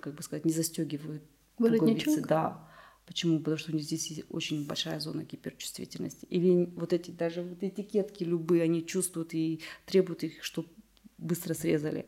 как 0.00 0.14
бы 0.14 0.22
сказать, 0.22 0.44
не 0.44 0.52
застегивают 0.52 1.22
пуговицы, 1.56 2.20
да. 2.20 2.67
Почему? 3.08 3.38
Потому 3.38 3.56
что 3.56 3.72
у 3.72 3.74
них 3.74 3.84
здесь 3.84 4.10
есть 4.10 4.24
очень 4.28 4.66
большая 4.66 5.00
зона 5.00 5.24
гиперчувствительности. 5.24 6.26
Или 6.26 6.66
вот 6.76 6.92
эти 6.92 7.10
даже 7.10 7.40
вот 7.40 7.62
этикетки 7.62 8.22
любые, 8.22 8.62
они 8.64 8.84
чувствуют 8.84 9.32
и 9.32 9.62
требуют 9.86 10.24
их, 10.24 10.44
чтобы 10.44 10.68
быстро 11.16 11.54
срезали. 11.54 12.04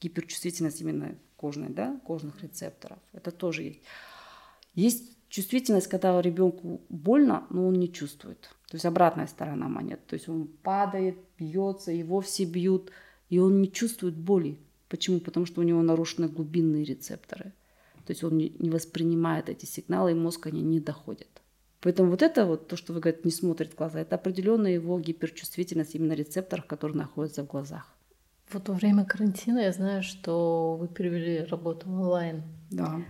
Гиперчувствительность 0.00 0.80
именно 0.80 1.14
кожной, 1.36 1.68
да, 1.68 2.00
кожных 2.04 2.42
рецепторов. 2.42 2.98
Это 3.12 3.30
тоже 3.30 3.62
есть. 3.62 3.80
Есть 4.74 5.16
чувствительность, 5.28 5.86
когда 5.86 6.20
ребенку 6.20 6.80
больно, 6.88 7.46
но 7.50 7.68
он 7.68 7.74
не 7.74 7.92
чувствует. 7.92 8.40
То 8.68 8.74
есть 8.74 8.86
обратная 8.86 9.28
сторона 9.28 9.68
монет. 9.68 10.04
То 10.08 10.14
есть 10.14 10.28
он 10.28 10.48
падает, 10.48 11.16
бьется, 11.38 11.92
его 11.92 12.20
все 12.20 12.44
бьют, 12.44 12.90
и 13.28 13.38
он 13.38 13.62
не 13.62 13.70
чувствует 13.70 14.16
боли. 14.16 14.58
Почему? 14.88 15.20
Потому 15.20 15.46
что 15.46 15.60
у 15.60 15.64
него 15.64 15.80
нарушены 15.80 16.26
глубинные 16.26 16.82
рецепторы. 16.82 17.52
То 18.06 18.12
есть 18.12 18.22
он 18.24 18.36
не 18.36 18.70
воспринимает 18.70 19.48
эти 19.48 19.64
сигналы, 19.66 20.12
и 20.12 20.14
мозг 20.14 20.46
они 20.46 20.62
не 20.62 20.80
доходят. 20.80 21.28
Поэтому 21.80 22.10
вот 22.10 22.22
это 22.22 22.46
вот, 22.46 22.68
то, 22.68 22.76
что 22.76 22.92
вы 22.92 23.00
говорите, 23.00 23.22
не 23.24 23.30
смотрит 23.30 23.72
в 23.72 23.76
глаза, 23.76 24.00
это 24.00 24.14
определенная 24.14 24.72
его 24.72 24.98
гиперчувствительность 24.98 25.94
именно 25.94 26.14
рецепторов, 26.14 26.66
которые 26.66 26.96
находятся 26.96 27.42
в 27.42 27.46
глазах. 27.46 27.94
Вот 28.52 28.68
во 28.68 28.74
время 28.74 29.04
карантина 29.04 29.58
я 29.58 29.72
знаю, 29.72 30.02
что 30.02 30.76
вы 30.76 30.88
перевели 30.88 31.44
работу 31.44 31.88
онлайн. 31.88 32.42
Да. 32.70 33.02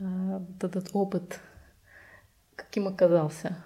А, 0.00 0.38
вот 0.38 0.64
этот 0.64 0.90
опыт, 0.92 1.40
каким 2.54 2.88
оказался? 2.88 3.62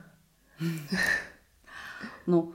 Ну, 2.27 2.55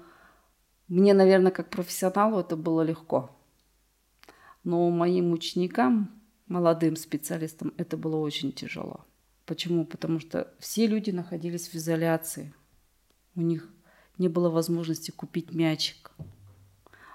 мне, 0.88 1.14
наверное, 1.14 1.52
как 1.52 1.70
профессионалу 1.70 2.40
это 2.40 2.56
было 2.56 2.82
легко. 2.82 3.30
Но 4.64 4.90
моим 4.90 5.32
ученикам 5.32 6.17
молодым 6.48 6.96
специалистам 6.96 7.74
это 7.78 7.98
было 7.98 8.18
очень 8.18 8.52
тяжело. 8.52 9.06
Почему? 9.46 9.86
Потому 9.86 10.20
что 10.20 10.54
все 10.60 10.88
люди 10.88 11.12
находились 11.12 11.70
в 11.70 11.76
изоляции. 11.76 12.54
У 13.36 13.42
них 13.42 13.70
не 14.18 14.28
было 14.28 14.50
возможности 14.50 15.12
купить 15.12 15.54
мячик. 15.54 16.12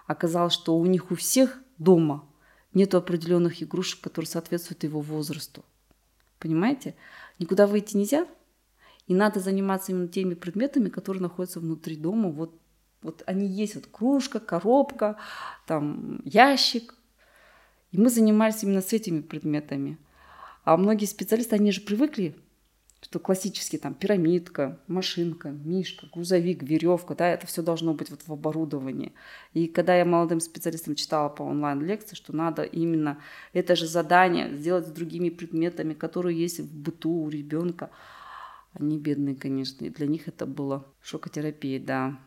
Оказалось, 0.06 0.52
что 0.52 0.76
у 0.76 0.86
них 0.86 1.10
у 1.10 1.14
всех 1.14 1.58
дома 1.78 2.28
нет 2.74 2.94
определенных 2.94 3.62
игрушек, 3.62 4.00
которые 4.00 4.28
соответствуют 4.28 4.84
его 4.84 5.00
возрасту. 5.00 5.64
Понимаете? 6.38 6.94
Никуда 7.38 7.66
выйти 7.66 7.96
нельзя, 7.96 8.26
и 9.06 9.14
надо 9.14 9.40
заниматься 9.40 9.92
именно 9.92 10.08
теми 10.08 10.34
предметами, 10.34 10.88
которые 10.88 11.22
находятся 11.22 11.60
внутри 11.60 11.96
дома, 11.96 12.30
вот 12.30 12.58
Вот 13.02 13.22
они 13.26 13.46
есть, 13.46 13.74
вот 13.74 13.86
кружка, 13.86 14.38
коробка, 14.38 15.16
там 15.66 16.22
ящик. 16.24 16.94
И 17.92 17.98
мы 17.98 18.10
занимались 18.10 18.62
именно 18.62 18.82
с 18.82 18.92
этими 18.92 19.20
предметами. 19.20 19.98
А 20.64 20.76
многие 20.76 21.06
специалисты, 21.06 21.54
они 21.54 21.70
же 21.72 21.80
привыкли 21.80 22.34
что 23.02 23.18
классические 23.18 23.80
там 23.80 23.94
пирамидка, 23.94 24.78
машинка, 24.86 25.50
мишка, 25.50 26.06
грузовик, 26.12 26.62
веревка, 26.62 27.16
да, 27.16 27.28
это 27.28 27.48
все 27.48 27.60
должно 27.60 27.94
быть 27.94 28.10
вот 28.10 28.22
в 28.22 28.32
оборудовании. 28.32 29.12
И 29.54 29.66
когда 29.66 29.96
я 29.96 30.04
молодым 30.04 30.40
специалистам 30.40 30.94
читала 30.94 31.28
по 31.28 31.42
онлайн-лекции, 31.42 32.14
что 32.14 32.34
надо 32.34 32.62
именно 32.62 33.18
это 33.52 33.74
же 33.74 33.88
задание 33.88 34.56
сделать 34.56 34.86
с 34.86 34.92
другими 34.92 35.30
предметами, 35.30 35.94
которые 35.94 36.38
есть 36.38 36.60
в 36.60 36.72
быту 36.72 37.10
у 37.10 37.28
ребенка, 37.28 37.90
они 38.72 38.98
бедные, 38.98 39.34
конечно, 39.34 39.84
и 39.84 39.90
для 39.90 40.06
них 40.06 40.28
это 40.28 40.46
было 40.46 40.86
шокотерапия, 41.02 41.80
да. 41.80 42.18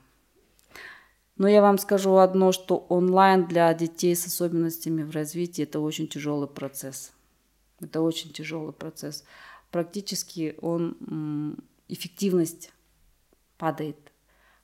Но 1.38 1.48
я 1.48 1.62
вам 1.62 1.78
скажу 1.78 2.16
одно, 2.16 2.52
что 2.52 2.86
онлайн 2.90 3.46
для 3.48 3.74
детей 3.74 4.16
с 4.16 4.26
особенностями 4.26 5.04
в 5.04 5.12
развитии 5.12 5.64
это 5.64 5.80
очень 5.80 6.08
тяжелый 6.08 6.48
процесс. 6.48 7.12
Это 7.82 8.02
очень 8.02 8.32
тяжелый 8.32 8.74
процесс 8.74 9.26
практически 9.76 10.56
он 10.62 11.58
эффективность 11.90 12.72
падает. 13.58 13.98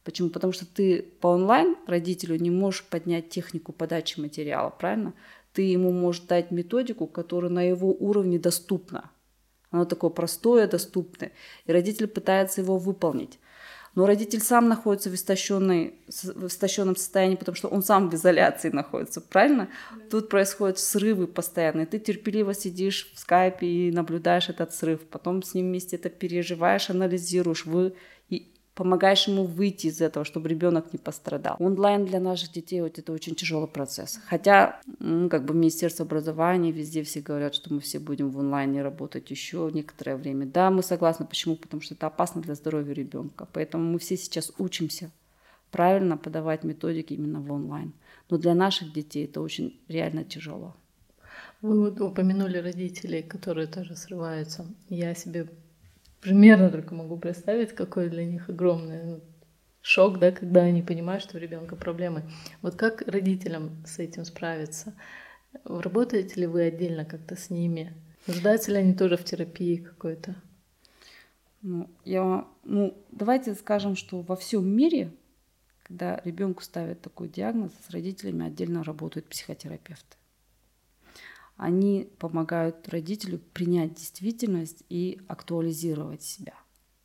Почему? 0.06 0.30
Потому 0.30 0.54
что 0.54 0.66
ты 0.66 1.02
по 1.02 1.28
онлайн 1.28 1.76
родителю 1.86 2.38
не 2.38 2.50
можешь 2.50 2.86
поднять 2.86 3.28
технику 3.28 3.74
подачи 3.74 4.22
материала, 4.22 4.70
правильно? 4.70 5.14
Ты 5.52 5.64
ему 5.64 5.92
можешь 5.92 6.22
дать 6.22 6.52
методику, 6.52 7.08
которая 7.08 7.52
на 7.52 7.62
его 7.62 7.92
уровне 7.92 8.40
доступна. 8.40 9.12
Оно 9.70 9.84
такое 9.84 10.12
простое, 10.12 10.66
доступное. 10.66 11.34
И 11.66 11.74
родитель 11.74 12.08
пытается 12.08 12.62
его 12.62 12.78
выполнить. 12.78 13.38
Но 13.94 14.06
родитель 14.06 14.42
сам 14.42 14.70
находится 14.70 15.10
в, 15.10 15.16
истощенной, 15.16 15.96
в 16.08 16.48
истощенном 16.48 16.96
состоянии, 16.96 17.36
потому 17.36 17.56
что 17.56 17.68
он 17.68 17.84
сам 17.84 18.10
в 18.10 18.16
изоляции 18.16 18.70
находится, 18.70 19.20
правильно? 19.20 19.68
Да. 19.92 20.02
Тут 20.10 20.30
происходят 20.30 20.80
срывы 20.80 21.28
постоянные. 21.28 21.86
Ты 21.86 22.00
терпеливо 22.00 22.54
сидишь 22.54 23.12
в 23.14 23.20
скайпе 23.20 23.68
и 23.68 23.92
наблюдаешь 23.92 24.50
этот 24.50 24.74
срыв. 24.74 25.02
Потом 25.02 25.44
с 25.44 25.54
ним 25.54 25.68
вместе 25.68 25.98
это 25.98 26.10
переживаешь, 26.10 26.90
анализируешь. 26.90 27.66
Вы 27.66 27.94
помогаешь 28.76 29.28
ему 29.28 29.46
выйти 29.46 29.88
из 29.88 30.02
этого, 30.02 30.26
чтобы 30.26 30.50
ребенок 30.50 30.94
не 30.94 31.00
пострадал. 31.00 31.56
Онлайн 31.60 32.06
для 32.06 32.20
наших 32.20 32.52
детей 32.52 32.82
вот 32.82 32.98
это 32.98 33.12
очень 33.12 33.36
тяжелый 33.36 33.68
процесс. 33.68 34.20
Хотя, 34.26 34.80
как 35.30 35.46
бы 35.46 35.54
Министерство 35.54 36.06
образования, 36.06 36.72
везде 36.72 37.04
все 37.04 37.22
говорят, 37.22 37.54
что 37.54 37.74
мы 37.74 37.80
все 37.80 38.00
будем 38.00 38.30
в 38.30 38.40
онлайне 38.40 38.82
работать 38.82 39.30
еще 39.30 39.70
некоторое 39.74 40.16
время. 40.16 40.46
Да, 40.46 40.72
мы 40.72 40.84
согласны. 40.84 41.26
Почему? 41.26 41.56
Потому 41.56 41.82
что 41.82 41.94
это 41.94 42.08
опасно 42.08 42.42
для 42.42 42.56
здоровья 42.56 42.94
ребенка. 42.94 43.48
Поэтому 43.52 43.92
мы 43.92 44.00
все 44.00 44.18
сейчас 44.18 44.52
учимся 44.58 45.12
правильно 45.72 46.18
подавать 46.18 46.64
методики 46.64 47.14
именно 47.14 47.42
в 47.42 47.52
онлайн. 47.52 47.94
Но 48.30 48.38
для 48.38 48.54
наших 48.54 48.94
детей 48.94 49.26
это 49.26 49.42
очень 49.42 49.80
реально 49.88 50.24
тяжело. 50.24 50.76
Вы 51.62 51.80
вот 51.80 52.02
упомянули 52.02 52.58
родителей, 52.58 53.22
которые 53.22 53.68
тоже 53.68 53.96
срываются. 53.96 54.66
Я 54.90 55.14
себе 55.14 55.48
примерно 56.22 56.70
только 56.70 56.94
могу 56.94 57.18
представить, 57.18 57.74
какой 57.74 58.10
для 58.10 58.24
них 58.26 58.48
огромный 58.50 59.04
ну, 59.04 59.22
шок, 59.82 60.20
да, 60.20 60.32
когда 60.32 60.62
они 60.62 60.82
понимают, 60.82 61.24
что 61.24 61.38
у 61.38 61.40
ребенка 61.40 61.76
проблемы. 61.76 62.24
Вот 62.62 62.76
как 62.76 63.02
родителям 63.02 63.84
с 63.86 64.00
этим 64.00 64.24
справиться? 64.24 64.94
Работаете 65.66 66.40
ли 66.40 66.48
вы 66.48 66.64
отдельно 66.64 67.04
как-то 67.04 67.36
с 67.36 67.50
ними? 67.50 67.94
Нуждаются 68.28 68.72
ли 68.72 68.78
они 68.78 68.94
тоже 68.94 69.18
в 69.18 69.26
терапии 69.26 69.78
какой-то? 69.78 70.36
Ну, 71.64 71.90
я, 72.06 72.48
ну, 72.64 72.98
давайте 73.12 73.54
скажем, 73.56 73.96
что 73.96 74.22
во 74.22 74.36
всем 74.36 74.68
мире, 74.68 75.12
когда 75.84 76.22
ребенку 76.24 76.64
ставят 76.64 77.02
такой 77.02 77.28
диагноз, 77.28 77.72
с 77.88 77.90
родителями 77.92 78.48
отдельно 78.48 78.84
работают 78.84 79.28
психотерапевты 79.28 80.21
они 81.62 82.10
помогают 82.18 82.90
родителю 82.90 83.38
принять 83.38 83.94
действительность 83.94 84.84
и 84.90 85.22
актуализировать 85.28 86.24
себя 86.24 86.56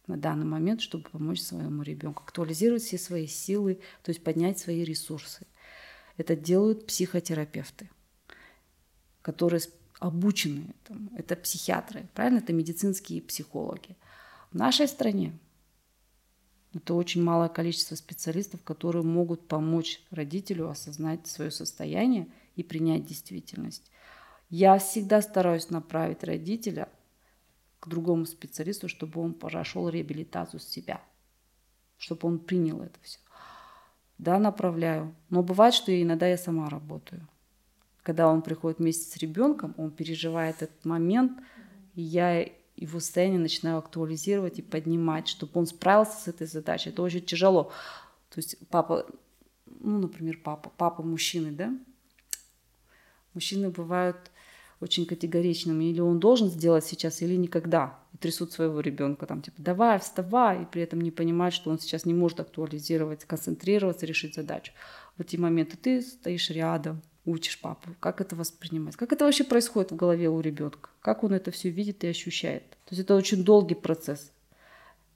на 0.06 0.16
данный 0.16 0.46
момент, 0.46 0.80
чтобы 0.80 1.10
помочь 1.10 1.42
своему 1.42 1.82
ребенку, 1.82 2.22
актуализировать 2.22 2.82
все 2.82 2.96
свои 2.96 3.26
силы, 3.26 3.80
то 4.02 4.08
есть 4.08 4.24
поднять 4.24 4.58
свои 4.58 4.82
ресурсы. 4.82 5.46
Это 6.16 6.34
делают 6.36 6.86
психотерапевты, 6.86 7.90
которые 9.20 9.60
обучены 9.98 10.74
этому. 10.82 11.10
Это 11.18 11.36
психиатры, 11.36 12.08
правильно? 12.14 12.38
Это 12.38 12.54
медицинские 12.54 13.20
психологи. 13.20 13.94
В 14.52 14.54
нашей 14.54 14.88
стране 14.88 15.38
это 16.72 16.94
очень 16.94 17.22
малое 17.22 17.50
количество 17.50 17.94
специалистов, 17.94 18.62
которые 18.62 19.02
могут 19.02 19.48
помочь 19.48 20.00
родителю 20.10 20.70
осознать 20.70 21.26
свое 21.26 21.50
состояние 21.50 22.26
и 22.54 22.62
принять 22.62 23.04
действительность. 23.04 23.90
Я 24.48 24.78
всегда 24.78 25.22
стараюсь 25.22 25.70
направить 25.70 26.22
родителя 26.22 26.88
к 27.80 27.88
другому 27.88 28.26
специалисту, 28.26 28.88
чтобы 28.88 29.20
он 29.20 29.34
прошел 29.34 29.88
реабилитацию 29.88 30.60
себя, 30.60 31.00
чтобы 31.98 32.28
он 32.28 32.38
принял 32.38 32.80
это 32.80 32.98
все. 33.02 33.18
Да, 34.18 34.38
направляю. 34.38 35.14
Но 35.30 35.42
бывает, 35.42 35.74
что 35.74 35.90
иногда 36.00 36.26
я 36.26 36.38
сама 36.38 36.68
работаю. 36.70 37.26
Когда 38.02 38.28
он 38.28 38.40
приходит 38.40 38.78
вместе 38.78 39.10
с 39.10 39.16
ребенком, 39.16 39.74
он 39.76 39.90
переживает 39.90 40.62
этот 40.62 40.84
момент, 40.84 41.40
и 41.94 42.02
я 42.02 42.48
его 42.76 43.00
состояние 43.00 43.40
начинаю 43.40 43.78
актуализировать 43.78 44.58
и 44.58 44.62
поднимать, 44.62 45.28
чтобы 45.28 45.52
он 45.54 45.66
справился 45.66 46.20
с 46.20 46.28
этой 46.28 46.46
задачей. 46.46 46.90
Это 46.90 47.02
очень 47.02 47.24
тяжело. 47.24 47.72
То 48.30 48.38
есть 48.38 48.56
папа, 48.68 49.06
ну, 49.66 49.98
например, 49.98 50.38
папа, 50.42 50.70
папа 50.76 51.02
мужчины, 51.02 51.50
да? 51.50 51.74
Мужчины 53.34 53.70
бывают 53.70 54.30
очень 54.80 55.06
категоричным, 55.06 55.80
или 55.80 56.00
он 56.00 56.20
должен 56.20 56.48
сделать 56.48 56.84
сейчас, 56.84 57.22
или 57.22 57.34
никогда. 57.34 57.98
И 58.12 58.18
трясут 58.18 58.52
своего 58.52 58.80
ребенка, 58.80 59.26
там, 59.26 59.42
типа, 59.42 59.62
давай, 59.62 59.98
вставай, 59.98 60.62
и 60.62 60.66
при 60.66 60.82
этом 60.82 61.00
не 61.00 61.10
понимают, 61.10 61.54
что 61.54 61.70
он 61.70 61.78
сейчас 61.78 62.04
не 62.04 62.14
может 62.14 62.40
актуализировать, 62.40 63.24
концентрироваться, 63.24 64.06
решить 64.06 64.34
задачу. 64.34 64.72
В 65.16 65.22
эти 65.22 65.36
моменты 65.36 65.76
ты 65.76 66.02
стоишь 66.02 66.50
рядом, 66.50 67.02
учишь 67.24 67.60
папу, 67.60 67.90
как 68.00 68.20
это 68.20 68.36
воспринимать, 68.36 68.96
как 68.96 69.12
это 69.12 69.24
вообще 69.24 69.44
происходит 69.44 69.92
в 69.92 69.96
голове 69.96 70.28
у 70.28 70.40
ребенка, 70.40 70.90
как 71.00 71.24
он 71.24 71.32
это 71.32 71.50
все 71.50 71.70
видит 71.70 72.04
и 72.04 72.08
ощущает. 72.08 72.70
То 72.84 72.94
есть 72.94 73.02
это 73.02 73.16
очень 73.16 73.44
долгий 73.44 73.74
процесс. 73.74 74.30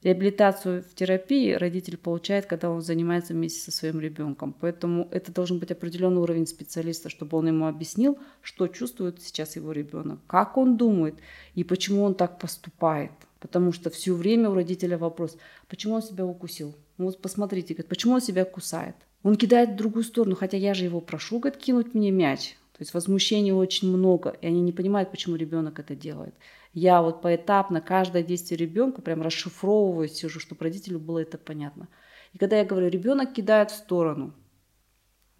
Реабилитацию 0.03 0.82
в 0.82 0.94
терапии 0.94 1.53
родитель 1.53 1.98
получает, 1.98 2.46
когда 2.46 2.70
он 2.70 2.80
занимается 2.80 3.34
вместе 3.34 3.61
со 3.61 3.70
своим 3.70 4.01
ребенком. 4.01 4.55
Поэтому 4.59 5.09
это 5.11 5.30
должен 5.30 5.59
быть 5.59 5.70
определенный 5.70 6.22
уровень 6.22 6.46
специалиста, 6.46 7.11
чтобы 7.11 7.36
он 7.36 7.48
ему 7.48 7.66
объяснил, 7.66 8.18
что 8.40 8.66
чувствует 8.66 9.20
сейчас 9.20 9.57
его 9.57 9.72
ребенок, 9.72 10.20
как 10.26 10.57
он 10.57 10.78
думает 10.78 11.16
и 11.55 11.64
почему 11.64 12.03
он 12.03 12.14
так 12.14 12.38
поступает. 12.38 13.11
Потому 13.40 13.72
что 13.72 13.90
все 13.90 14.14
время 14.14 14.48
у 14.48 14.55
родителя 14.55 14.96
вопрос, 14.96 15.36
почему 15.68 15.94
он 15.94 16.03
себя 16.03 16.24
укусил? 16.24 16.74
Ну 16.96 17.07
вот 17.07 17.20
посмотрите, 17.20 17.74
говорит, 17.74 17.88
почему 17.88 18.14
он 18.14 18.20
себя 18.22 18.46
кусает? 18.46 18.96
Он 19.22 19.36
кидает 19.36 19.70
в 19.70 19.76
другую 19.76 20.05
сторону, 20.05 20.34
хотя 20.34 20.57
я 20.57 20.72
же 20.72 20.84
его 20.84 21.03
прошу, 21.03 21.40
говорит, 21.40 21.61
кинуть 21.61 21.92
мне 21.92 22.11
мяч. 22.11 22.57
То 22.81 22.83
есть 22.85 22.95
возмущения 22.95 23.53
очень 23.53 23.95
много, 23.95 24.31
и 24.41 24.47
они 24.47 24.62
не 24.62 24.72
понимают, 24.72 25.11
почему 25.11 25.37
ребенок 25.37 25.78
это 25.78 25.95
делает. 25.95 26.35
Я 26.72 27.03
вот 27.03 27.20
поэтапно 27.20 27.83
каждое 27.83 28.22
действие 28.22 28.57
ребенка 28.57 29.03
прям 29.03 29.20
расшифровываю, 29.20 30.09
сижу, 30.09 30.41
чтобы 30.41 30.64
родителю 30.64 30.99
было 30.99 31.18
это 31.18 31.37
понятно. 31.37 31.89
И 32.33 32.39
когда 32.39 32.57
я 32.57 32.64
говорю, 32.64 32.89
ребенок 32.89 33.35
кидает 33.35 33.70
в 33.70 33.76
сторону, 33.76 34.33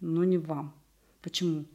но 0.01 0.23
не 0.23 0.37
вам. 0.37 0.75
Почему? 1.23 1.65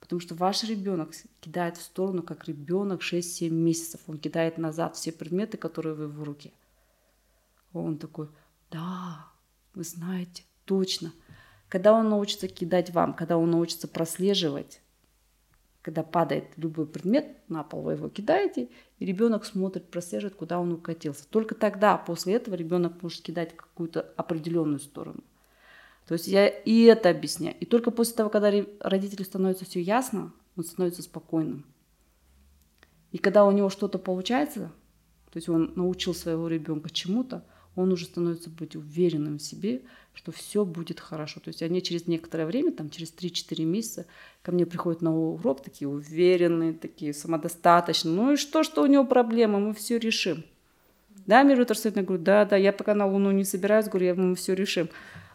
Потому 0.00 0.20
что 0.20 0.34
ваш 0.34 0.64
ребенок 0.64 1.10
кидает 1.42 1.76
в 1.76 1.82
сторону, 1.82 2.22
как 2.22 2.48
ребенок 2.48 3.02
6-7 3.02 3.50
месяцев. 3.50 4.00
Он 4.06 4.16
кидает 4.16 4.56
назад 4.56 4.96
все 4.96 5.12
предметы, 5.12 5.58
которые 5.58 5.94
вы 5.94 6.08
в 6.08 6.22
руке. 6.22 6.50
Он 7.74 7.98
такой, 7.98 8.30
да, 8.70 9.26
вы 9.74 9.84
знаете, 9.84 10.44
точно. 10.64 11.12
Когда 11.68 11.92
он 11.92 12.08
научится 12.08 12.48
кидать 12.48 12.88
вам, 12.88 13.12
когда 13.12 13.36
он 13.36 13.50
научится 13.50 13.86
прослеживать, 13.86 14.80
когда 15.82 16.02
падает 16.02 16.44
любой 16.56 16.86
предмет 16.86 17.36
на 17.48 17.62
пол, 17.62 17.82
вы 17.82 17.92
его 17.92 18.08
кидаете, 18.08 18.68
и 18.98 19.06
ребенок 19.06 19.44
смотрит, 19.44 19.90
прослеживает, 19.90 20.36
куда 20.36 20.60
он 20.60 20.72
укатился. 20.72 21.26
Только 21.28 21.54
тогда, 21.54 21.96
после 21.96 22.34
этого, 22.34 22.54
ребенок 22.54 23.02
может 23.02 23.22
кидать 23.22 23.52
в 23.52 23.56
какую-то 23.56 24.00
определенную 24.16 24.80
сторону. 24.80 25.22
То 26.06 26.14
есть 26.14 26.26
я 26.26 26.48
и 26.48 26.82
это 26.82 27.08
объясняю. 27.08 27.56
И 27.60 27.64
только 27.64 27.90
после 27.90 28.16
того, 28.16 28.30
когда 28.30 28.52
родителю 28.80 29.24
становится 29.24 29.64
все 29.64 29.80
ясно, 29.80 30.32
он 30.56 30.64
становится 30.64 31.02
спокойным. 31.02 31.64
И 33.12 33.18
когда 33.18 33.44
у 33.44 33.50
него 33.52 33.70
что-то 33.70 33.98
получается, 33.98 34.72
то 35.30 35.36
есть 35.36 35.48
он 35.48 35.72
научил 35.76 36.14
своего 36.14 36.48
ребенка 36.48 36.90
чему-то, 36.90 37.44
он 37.76 37.92
уже 37.92 38.04
становится 38.04 38.50
быть 38.50 38.76
уверенным 38.76 39.38
в 39.38 39.42
себе, 39.42 39.82
что 40.14 40.32
все 40.32 40.64
будет 40.64 41.00
хорошо. 41.00 41.40
То 41.40 41.48
есть 41.48 41.62
они 41.62 41.82
через 41.82 42.06
некоторое 42.06 42.46
время, 42.46 42.72
там 42.72 42.90
через 42.90 43.12
3-4 43.12 43.64
месяца, 43.64 44.06
ко 44.42 44.52
мне 44.52 44.66
приходят 44.66 45.02
на 45.02 45.16
урок 45.16 45.62
такие 45.62 45.88
уверенные, 45.88 46.72
такие 46.72 47.14
самодостаточные. 47.14 48.14
Ну 48.14 48.32
и 48.32 48.36
что, 48.36 48.62
что 48.62 48.82
у 48.82 48.86
него 48.86 49.04
проблема, 49.04 49.58
мы 49.60 49.74
все 49.74 49.98
решим. 49.98 50.44
Да, 51.26 51.42
Миру 51.42 51.64
Тарсетовна 51.64 52.02
говорю, 52.02 52.22
да, 52.22 52.44
да, 52.44 52.56
я 52.56 52.72
пока 52.72 52.94
на 52.94 53.06
Луну 53.06 53.30
не 53.30 53.44
собираюсь, 53.44 53.86
говорю, 53.86 54.06
я, 54.06 54.14
мы 54.14 54.34
все 54.34 54.54
решим. 54.54 54.88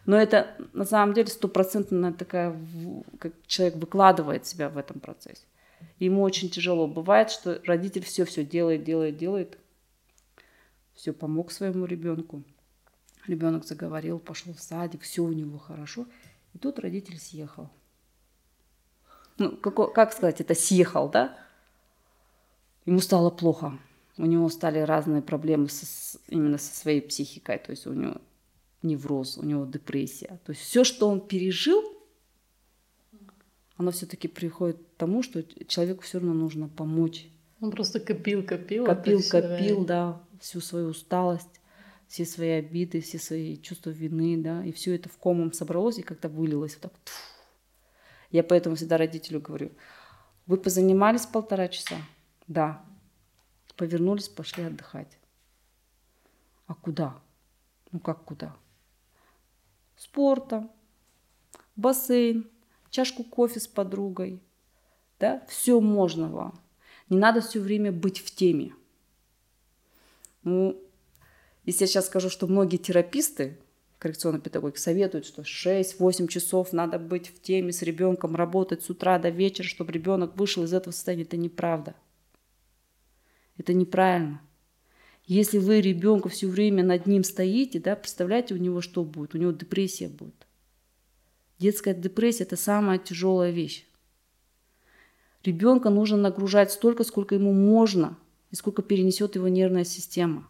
Но 0.04 0.16
это 0.16 0.54
на 0.72 0.84
самом 0.84 1.14
деле 1.14 1.28
стопроцентная 1.28 2.12
такая, 2.12 2.56
как 3.18 3.32
человек 3.46 3.76
выкладывает 3.76 4.46
себя 4.46 4.68
в 4.68 4.78
этом 4.78 5.00
процессе. 5.00 5.42
Ему 5.98 6.22
очень 6.22 6.48
тяжело. 6.48 6.86
Бывает, 6.86 7.30
что 7.30 7.60
родитель 7.64 8.04
все-все 8.04 8.44
делает, 8.44 8.84
делает, 8.84 9.16
делает. 9.16 9.58
Все, 10.94 11.12
помог 11.12 11.50
своему 11.50 11.86
ребенку. 11.86 12.42
Ребенок 13.26 13.64
заговорил, 13.64 14.18
пошел 14.18 14.54
в 14.54 14.60
садик, 14.60 15.02
все 15.02 15.22
у 15.22 15.32
него 15.32 15.58
хорошо. 15.58 16.06
И 16.54 16.58
тут 16.58 16.78
родитель 16.78 17.18
съехал. 17.18 17.70
Ну, 19.38 19.56
как, 19.56 19.92
как 19.92 20.12
сказать, 20.12 20.40
это 20.40 20.54
съехал, 20.54 21.08
да? 21.08 21.36
Ему 22.86 23.00
стало 23.00 23.30
плохо. 23.30 23.78
У 24.16 24.24
него 24.24 24.48
стали 24.48 24.78
разные 24.78 25.20
проблемы 25.20 25.68
со, 25.68 26.18
именно 26.28 26.56
со 26.56 26.74
своей 26.74 27.02
психикой. 27.02 27.58
То 27.58 27.72
есть 27.72 27.86
у 27.86 27.92
него 27.92 28.16
невроз, 28.82 29.36
у 29.36 29.44
него 29.44 29.66
депрессия. 29.66 30.40
То 30.44 30.52
есть 30.52 30.62
все, 30.62 30.84
что 30.84 31.08
он 31.08 31.20
пережил, 31.20 31.82
оно 33.76 33.90
все-таки 33.90 34.28
приходит 34.28 34.78
к 34.78 34.96
тому, 34.96 35.22
что 35.22 35.42
человеку 35.64 36.02
все 36.02 36.18
равно 36.18 36.32
нужно 36.32 36.68
помочь. 36.68 37.28
Он 37.60 37.70
просто 37.70 38.00
копил, 38.00 38.42
копил. 38.42 38.86
Копил, 38.86 39.20
копил, 39.28 39.84
да, 39.84 40.20
всю 40.40 40.60
свою 40.60 40.88
усталость, 40.88 41.55
все 42.08 42.24
свои 42.24 42.50
обиды, 42.50 43.00
все 43.00 43.18
свои 43.18 43.56
чувства 43.56 43.90
вины, 43.90 44.36
да, 44.42 44.64
и 44.64 44.72
все 44.72 44.94
это 44.94 45.08
в 45.08 45.16
комом 45.16 45.52
собралось 45.52 45.98
и 45.98 46.02
как-то 46.02 46.28
вылилось 46.28 46.74
вот 46.74 46.82
так. 46.82 46.92
Тьфу. 47.04 47.36
Я 48.30 48.42
поэтому 48.42 48.76
всегда 48.76 48.98
родителю 48.98 49.40
говорю, 49.40 49.72
вы 50.46 50.56
позанимались 50.56 51.26
полтора 51.26 51.68
часа? 51.68 51.96
Да. 52.46 52.84
Повернулись, 53.76 54.28
пошли 54.28 54.64
отдыхать. 54.64 55.18
А 56.66 56.74
куда? 56.74 57.20
Ну 57.92 58.00
как 58.00 58.24
куда? 58.24 58.56
Спортом, 59.96 60.70
бассейн, 61.76 62.50
чашку 62.90 63.22
кофе 63.22 63.60
с 63.60 63.66
подругой. 63.66 64.42
Да? 65.18 65.44
Все 65.48 65.80
можно 65.80 66.28
вам. 66.28 66.60
Не 67.08 67.18
надо 67.18 67.40
все 67.40 67.60
время 67.60 67.92
быть 67.92 68.18
в 68.18 68.34
теме. 68.34 68.72
Ну, 70.42 70.80
если 71.66 71.84
я 71.84 71.88
сейчас 71.88 72.06
скажу, 72.06 72.30
что 72.30 72.46
многие 72.46 72.76
тераписты 72.78 73.58
коррекционной 73.98 74.40
педагогики 74.40 74.78
советуют, 74.78 75.26
что 75.26 75.42
6-8 75.42 76.28
часов 76.28 76.72
надо 76.72 76.98
быть 76.98 77.28
в 77.28 77.42
теме 77.42 77.72
с 77.72 77.82
ребенком, 77.82 78.36
работать 78.36 78.82
с 78.82 78.90
утра 78.90 79.18
до 79.18 79.30
вечера, 79.30 79.66
чтобы 79.66 79.92
ребенок 79.92 80.36
вышел 80.36 80.62
из 80.64 80.72
этого 80.72 80.92
состояния, 80.92 81.24
это 81.24 81.36
неправда. 81.36 81.94
Это 83.58 83.74
неправильно. 83.74 84.40
Если 85.24 85.58
вы 85.58 85.80
ребенка 85.80 86.28
все 86.28 86.46
время 86.46 86.84
над 86.84 87.06
ним 87.06 87.24
стоите, 87.24 87.80
да, 87.80 87.96
представляете, 87.96 88.54
у 88.54 88.58
него 88.58 88.80
что 88.80 89.02
будет? 89.02 89.34
У 89.34 89.38
него 89.38 89.50
депрессия 89.50 90.08
будет. 90.08 90.46
Детская 91.58 91.94
депрессия– 91.94 92.42
это 92.44 92.56
самая 92.56 92.98
тяжелая 92.98 93.50
вещь. 93.50 93.86
Ребенка 95.42 95.90
нужно 95.90 96.16
нагружать 96.16 96.70
столько, 96.70 97.02
сколько 97.02 97.34
ему 97.34 97.52
можно 97.52 98.18
и 98.50 98.56
сколько 98.56 98.82
перенесет 98.82 99.34
его 99.34 99.48
нервная 99.48 99.84
система. 99.84 100.46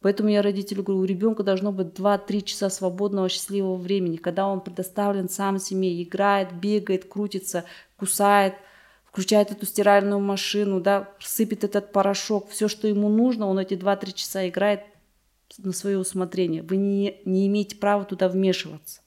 Поэтому 0.00 0.30
я 0.30 0.40
родителю 0.40 0.82
говорю, 0.82 1.02
у 1.02 1.04
ребенка 1.04 1.42
должно 1.42 1.72
быть 1.72 1.88
2-3 1.88 2.42
часа 2.42 2.70
свободного 2.70 3.28
счастливого 3.28 3.76
времени, 3.76 4.16
когда 4.16 4.46
он 4.46 4.62
предоставлен 4.62 5.28
сам 5.28 5.58
себе, 5.58 6.02
играет, 6.02 6.54
бегает, 6.54 7.04
крутится, 7.04 7.64
кусает, 7.96 8.54
включает 9.04 9.50
эту 9.50 9.66
стиральную 9.66 10.20
машину, 10.20 10.80
да, 10.80 11.10
сыпет 11.20 11.64
этот 11.64 11.92
порошок, 11.92 12.48
все, 12.48 12.66
что 12.66 12.88
ему 12.88 13.10
нужно, 13.10 13.46
он 13.46 13.58
эти 13.58 13.74
2-3 13.74 14.12
часа 14.14 14.48
играет 14.48 14.80
на 15.58 15.72
свое 15.72 15.98
усмотрение. 15.98 16.62
Вы 16.62 16.76
не, 16.76 17.20
не 17.26 17.46
имеете 17.48 17.76
права 17.76 18.04
туда 18.04 18.28
вмешиваться. 18.28 19.02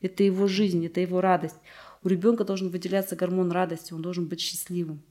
Это 0.00 0.22
его 0.22 0.46
жизнь, 0.46 0.84
это 0.86 1.00
его 1.00 1.20
радость. 1.20 1.56
У 2.04 2.08
ребенка 2.08 2.44
должен 2.44 2.68
выделяться 2.68 3.16
гормон 3.16 3.50
радости, 3.50 3.92
он 3.92 4.02
должен 4.02 4.26
быть 4.26 4.40
счастливым. 4.40 5.02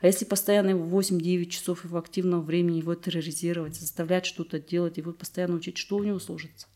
А 0.00 0.06
если 0.06 0.24
постоянно 0.24 0.70
его 0.70 1.00
8-9 1.00 1.46
часов 1.46 1.84
его 1.84 1.98
активного 1.98 2.42
времени 2.42 2.78
его 2.78 2.94
терроризировать, 2.94 3.76
заставлять 3.76 4.26
что-то 4.26 4.60
делать, 4.60 4.98
его 4.98 5.12
постоянно 5.12 5.56
учить, 5.56 5.78
что 5.78 5.96
у 5.96 6.04
него 6.04 6.18
служится, 6.18 6.68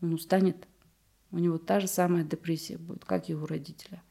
он 0.00 0.12
устанет. 0.14 0.68
У 1.30 1.38
него 1.38 1.58
та 1.58 1.80
же 1.80 1.88
самая 1.88 2.22
депрессия 2.22 2.76
будет, 2.76 3.04
как 3.04 3.28
и 3.28 3.34
у 3.34 3.46
родителя. 3.46 4.02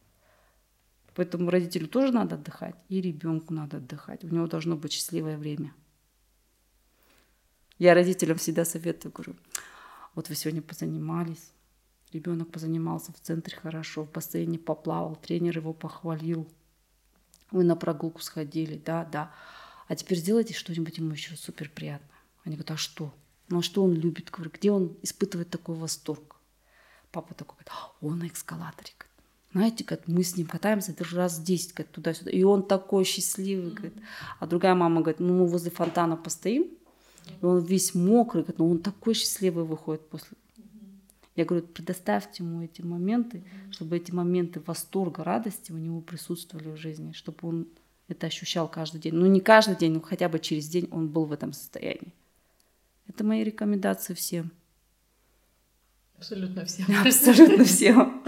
Поэтому 1.16 1.50
родителю 1.52 1.88
тоже 1.88 2.12
надо 2.12 2.36
отдыхать, 2.36 2.76
и 2.90 3.00
ребенку 3.00 3.54
надо 3.54 3.78
отдыхать. 3.78 4.24
У 4.24 4.28
него 4.28 4.48
должно 4.48 4.76
быть 4.76 4.92
счастливое 4.92 5.38
время. 5.38 5.74
Я 7.78 7.94
родителям 7.94 8.38
всегда 8.38 8.66
советую, 8.66 9.12
говорю, 9.12 9.36
вот 10.16 10.30
вы 10.30 10.36
сегодня 10.36 10.62
позанимались, 10.62 11.54
Ребенок 12.14 12.52
позанимался 12.52 13.12
в 13.12 13.20
центре 13.20 13.58
хорошо, 13.58 14.04
в 14.04 14.12
бассейне 14.12 14.60
поплавал, 14.60 15.16
тренер 15.16 15.58
его 15.58 15.74
похвалил. 15.74 16.48
Вы 17.54 17.64
на 17.64 17.76
прогулку 17.76 18.20
сходили, 18.20 18.82
да, 18.84 19.06
да. 19.06 19.32
А 19.88 19.95
теперь 19.95 20.18
сделайте 20.18 20.56
что-нибудь 20.56 20.97
ему 20.97 21.12
еще 21.12 21.36
супер 21.36 21.70
приятно. 21.70 22.08
Они 22.43 22.56
говорят, 22.56 22.72
а 22.72 22.78
что? 22.78 23.14
Ну 23.47 23.60
а 23.60 23.62
что 23.62 23.84
он 23.84 23.93
любит? 23.93 24.32
Говорю, 24.32 24.49
где 24.51 24.72
он 24.72 24.97
испытывает 25.04 25.51
такой 25.51 25.76
восторг? 25.76 26.38
Папа 27.12 27.36
такой 27.36 27.58
говорит, 27.58 27.70
«А, 27.70 27.91
он 28.01 28.18
на 28.18 28.28
эскалаторе. 28.28 28.89
Знаете, 29.51 29.84
как 29.84 30.08
мы 30.08 30.24
с 30.24 30.36
ним 30.36 30.47
катаемся 30.47 30.97
даже 30.97 31.16
раз 31.16 31.39
10 31.39 31.76
говорит, 31.76 31.91
туда-сюда. 31.91 32.32
И 32.32 32.41
он 32.41 32.64
такой 32.64 33.04
счастливый. 33.04 33.70
Говорит. 33.70 33.93
А 34.39 34.47
другая 34.47 34.74
мама 34.74 35.01
говорит, 35.01 35.20
ну 35.20 35.38
мы 35.38 35.47
возле 35.47 35.70
фонтана 35.70 36.18
постоим, 36.18 36.66
и 37.39 37.45
он 37.45 37.64
весь 37.64 37.93
мокрый, 37.93 38.41
говорит, 38.41 38.58
но 38.58 38.68
он 38.68 38.80
такой 38.80 39.14
счастливый 39.14 39.64
выходит 39.64 40.10
после 40.10 40.36
я 41.36 41.46
говорю, 41.46 41.66
предоставьте 41.66 42.44
ему 42.44 42.62
эти 42.62 42.82
моменты, 42.82 43.44
чтобы 43.72 43.98
эти 43.98 44.12
моменты 44.12 44.62
восторга, 44.66 45.24
радости 45.24 45.72
у 45.72 45.78
него 45.78 46.02
присутствовали 46.02 46.70
в 46.70 46.78
жизни, 46.78 47.12
чтобы 47.14 47.40
он 47.42 47.68
это 48.08 48.28
ощущал 48.28 48.68
каждый 48.68 49.02
день. 49.02 49.16
Ну, 49.16 49.26
не 49.26 49.42
каждый 49.42 49.76
день, 49.76 49.94
но 49.94 50.02
хотя 50.02 50.30
бы 50.30 50.40
через 50.40 50.68
день 50.68 50.88
он 50.92 51.08
был 51.08 51.26
в 51.26 51.32
этом 51.32 51.54
состоянии. 51.54 52.14
Это 53.08 53.24
мои 53.24 53.44
рекомендации 53.44 54.14
всем. 54.14 54.52
Абсолютно 56.18 56.66
всем. 56.66 56.86
Абсолютно 57.06 57.64
всем. 57.64 58.24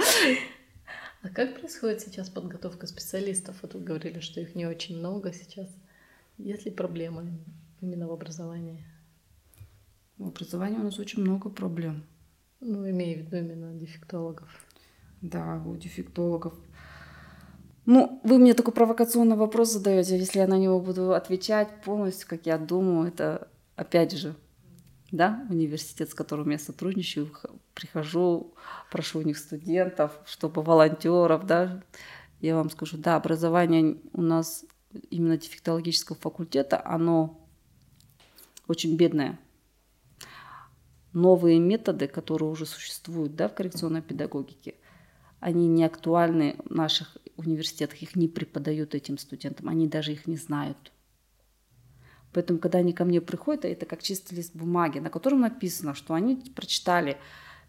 А 1.21 1.29
как 1.29 1.59
происходит 1.59 2.01
сейчас 2.01 2.29
подготовка 2.29 2.87
специалистов? 2.87 3.57
Вот 3.61 3.73
вы 3.73 3.81
говорили, 3.81 4.19
что 4.19 4.41
их 4.41 4.55
не 4.55 4.65
очень 4.65 4.97
много 4.97 5.31
сейчас. 5.33 5.67
Есть 6.37 6.65
ли 6.65 6.71
проблемы 6.71 7.39
именно 7.81 8.07
в 8.07 8.11
образовании? 8.11 8.83
В 10.17 10.27
образовании 10.27 10.79
у 10.79 10.83
нас 10.83 10.99
очень 10.99 11.21
много 11.21 11.49
проблем. 11.49 12.03
Ну, 12.67 12.89
имею 12.89 13.19
в 13.19 13.21
виду 13.27 13.37
именно 13.37 13.73
дефектологов. 13.75 14.49
Да, 15.21 15.61
у 15.67 15.75
дефектологов. 15.75 16.55
Ну, 17.85 18.19
вы 18.23 18.39
мне 18.39 18.55
такой 18.55 18.73
провокационный 18.73 19.35
вопрос 19.35 19.71
задаете, 19.71 20.17
если 20.17 20.39
я 20.39 20.47
на 20.47 20.57
него 20.57 20.79
буду 20.79 21.13
отвечать 21.13 21.83
полностью, 21.83 22.27
как 22.27 22.47
я 22.47 22.57
думаю, 22.57 23.09
это 23.09 23.49
опять 23.75 24.13
же, 24.13 24.35
да, 25.11 25.45
университет, 25.51 26.09
с 26.09 26.15
которым 26.15 26.49
я 26.49 26.57
сотрудничаю, 26.57 27.29
прихожу, 27.75 28.55
прошу 28.89 29.19
у 29.19 29.21
них 29.21 29.37
студентов, 29.37 30.19
чтобы 30.25 30.63
волонтеров, 30.63 31.45
да, 31.45 31.83
я 32.41 32.55
вам 32.55 32.71
скажу, 32.71 32.97
да, 32.97 33.15
образование 33.15 33.97
у 34.11 34.23
нас 34.23 34.65
именно 35.11 35.37
дефектологического 35.37 36.17
факультета, 36.17 36.81
оно 36.83 37.47
очень 38.67 38.97
бедное 38.97 39.37
новые 41.15 41.59
методы, 41.59 42.07
которые 42.07 42.49
уже 42.49 42.65
существуют 42.65 43.35
да, 43.35 43.47
в 43.47 43.55
коррекционной 43.55 44.01
педагогике, 44.01 44.75
они 45.39 45.67
не 45.67 45.83
актуальны 45.83 46.57
в 46.65 46.75
наших 46.75 47.17
университетах, 47.37 48.01
их 48.01 48.15
не 48.15 48.27
преподают 48.27 48.93
этим 48.93 49.17
студентам, 49.17 49.69
они 49.69 49.87
даже 49.87 50.11
их 50.11 50.27
не 50.27 50.35
знают. 50.35 50.91
Поэтому, 52.33 52.59
когда 52.59 52.79
они 52.79 52.91
ко 52.91 53.05
мне 53.05 53.21
приходят, 53.21 53.63
это 53.63 53.85
как 53.85 54.03
чистый 54.03 54.35
лист 54.35 54.53
бумаги, 54.55 54.99
на 54.99 55.09
котором 55.09 55.39
написано, 55.39 55.95
что 55.95 56.13
они 56.13 56.35
прочитали, 56.35 57.17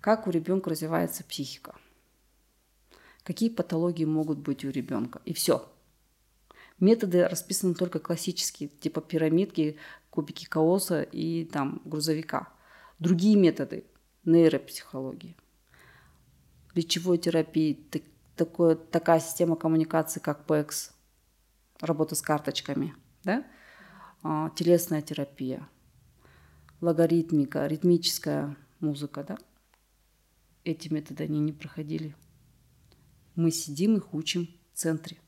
как 0.01 0.27
у 0.27 0.31
ребенка 0.31 0.71
развивается 0.71 1.23
психика, 1.23 1.77
какие 3.23 3.49
патологии 3.49 4.05
могут 4.05 4.39
быть 4.39 4.65
у 4.65 4.71
ребенка, 4.71 5.23
и 5.25 5.33
все. 5.33 5.69
Методы 6.81 7.29
расписаны 7.29 7.75
только 7.75 8.01
классические, 8.01 8.69
типа 8.69 9.01
пирамидки, 9.01 9.77
кубики 10.11 10.47
Каоса 10.47 11.03
и 11.03 11.45
там 11.45 11.81
грузовика– 11.85 12.49
другие 12.99 13.37
методы 13.37 13.85
нейропсихологии, 14.25 15.37
речевой 16.75 17.19
терапии, 17.19 17.81
такое, 18.37 18.77
такая 18.77 19.21
система 19.21 19.57
коммуникации, 19.57 20.21
как 20.21 20.45
ПЭКС, 20.47 20.93
работа 21.81 22.15
с 22.15 22.23
карточками, 22.23 22.95
да? 23.25 23.45
а, 24.23 24.51
телесная 24.51 25.03
терапия, 25.03 25.69
логаритмика, 26.81 27.67
ритмическая 27.67 28.57
музыка. 28.81 29.25
Да? 29.25 29.39
Эти 30.65 30.93
методы 30.93 31.25
они 31.25 31.41
не 31.41 31.53
проходили. 31.53 32.15
Мы 33.35 33.51
сидим 33.51 33.97
их 33.97 34.15
учим 34.15 34.49
в 34.73 34.79
центре. 34.79 35.19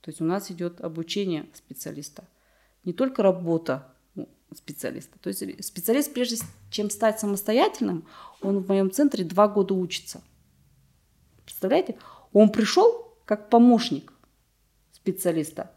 То 0.00 0.10
есть 0.10 0.20
у 0.20 0.24
нас 0.24 0.50
идет 0.50 0.80
обучение 0.80 1.48
специалиста. 1.54 2.28
Не 2.84 2.92
только 2.92 3.22
работа 3.22 3.93
специалиста. 4.58 5.18
То 5.18 5.28
есть 5.28 5.64
специалист, 5.64 6.12
прежде 6.12 6.36
чем 6.70 6.90
стать 6.90 7.20
самостоятельным, 7.20 8.04
Он 8.40 8.58
в 8.58 8.68
моем 8.68 8.90
центре 8.90 9.24
два 9.24 9.48
года 9.48 9.74
учится. 9.74 10.20
Представляете? 11.44 11.96
Он 12.32 12.50
пришел 12.50 13.14
как 13.24 13.48
помощник 13.50 14.12
специалиста. 14.92 15.70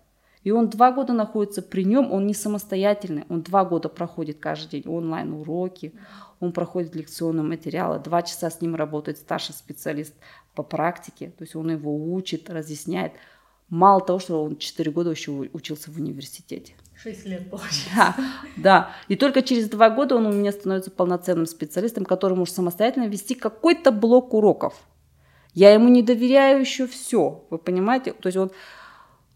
И 0.43 0.51
он 0.51 0.69
два 0.69 0.93
года 0.93 1.11
находится 1.11 1.61
при 1.61 1.83
нем, 1.83 2.11
он 2.13 2.25
не 2.25 2.33
самостоятельный, 2.33 3.25
он 3.27 3.41
два 3.41 3.65
года 3.65 3.89
проходит 3.89 4.39
каждый 4.39 4.81
день 4.81 4.93
онлайн-уроки, 4.93 5.93
он 6.39 6.53
проходит 6.53 6.95
лекционные 6.95 7.43
материалы, 7.43 7.99
два 7.99 8.21
часа 8.21 8.49
с 8.49 8.61
ним 8.61 8.75
работает 8.75 9.17
старший 9.17 9.53
специалист 9.53 10.13
по 10.55 10.63
практике, 10.63 11.33
то 11.37 11.43
есть 11.43 11.55
он 11.55 11.71
его 11.71 12.13
учит, 12.13 12.49
разъясняет. 12.49 13.11
Мало 13.67 13.99
того, 13.99 14.19
что 14.19 14.41
он 14.41 14.55
четыре 14.57 14.91
года 14.91 15.09
еще 15.09 15.31
учился 15.31 15.91
в 15.91 15.97
университете. 15.97 16.75
Шесть 17.01 17.25
лет, 17.25 17.49
получается. 17.49 17.93
Да, 17.95 18.15
да. 18.57 18.91
И 19.07 19.15
только 19.15 19.43
через 19.43 19.69
два 19.69 19.89
года 19.89 20.15
он 20.15 20.25
у 20.25 20.31
меня 20.31 20.51
становится 20.51 20.89
полноценным 20.89 21.45
специалистом, 21.45 22.05
который 22.05 22.35
может 22.35 22.55
самостоятельно 22.55 23.07
вести 23.07 23.35
какой-то 23.35 23.91
блок 23.91 24.33
уроков. 24.33 24.73
Я 25.53 25.73
ему 25.73 25.89
не 25.89 26.01
доверяю 26.01 26.59
еще 26.59 26.87
все, 26.87 27.45
вы 27.49 27.57
понимаете? 27.57 28.13
То 28.13 28.27
есть 28.27 28.37
он 28.37 28.51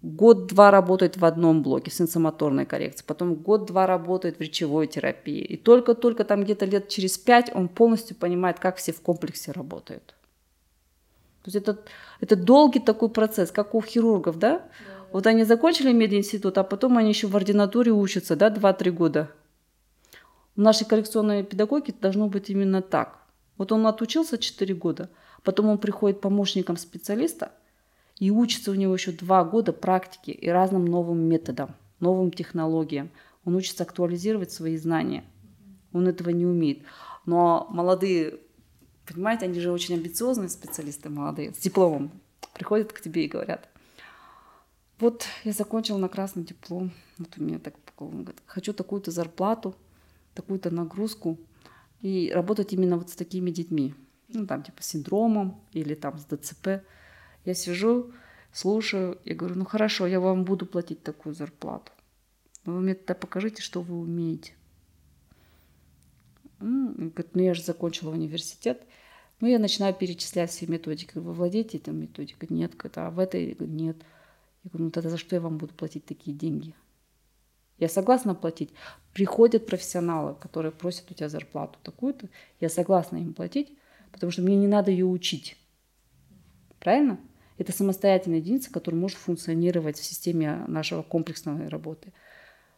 год-два 0.02 0.72
работает 0.72 1.18
в 1.18 1.26
одном 1.26 1.62
блоке 1.62 1.92
сенсомоторной 1.92 2.66
коррекции, 2.66 3.06
потом 3.06 3.36
год-два 3.36 3.86
работает 3.86 4.38
в 4.38 4.42
речевой 4.42 4.88
терапии. 4.88 5.42
И 5.42 5.58
только-только 5.58 6.24
там 6.24 6.44
где-то 6.44 6.66
лет 6.66 6.90
через 6.90 7.18
пять 7.18 7.54
он 7.54 7.70
полностью 7.70 8.16
понимает, 8.16 8.60
как 8.60 8.78
все 8.78 8.92
в 8.92 9.02
комплексе 9.02 9.52
работают. 9.52 10.16
То 11.44 11.48
есть 11.48 11.56
это, 11.56 11.80
это 12.20 12.36
долгий 12.36 12.80
такой 12.80 13.10
процесс, 13.10 13.52
как 13.52 13.74
у 13.74 13.82
хирургов, 13.82 14.38
да? 14.38 14.60
да. 14.60 14.91
Вот 15.12 15.28
они 15.28 15.44
закончили 15.44 15.92
мединститут, 15.92 16.58
а 16.58 16.64
потом 16.64 16.98
они 16.98 17.10
еще 17.10 17.28
в 17.28 17.36
ординатуре 17.36 17.92
учатся, 17.92 18.36
да, 18.36 18.50
2-3 18.50 18.92
года. 18.92 19.32
В 20.56 20.62
нашей 20.62 20.86
коррекционной 20.86 21.44
педагогике 21.44 21.94
должно 22.00 22.28
быть 22.28 22.50
именно 22.50 22.82
так. 22.82 23.20
Вот 23.58 23.72
он 23.72 23.86
отучился 23.88 24.38
4 24.38 24.74
года, 24.76 25.10
потом 25.44 25.68
он 25.68 25.78
приходит 25.78 26.22
помощником 26.22 26.78
специалиста 26.78 27.52
и 28.20 28.32
учится 28.32 28.72
у 28.72 28.76
него 28.76 28.94
еще 28.94 29.12
2 29.12 29.44
года 29.46 29.74
практики 29.74 30.32
и 30.32 30.50
разным 30.50 30.86
новым 30.86 31.20
методам, 31.20 31.76
новым 32.00 32.32
технологиям. 32.32 33.10
Он 33.46 33.56
учится 33.56 33.84
актуализировать 33.84 34.52
свои 34.52 34.78
знания. 34.78 35.24
Он 35.94 36.08
этого 36.08 36.30
не 36.30 36.46
умеет. 36.46 36.84
Но 37.26 37.68
молодые 37.70 38.40
Понимаете, 39.06 39.46
они 39.46 39.60
же 39.60 39.72
очень 39.72 39.96
амбициозные 39.96 40.50
специалисты 40.50 41.10
молодые, 41.10 41.54
с 41.54 41.58
дипломом. 41.58 42.12
Приходят 42.54 42.94
к 42.94 43.02
тебе 43.02 43.26
и 43.26 43.28
говорят, 43.28 43.68
вот 45.02 45.26
я 45.44 45.52
закончил 45.52 45.98
на 45.98 46.08
красный 46.08 46.44
диплом, 46.44 46.92
вот 47.18 47.38
у 47.38 47.44
меня 47.44 47.60
так, 47.60 47.76
говорит, 47.98 48.42
хочу 48.46 48.74
такую-то 48.74 49.12
зарплату, 49.12 49.76
такую-то 50.34 50.72
нагрузку 50.72 51.38
и 52.02 52.32
работать 52.34 52.74
именно 52.74 52.98
вот 52.98 53.10
с 53.10 53.16
такими 53.16 53.52
детьми, 53.52 53.94
ну 54.30 54.48
там 54.48 54.64
типа 54.64 54.82
с 54.82 54.88
синдромом 54.88 55.60
или 55.74 55.96
там 55.96 56.18
с 56.18 56.26
ДЦП. 56.26 56.84
Я 57.44 57.54
сижу, 57.54 58.12
слушаю 58.54 59.18
и 59.26 59.34
говорю, 59.34 59.56
ну 59.56 59.66
хорошо, 59.66 60.08
я 60.08 60.20
вам 60.20 60.46
буду 60.46 60.66
платить 60.66 61.04
такую 61.04 61.36
зарплату. 61.36 61.92
Но 62.66 62.74
вы 62.74 62.82
мне 62.82 62.94
тогда 62.94 63.16
покажите, 63.16 63.62
что 63.62 63.82
вы 63.82 64.00
умеете. 64.00 64.54
Ну, 66.60 66.94
говорит, 66.94 67.34
ну 67.34 67.42
я 67.42 67.54
же 67.56 67.64
закончила 67.64 68.12
университет. 68.12 68.84
Ну, 69.40 69.48
я 69.48 69.58
начинаю 69.58 69.96
перечислять 69.96 70.52
все 70.52 70.68
методики. 70.68 71.18
Вы 71.18 71.34
владеете 71.34 71.80
этой 71.80 71.92
методикой? 71.92 72.50
Нет. 72.52 72.74
А 72.96 73.10
в 73.10 73.18
этой? 73.18 73.58
Нет. 73.60 73.98
Я 74.64 74.70
говорю, 74.70 74.86
ну 74.86 74.92
тогда 74.92 75.10
за 75.10 75.18
что 75.18 75.36
я 75.36 75.42
вам 75.42 75.58
буду 75.58 75.74
платить 75.74 76.06
такие 76.06 76.36
деньги? 76.36 76.76
Я 77.78 77.90
согласна 77.90 78.36
платить. 78.36 78.72
Приходят 79.14 79.66
профессионалы, 79.66 80.36
которые 80.36 80.72
просят 80.72 81.10
у 81.10 81.16
тебя 81.16 81.30
зарплату 81.30 81.80
такую-то. 81.82 82.30
Я 82.60 82.70
согласна 82.70 83.18
им 83.18 83.34
платить, 83.34 83.76
потому 84.12 84.32
что 84.32 84.44
мне 84.44 84.56
не 84.56 84.68
надо 84.68 84.92
ее 84.92 85.06
учить. 85.06 85.58
Правильно? 86.80 87.20
Это 87.58 87.72
самостоятельная 87.72 88.38
единица, 88.38 88.72
которая 88.72 89.00
может 89.00 89.18
функционировать 89.18 89.98
в 89.98 90.04
системе 90.04 90.64
нашего 90.68 91.02
комплексной 91.02 91.68
работы. 91.70 92.14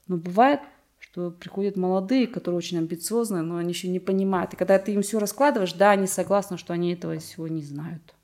Но 0.08 0.18
бывает, 0.18 0.62
что 1.00 1.32
приходят 1.32 1.76
молодые, 1.76 2.28
которые 2.28 2.58
очень 2.58 2.78
амбициозные, 2.78 3.44
но 3.44 3.58
они 3.58 3.70
еще 3.70 3.90
не 3.90 4.00
понимают. 4.00 4.54
И 4.54 4.58
когда 4.58 4.80
ты 4.80 4.94
им 4.94 5.02
все 5.02 5.20
раскладываешь, 5.20 5.74
да, 5.74 5.92
они 5.92 6.08
согласны, 6.08 6.58
что 6.58 6.74
они 6.74 6.94
этого 6.94 7.18
всего 7.20 7.48
не 7.50 7.62
знают. 7.62 8.16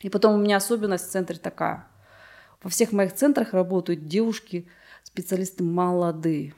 И 0.00 0.08
потом 0.08 0.34
у 0.34 0.38
меня 0.38 0.56
особенность 0.56 1.08
в 1.08 1.10
центре 1.10 1.38
такая. 1.38 1.88
Во 2.62 2.70
всех 2.70 2.92
моих 2.92 3.14
центрах 3.14 3.52
работают 3.52 4.06
девушки, 4.06 4.68
специалисты 5.02 5.64
молодые. 5.64 6.54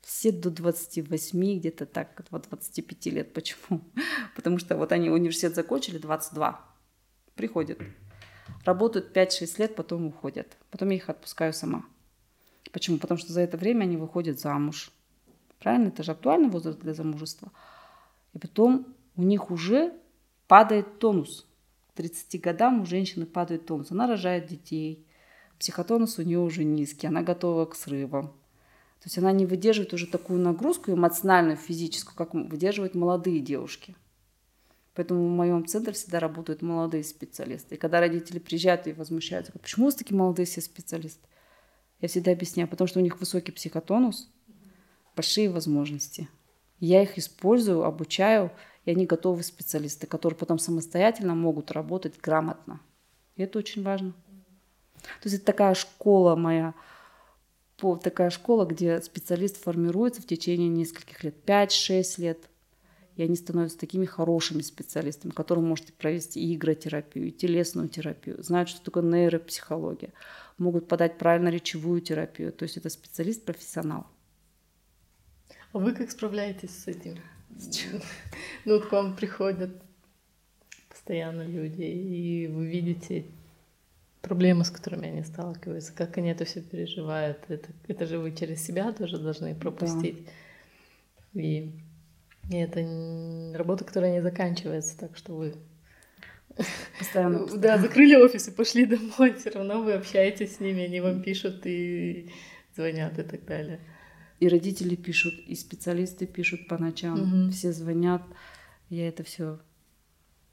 Все 0.00 0.32
до 0.32 0.50
28, 0.50 1.58
где-то 1.58 1.86
так, 1.86 2.24
до 2.30 2.38
25 2.40 3.06
лет. 3.06 3.32
Почему? 3.32 3.80
Потому 4.36 4.58
что 4.58 4.76
вот 4.76 4.90
они 4.90 5.10
университет 5.10 5.54
закончили, 5.54 5.98
22, 5.98 6.60
приходят, 7.36 7.78
работают 8.64 9.16
5-6 9.16 9.58
лет, 9.58 9.76
потом 9.76 10.06
уходят. 10.06 10.56
Потом 10.70 10.90
я 10.90 10.96
их 10.96 11.08
отпускаю 11.08 11.52
сама. 11.52 11.84
Почему? 12.72 12.98
Потому 12.98 13.18
что 13.18 13.32
за 13.32 13.42
это 13.42 13.56
время 13.56 13.84
они 13.84 13.96
выходят 13.96 14.40
замуж. 14.40 14.90
Правильно? 15.60 15.88
Это 15.88 16.02
же 16.02 16.12
актуальный 16.12 16.48
возраст 16.48 16.80
для 16.80 16.94
замужества. 16.94 17.52
И 18.32 18.38
потом 18.38 18.96
у 19.14 19.22
них 19.22 19.50
уже 19.52 19.92
падает 20.48 20.98
тонус. 20.98 21.46
К 21.92 21.96
30 21.96 22.40
годам 22.40 22.82
у 22.82 22.86
женщины 22.86 23.26
падает 23.26 23.66
тонус. 23.66 23.90
Она 23.90 24.06
рожает 24.06 24.46
детей. 24.46 25.06
Психотонус 25.58 26.18
у 26.18 26.22
нее 26.22 26.38
уже 26.38 26.64
низкий. 26.64 27.06
Она 27.06 27.22
готова 27.22 27.66
к 27.66 27.74
срывам. 27.74 28.28
То 29.02 29.06
есть 29.06 29.18
она 29.18 29.32
не 29.32 29.46
выдерживает 29.46 29.92
уже 29.92 30.06
такую 30.06 30.40
нагрузку 30.40 30.92
эмоциональную, 30.92 31.56
физическую, 31.56 32.14
как 32.14 32.34
выдерживают 32.34 32.94
молодые 32.94 33.40
девушки. 33.40 33.96
Поэтому 34.94 35.26
в 35.26 35.30
моем 35.30 35.66
центре 35.66 35.92
всегда 35.92 36.20
работают 36.20 36.62
молодые 36.62 37.02
специалисты. 37.02 37.74
И 37.74 37.78
когда 37.78 38.00
родители 38.00 38.38
приезжают 38.38 38.86
и 38.86 38.92
возмущаются, 38.92 39.52
почему 39.52 39.84
у 39.84 39.88
вас 39.88 39.96
такие 39.96 40.16
молодые 40.16 40.46
все 40.46 40.60
специалисты? 40.60 41.26
Я 42.00 42.08
всегда 42.08 42.32
объясняю, 42.32 42.68
потому 42.68 42.88
что 42.88 43.00
у 43.00 43.02
них 43.02 43.18
высокий 43.18 43.52
психотонус, 43.52 44.30
большие 45.16 45.50
возможности. 45.50 46.28
Я 46.78 47.02
их 47.02 47.18
использую, 47.18 47.84
обучаю, 47.84 48.50
и 48.84 48.90
они 48.90 49.06
готовы 49.06 49.42
специалисты, 49.42 50.06
которые 50.06 50.36
потом 50.36 50.58
самостоятельно 50.58 51.34
могут 51.34 51.70
работать 51.70 52.20
грамотно. 52.20 52.80
И 53.36 53.42
это 53.42 53.58
очень 53.58 53.82
важно. 53.82 54.12
То 55.02 55.28
есть 55.28 55.36
это 55.36 55.46
такая 55.46 55.74
школа 55.74 56.36
моя, 56.36 56.74
такая 58.02 58.30
школа, 58.30 58.64
где 58.64 59.00
специалист 59.00 59.62
формируется 59.62 60.22
в 60.22 60.26
течение 60.26 60.68
нескольких 60.68 61.24
лет, 61.24 61.34
5-6 61.44 62.20
лет. 62.20 62.48
И 63.16 63.22
они 63.22 63.36
становятся 63.36 63.78
такими 63.78 64.06
хорошими 64.06 64.62
специалистами, 64.62 65.32
которые 65.32 65.64
можете 65.64 65.92
провести 65.92 66.40
и 66.40 66.54
игротерапию, 66.54 67.28
и 67.28 67.30
телесную 67.30 67.88
терапию, 67.88 68.42
знают, 68.42 68.70
что 68.70 68.82
такое 68.82 69.02
нейропсихология 69.02 70.12
могут 70.56 70.88
подать 70.88 71.18
правильно 71.18 71.48
речевую 71.48 72.00
терапию. 72.00 72.52
То 72.52 72.62
есть 72.62 72.78
это 72.78 72.88
специалист-профессионал. 72.88 74.06
А 75.72 75.78
вы 75.78 75.92
как 75.92 76.10
справляетесь 76.10 76.70
с 76.70 76.86
этим? 76.86 77.18
Ну, 78.64 78.80
к 78.80 78.92
вам 78.92 79.16
приходят 79.16 79.70
постоянно 80.88 81.42
люди, 81.42 81.82
и 81.82 82.46
вы 82.46 82.66
видите 82.66 83.24
проблемы, 84.20 84.64
с 84.64 84.70
которыми 84.70 85.08
они 85.08 85.24
сталкиваются, 85.24 85.92
как 85.92 86.16
они 86.16 86.30
это 86.30 86.44
все 86.44 86.62
переживают. 86.62 87.38
Это, 87.48 87.70
это 87.88 88.06
же 88.06 88.18
вы 88.18 88.32
через 88.32 88.64
себя 88.64 88.92
тоже 88.92 89.18
должны 89.18 89.54
пропустить. 89.54 90.26
Да. 91.34 91.40
И, 91.42 91.72
и 92.50 92.56
это 92.56 93.58
работа, 93.58 93.84
которая 93.84 94.12
не 94.12 94.22
заканчивается, 94.22 94.96
так 94.96 95.16
что 95.16 95.34
вы 95.34 95.54
Постоянно, 96.98 97.38
постоянно. 97.40 97.62
Да, 97.62 97.78
закрыли 97.78 98.14
офис 98.14 98.48
и 98.48 98.50
пошли 98.50 98.86
домой, 98.86 99.34
все 99.34 99.50
равно 99.50 99.82
вы 99.82 99.94
общаетесь 99.94 100.56
с 100.56 100.60
ними, 100.60 100.84
они 100.84 101.00
вам 101.00 101.22
пишут 101.22 101.66
и 101.66 102.30
звонят 102.74 103.18
и 103.18 103.22
так 103.22 103.44
далее. 103.44 103.80
И 104.42 104.48
родители 104.48 104.96
пишут, 104.96 105.34
и 105.46 105.54
специалисты 105.54 106.26
пишут 106.26 106.66
по 106.66 106.76
ночам, 106.76 107.44
угу. 107.44 107.52
все 107.52 107.72
звонят. 107.72 108.24
Я 108.88 109.06
это 109.06 109.22
все 109.22 109.60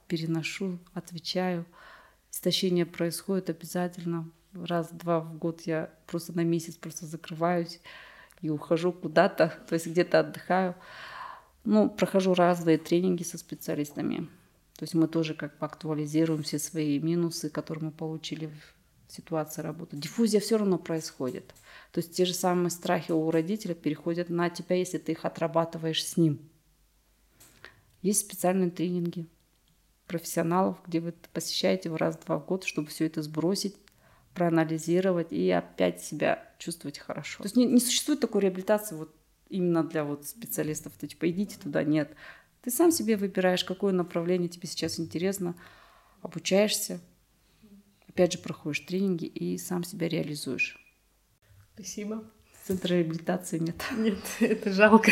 переношу, 0.08 0.78
отвечаю. 0.94 1.66
Истощение 2.32 2.86
происходит 2.86 3.50
обязательно. 3.50 4.30
Раз-два 4.54 5.22
в 5.22 5.40
год 5.40 5.62
я 5.62 5.92
просто 6.06 6.34
на 6.34 6.44
месяц 6.44 6.76
просто 6.76 7.08
закрываюсь 7.08 7.82
и 8.42 8.52
ухожу 8.52 8.92
куда-то, 8.94 9.56
то 9.68 9.74
есть 9.74 9.88
где-то 9.88 10.20
отдыхаю. 10.20 10.76
Ну, 11.64 11.90
прохожу 11.90 12.36
разные 12.36 12.78
тренинги 12.78 13.24
со 13.24 13.40
специалистами. 13.40 14.30
То 14.76 14.84
есть 14.84 14.94
мы 14.94 15.08
тоже 15.08 15.34
как 15.34 15.58
бы 15.58 15.66
актуализируем 15.66 16.44
все 16.44 16.60
свои 16.60 17.00
минусы, 17.00 17.50
которые 17.50 17.86
мы 17.86 17.92
получили 17.92 18.52
в 19.10 19.14
ситуации 19.14 19.62
работы. 19.64 19.98
Диффузия 19.98 20.40
все 20.40 20.58
равно 20.58 20.78
происходит. 20.78 21.54
То 21.92 22.00
есть 22.00 22.14
те 22.14 22.26
же 22.26 22.34
самые 22.34 22.70
страхи 22.70 23.12
у 23.12 23.32
родителя 23.32 23.74
переходят 23.74 24.30
на 24.30 24.50
тебя, 24.52 24.76
если 24.76 25.00
ты 25.00 25.14
их 25.14 25.26
отрабатываешь 25.26 26.06
с 26.06 26.16
ним. 26.16 26.40
Есть 28.04 28.22
специальные 28.22 28.70
тренинги 28.70 29.28
профессионалов, 30.06 30.78
где 30.86 31.00
вы 31.00 31.14
посещаете 31.34 31.90
в 31.90 31.96
раз-два 31.96 32.38
в 32.38 32.46
год, 32.46 32.64
чтобы 32.64 32.88
все 32.88 33.08
это 33.08 33.24
сбросить, 33.24 33.76
проанализировать 34.36 35.34
и 35.34 35.50
опять 35.50 36.02
себя 36.02 36.48
чувствовать 36.60 37.00
хорошо. 37.00 37.40
То 37.40 37.46
есть 37.46 37.56
не, 37.56 37.66
не 37.66 37.80
существует 37.80 38.20
такой 38.20 38.42
реабилитации 38.42 38.96
вот 38.96 39.14
именно 39.50 39.84
для 39.84 40.04
вот 40.04 40.28
специалистов, 40.28 40.94
то 41.00 41.08
типа 41.08 41.30
идите 41.32 41.58
туда, 41.58 41.84
нет 41.84 42.12
Ты 42.62 42.70
сам 42.70 42.92
себе 42.92 43.18
выбираешь, 43.18 43.64
какое 43.64 43.92
направление 43.92 44.50
тебе 44.50 44.68
сейчас 44.68 45.00
интересно, 45.00 45.56
обучаешься, 46.22 47.00
опять 48.10 48.34
же 48.34 48.40
проходишь 48.40 48.82
тренинги 48.82 49.26
и 49.26 49.58
сам 49.58 49.84
себя 49.84 50.10
реализуешь. 50.10 50.78
Спасибо. 51.74 52.24
Центра 52.66 52.94
реабилитации 52.94 53.60
нет. 53.60 53.84
Нет, 53.98 54.20
это 54.42 54.72
жалко. 54.72 55.12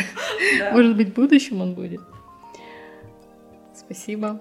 Да. 0.58 0.72
Может 0.72 0.96
быть, 0.96 1.10
в 1.10 1.14
будущем 1.14 1.60
он 1.60 1.74
будет. 1.74 2.00
Спасибо. 3.74 4.40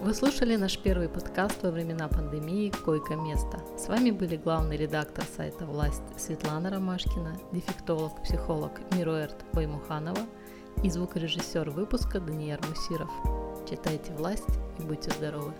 Вы 0.00 0.12
слушали 0.12 0.56
наш 0.56 0.76
первый 0.78 1.08
подкаст 1.08 1.62
во 1.62 1.70
времена 1.70 2.08
пандемии 2.08 2.70
«Койко-место». 2.84 3.62
С 3.78 3.88
вами 3.88 4.10
были 4.10 4.36
главный 4.36 4.76
редактор 4.76 5.24
сайта 5.24 5.64
«Власть» 5.64 6.02
Светлана 6.18 6.68
Ромашкина, 6.68 7.40
дефектолог, 7.52 8.22
психолог 8.22 8.72
Мируэрт 8.92 9.46
Баймуханова 9.54 10.20
и 10.82 10.90
звукорежиссер 10.90 11.70
выпуска 11.70 12.20
Даниил 12.20 12.58
Мусиров. 12.68 13.10
Читайте 13.68 14.12
«Власть» 14.14 14.58
и 14.78 14.82
будьте 14.82 15.10
здоровы! 15.10 15.52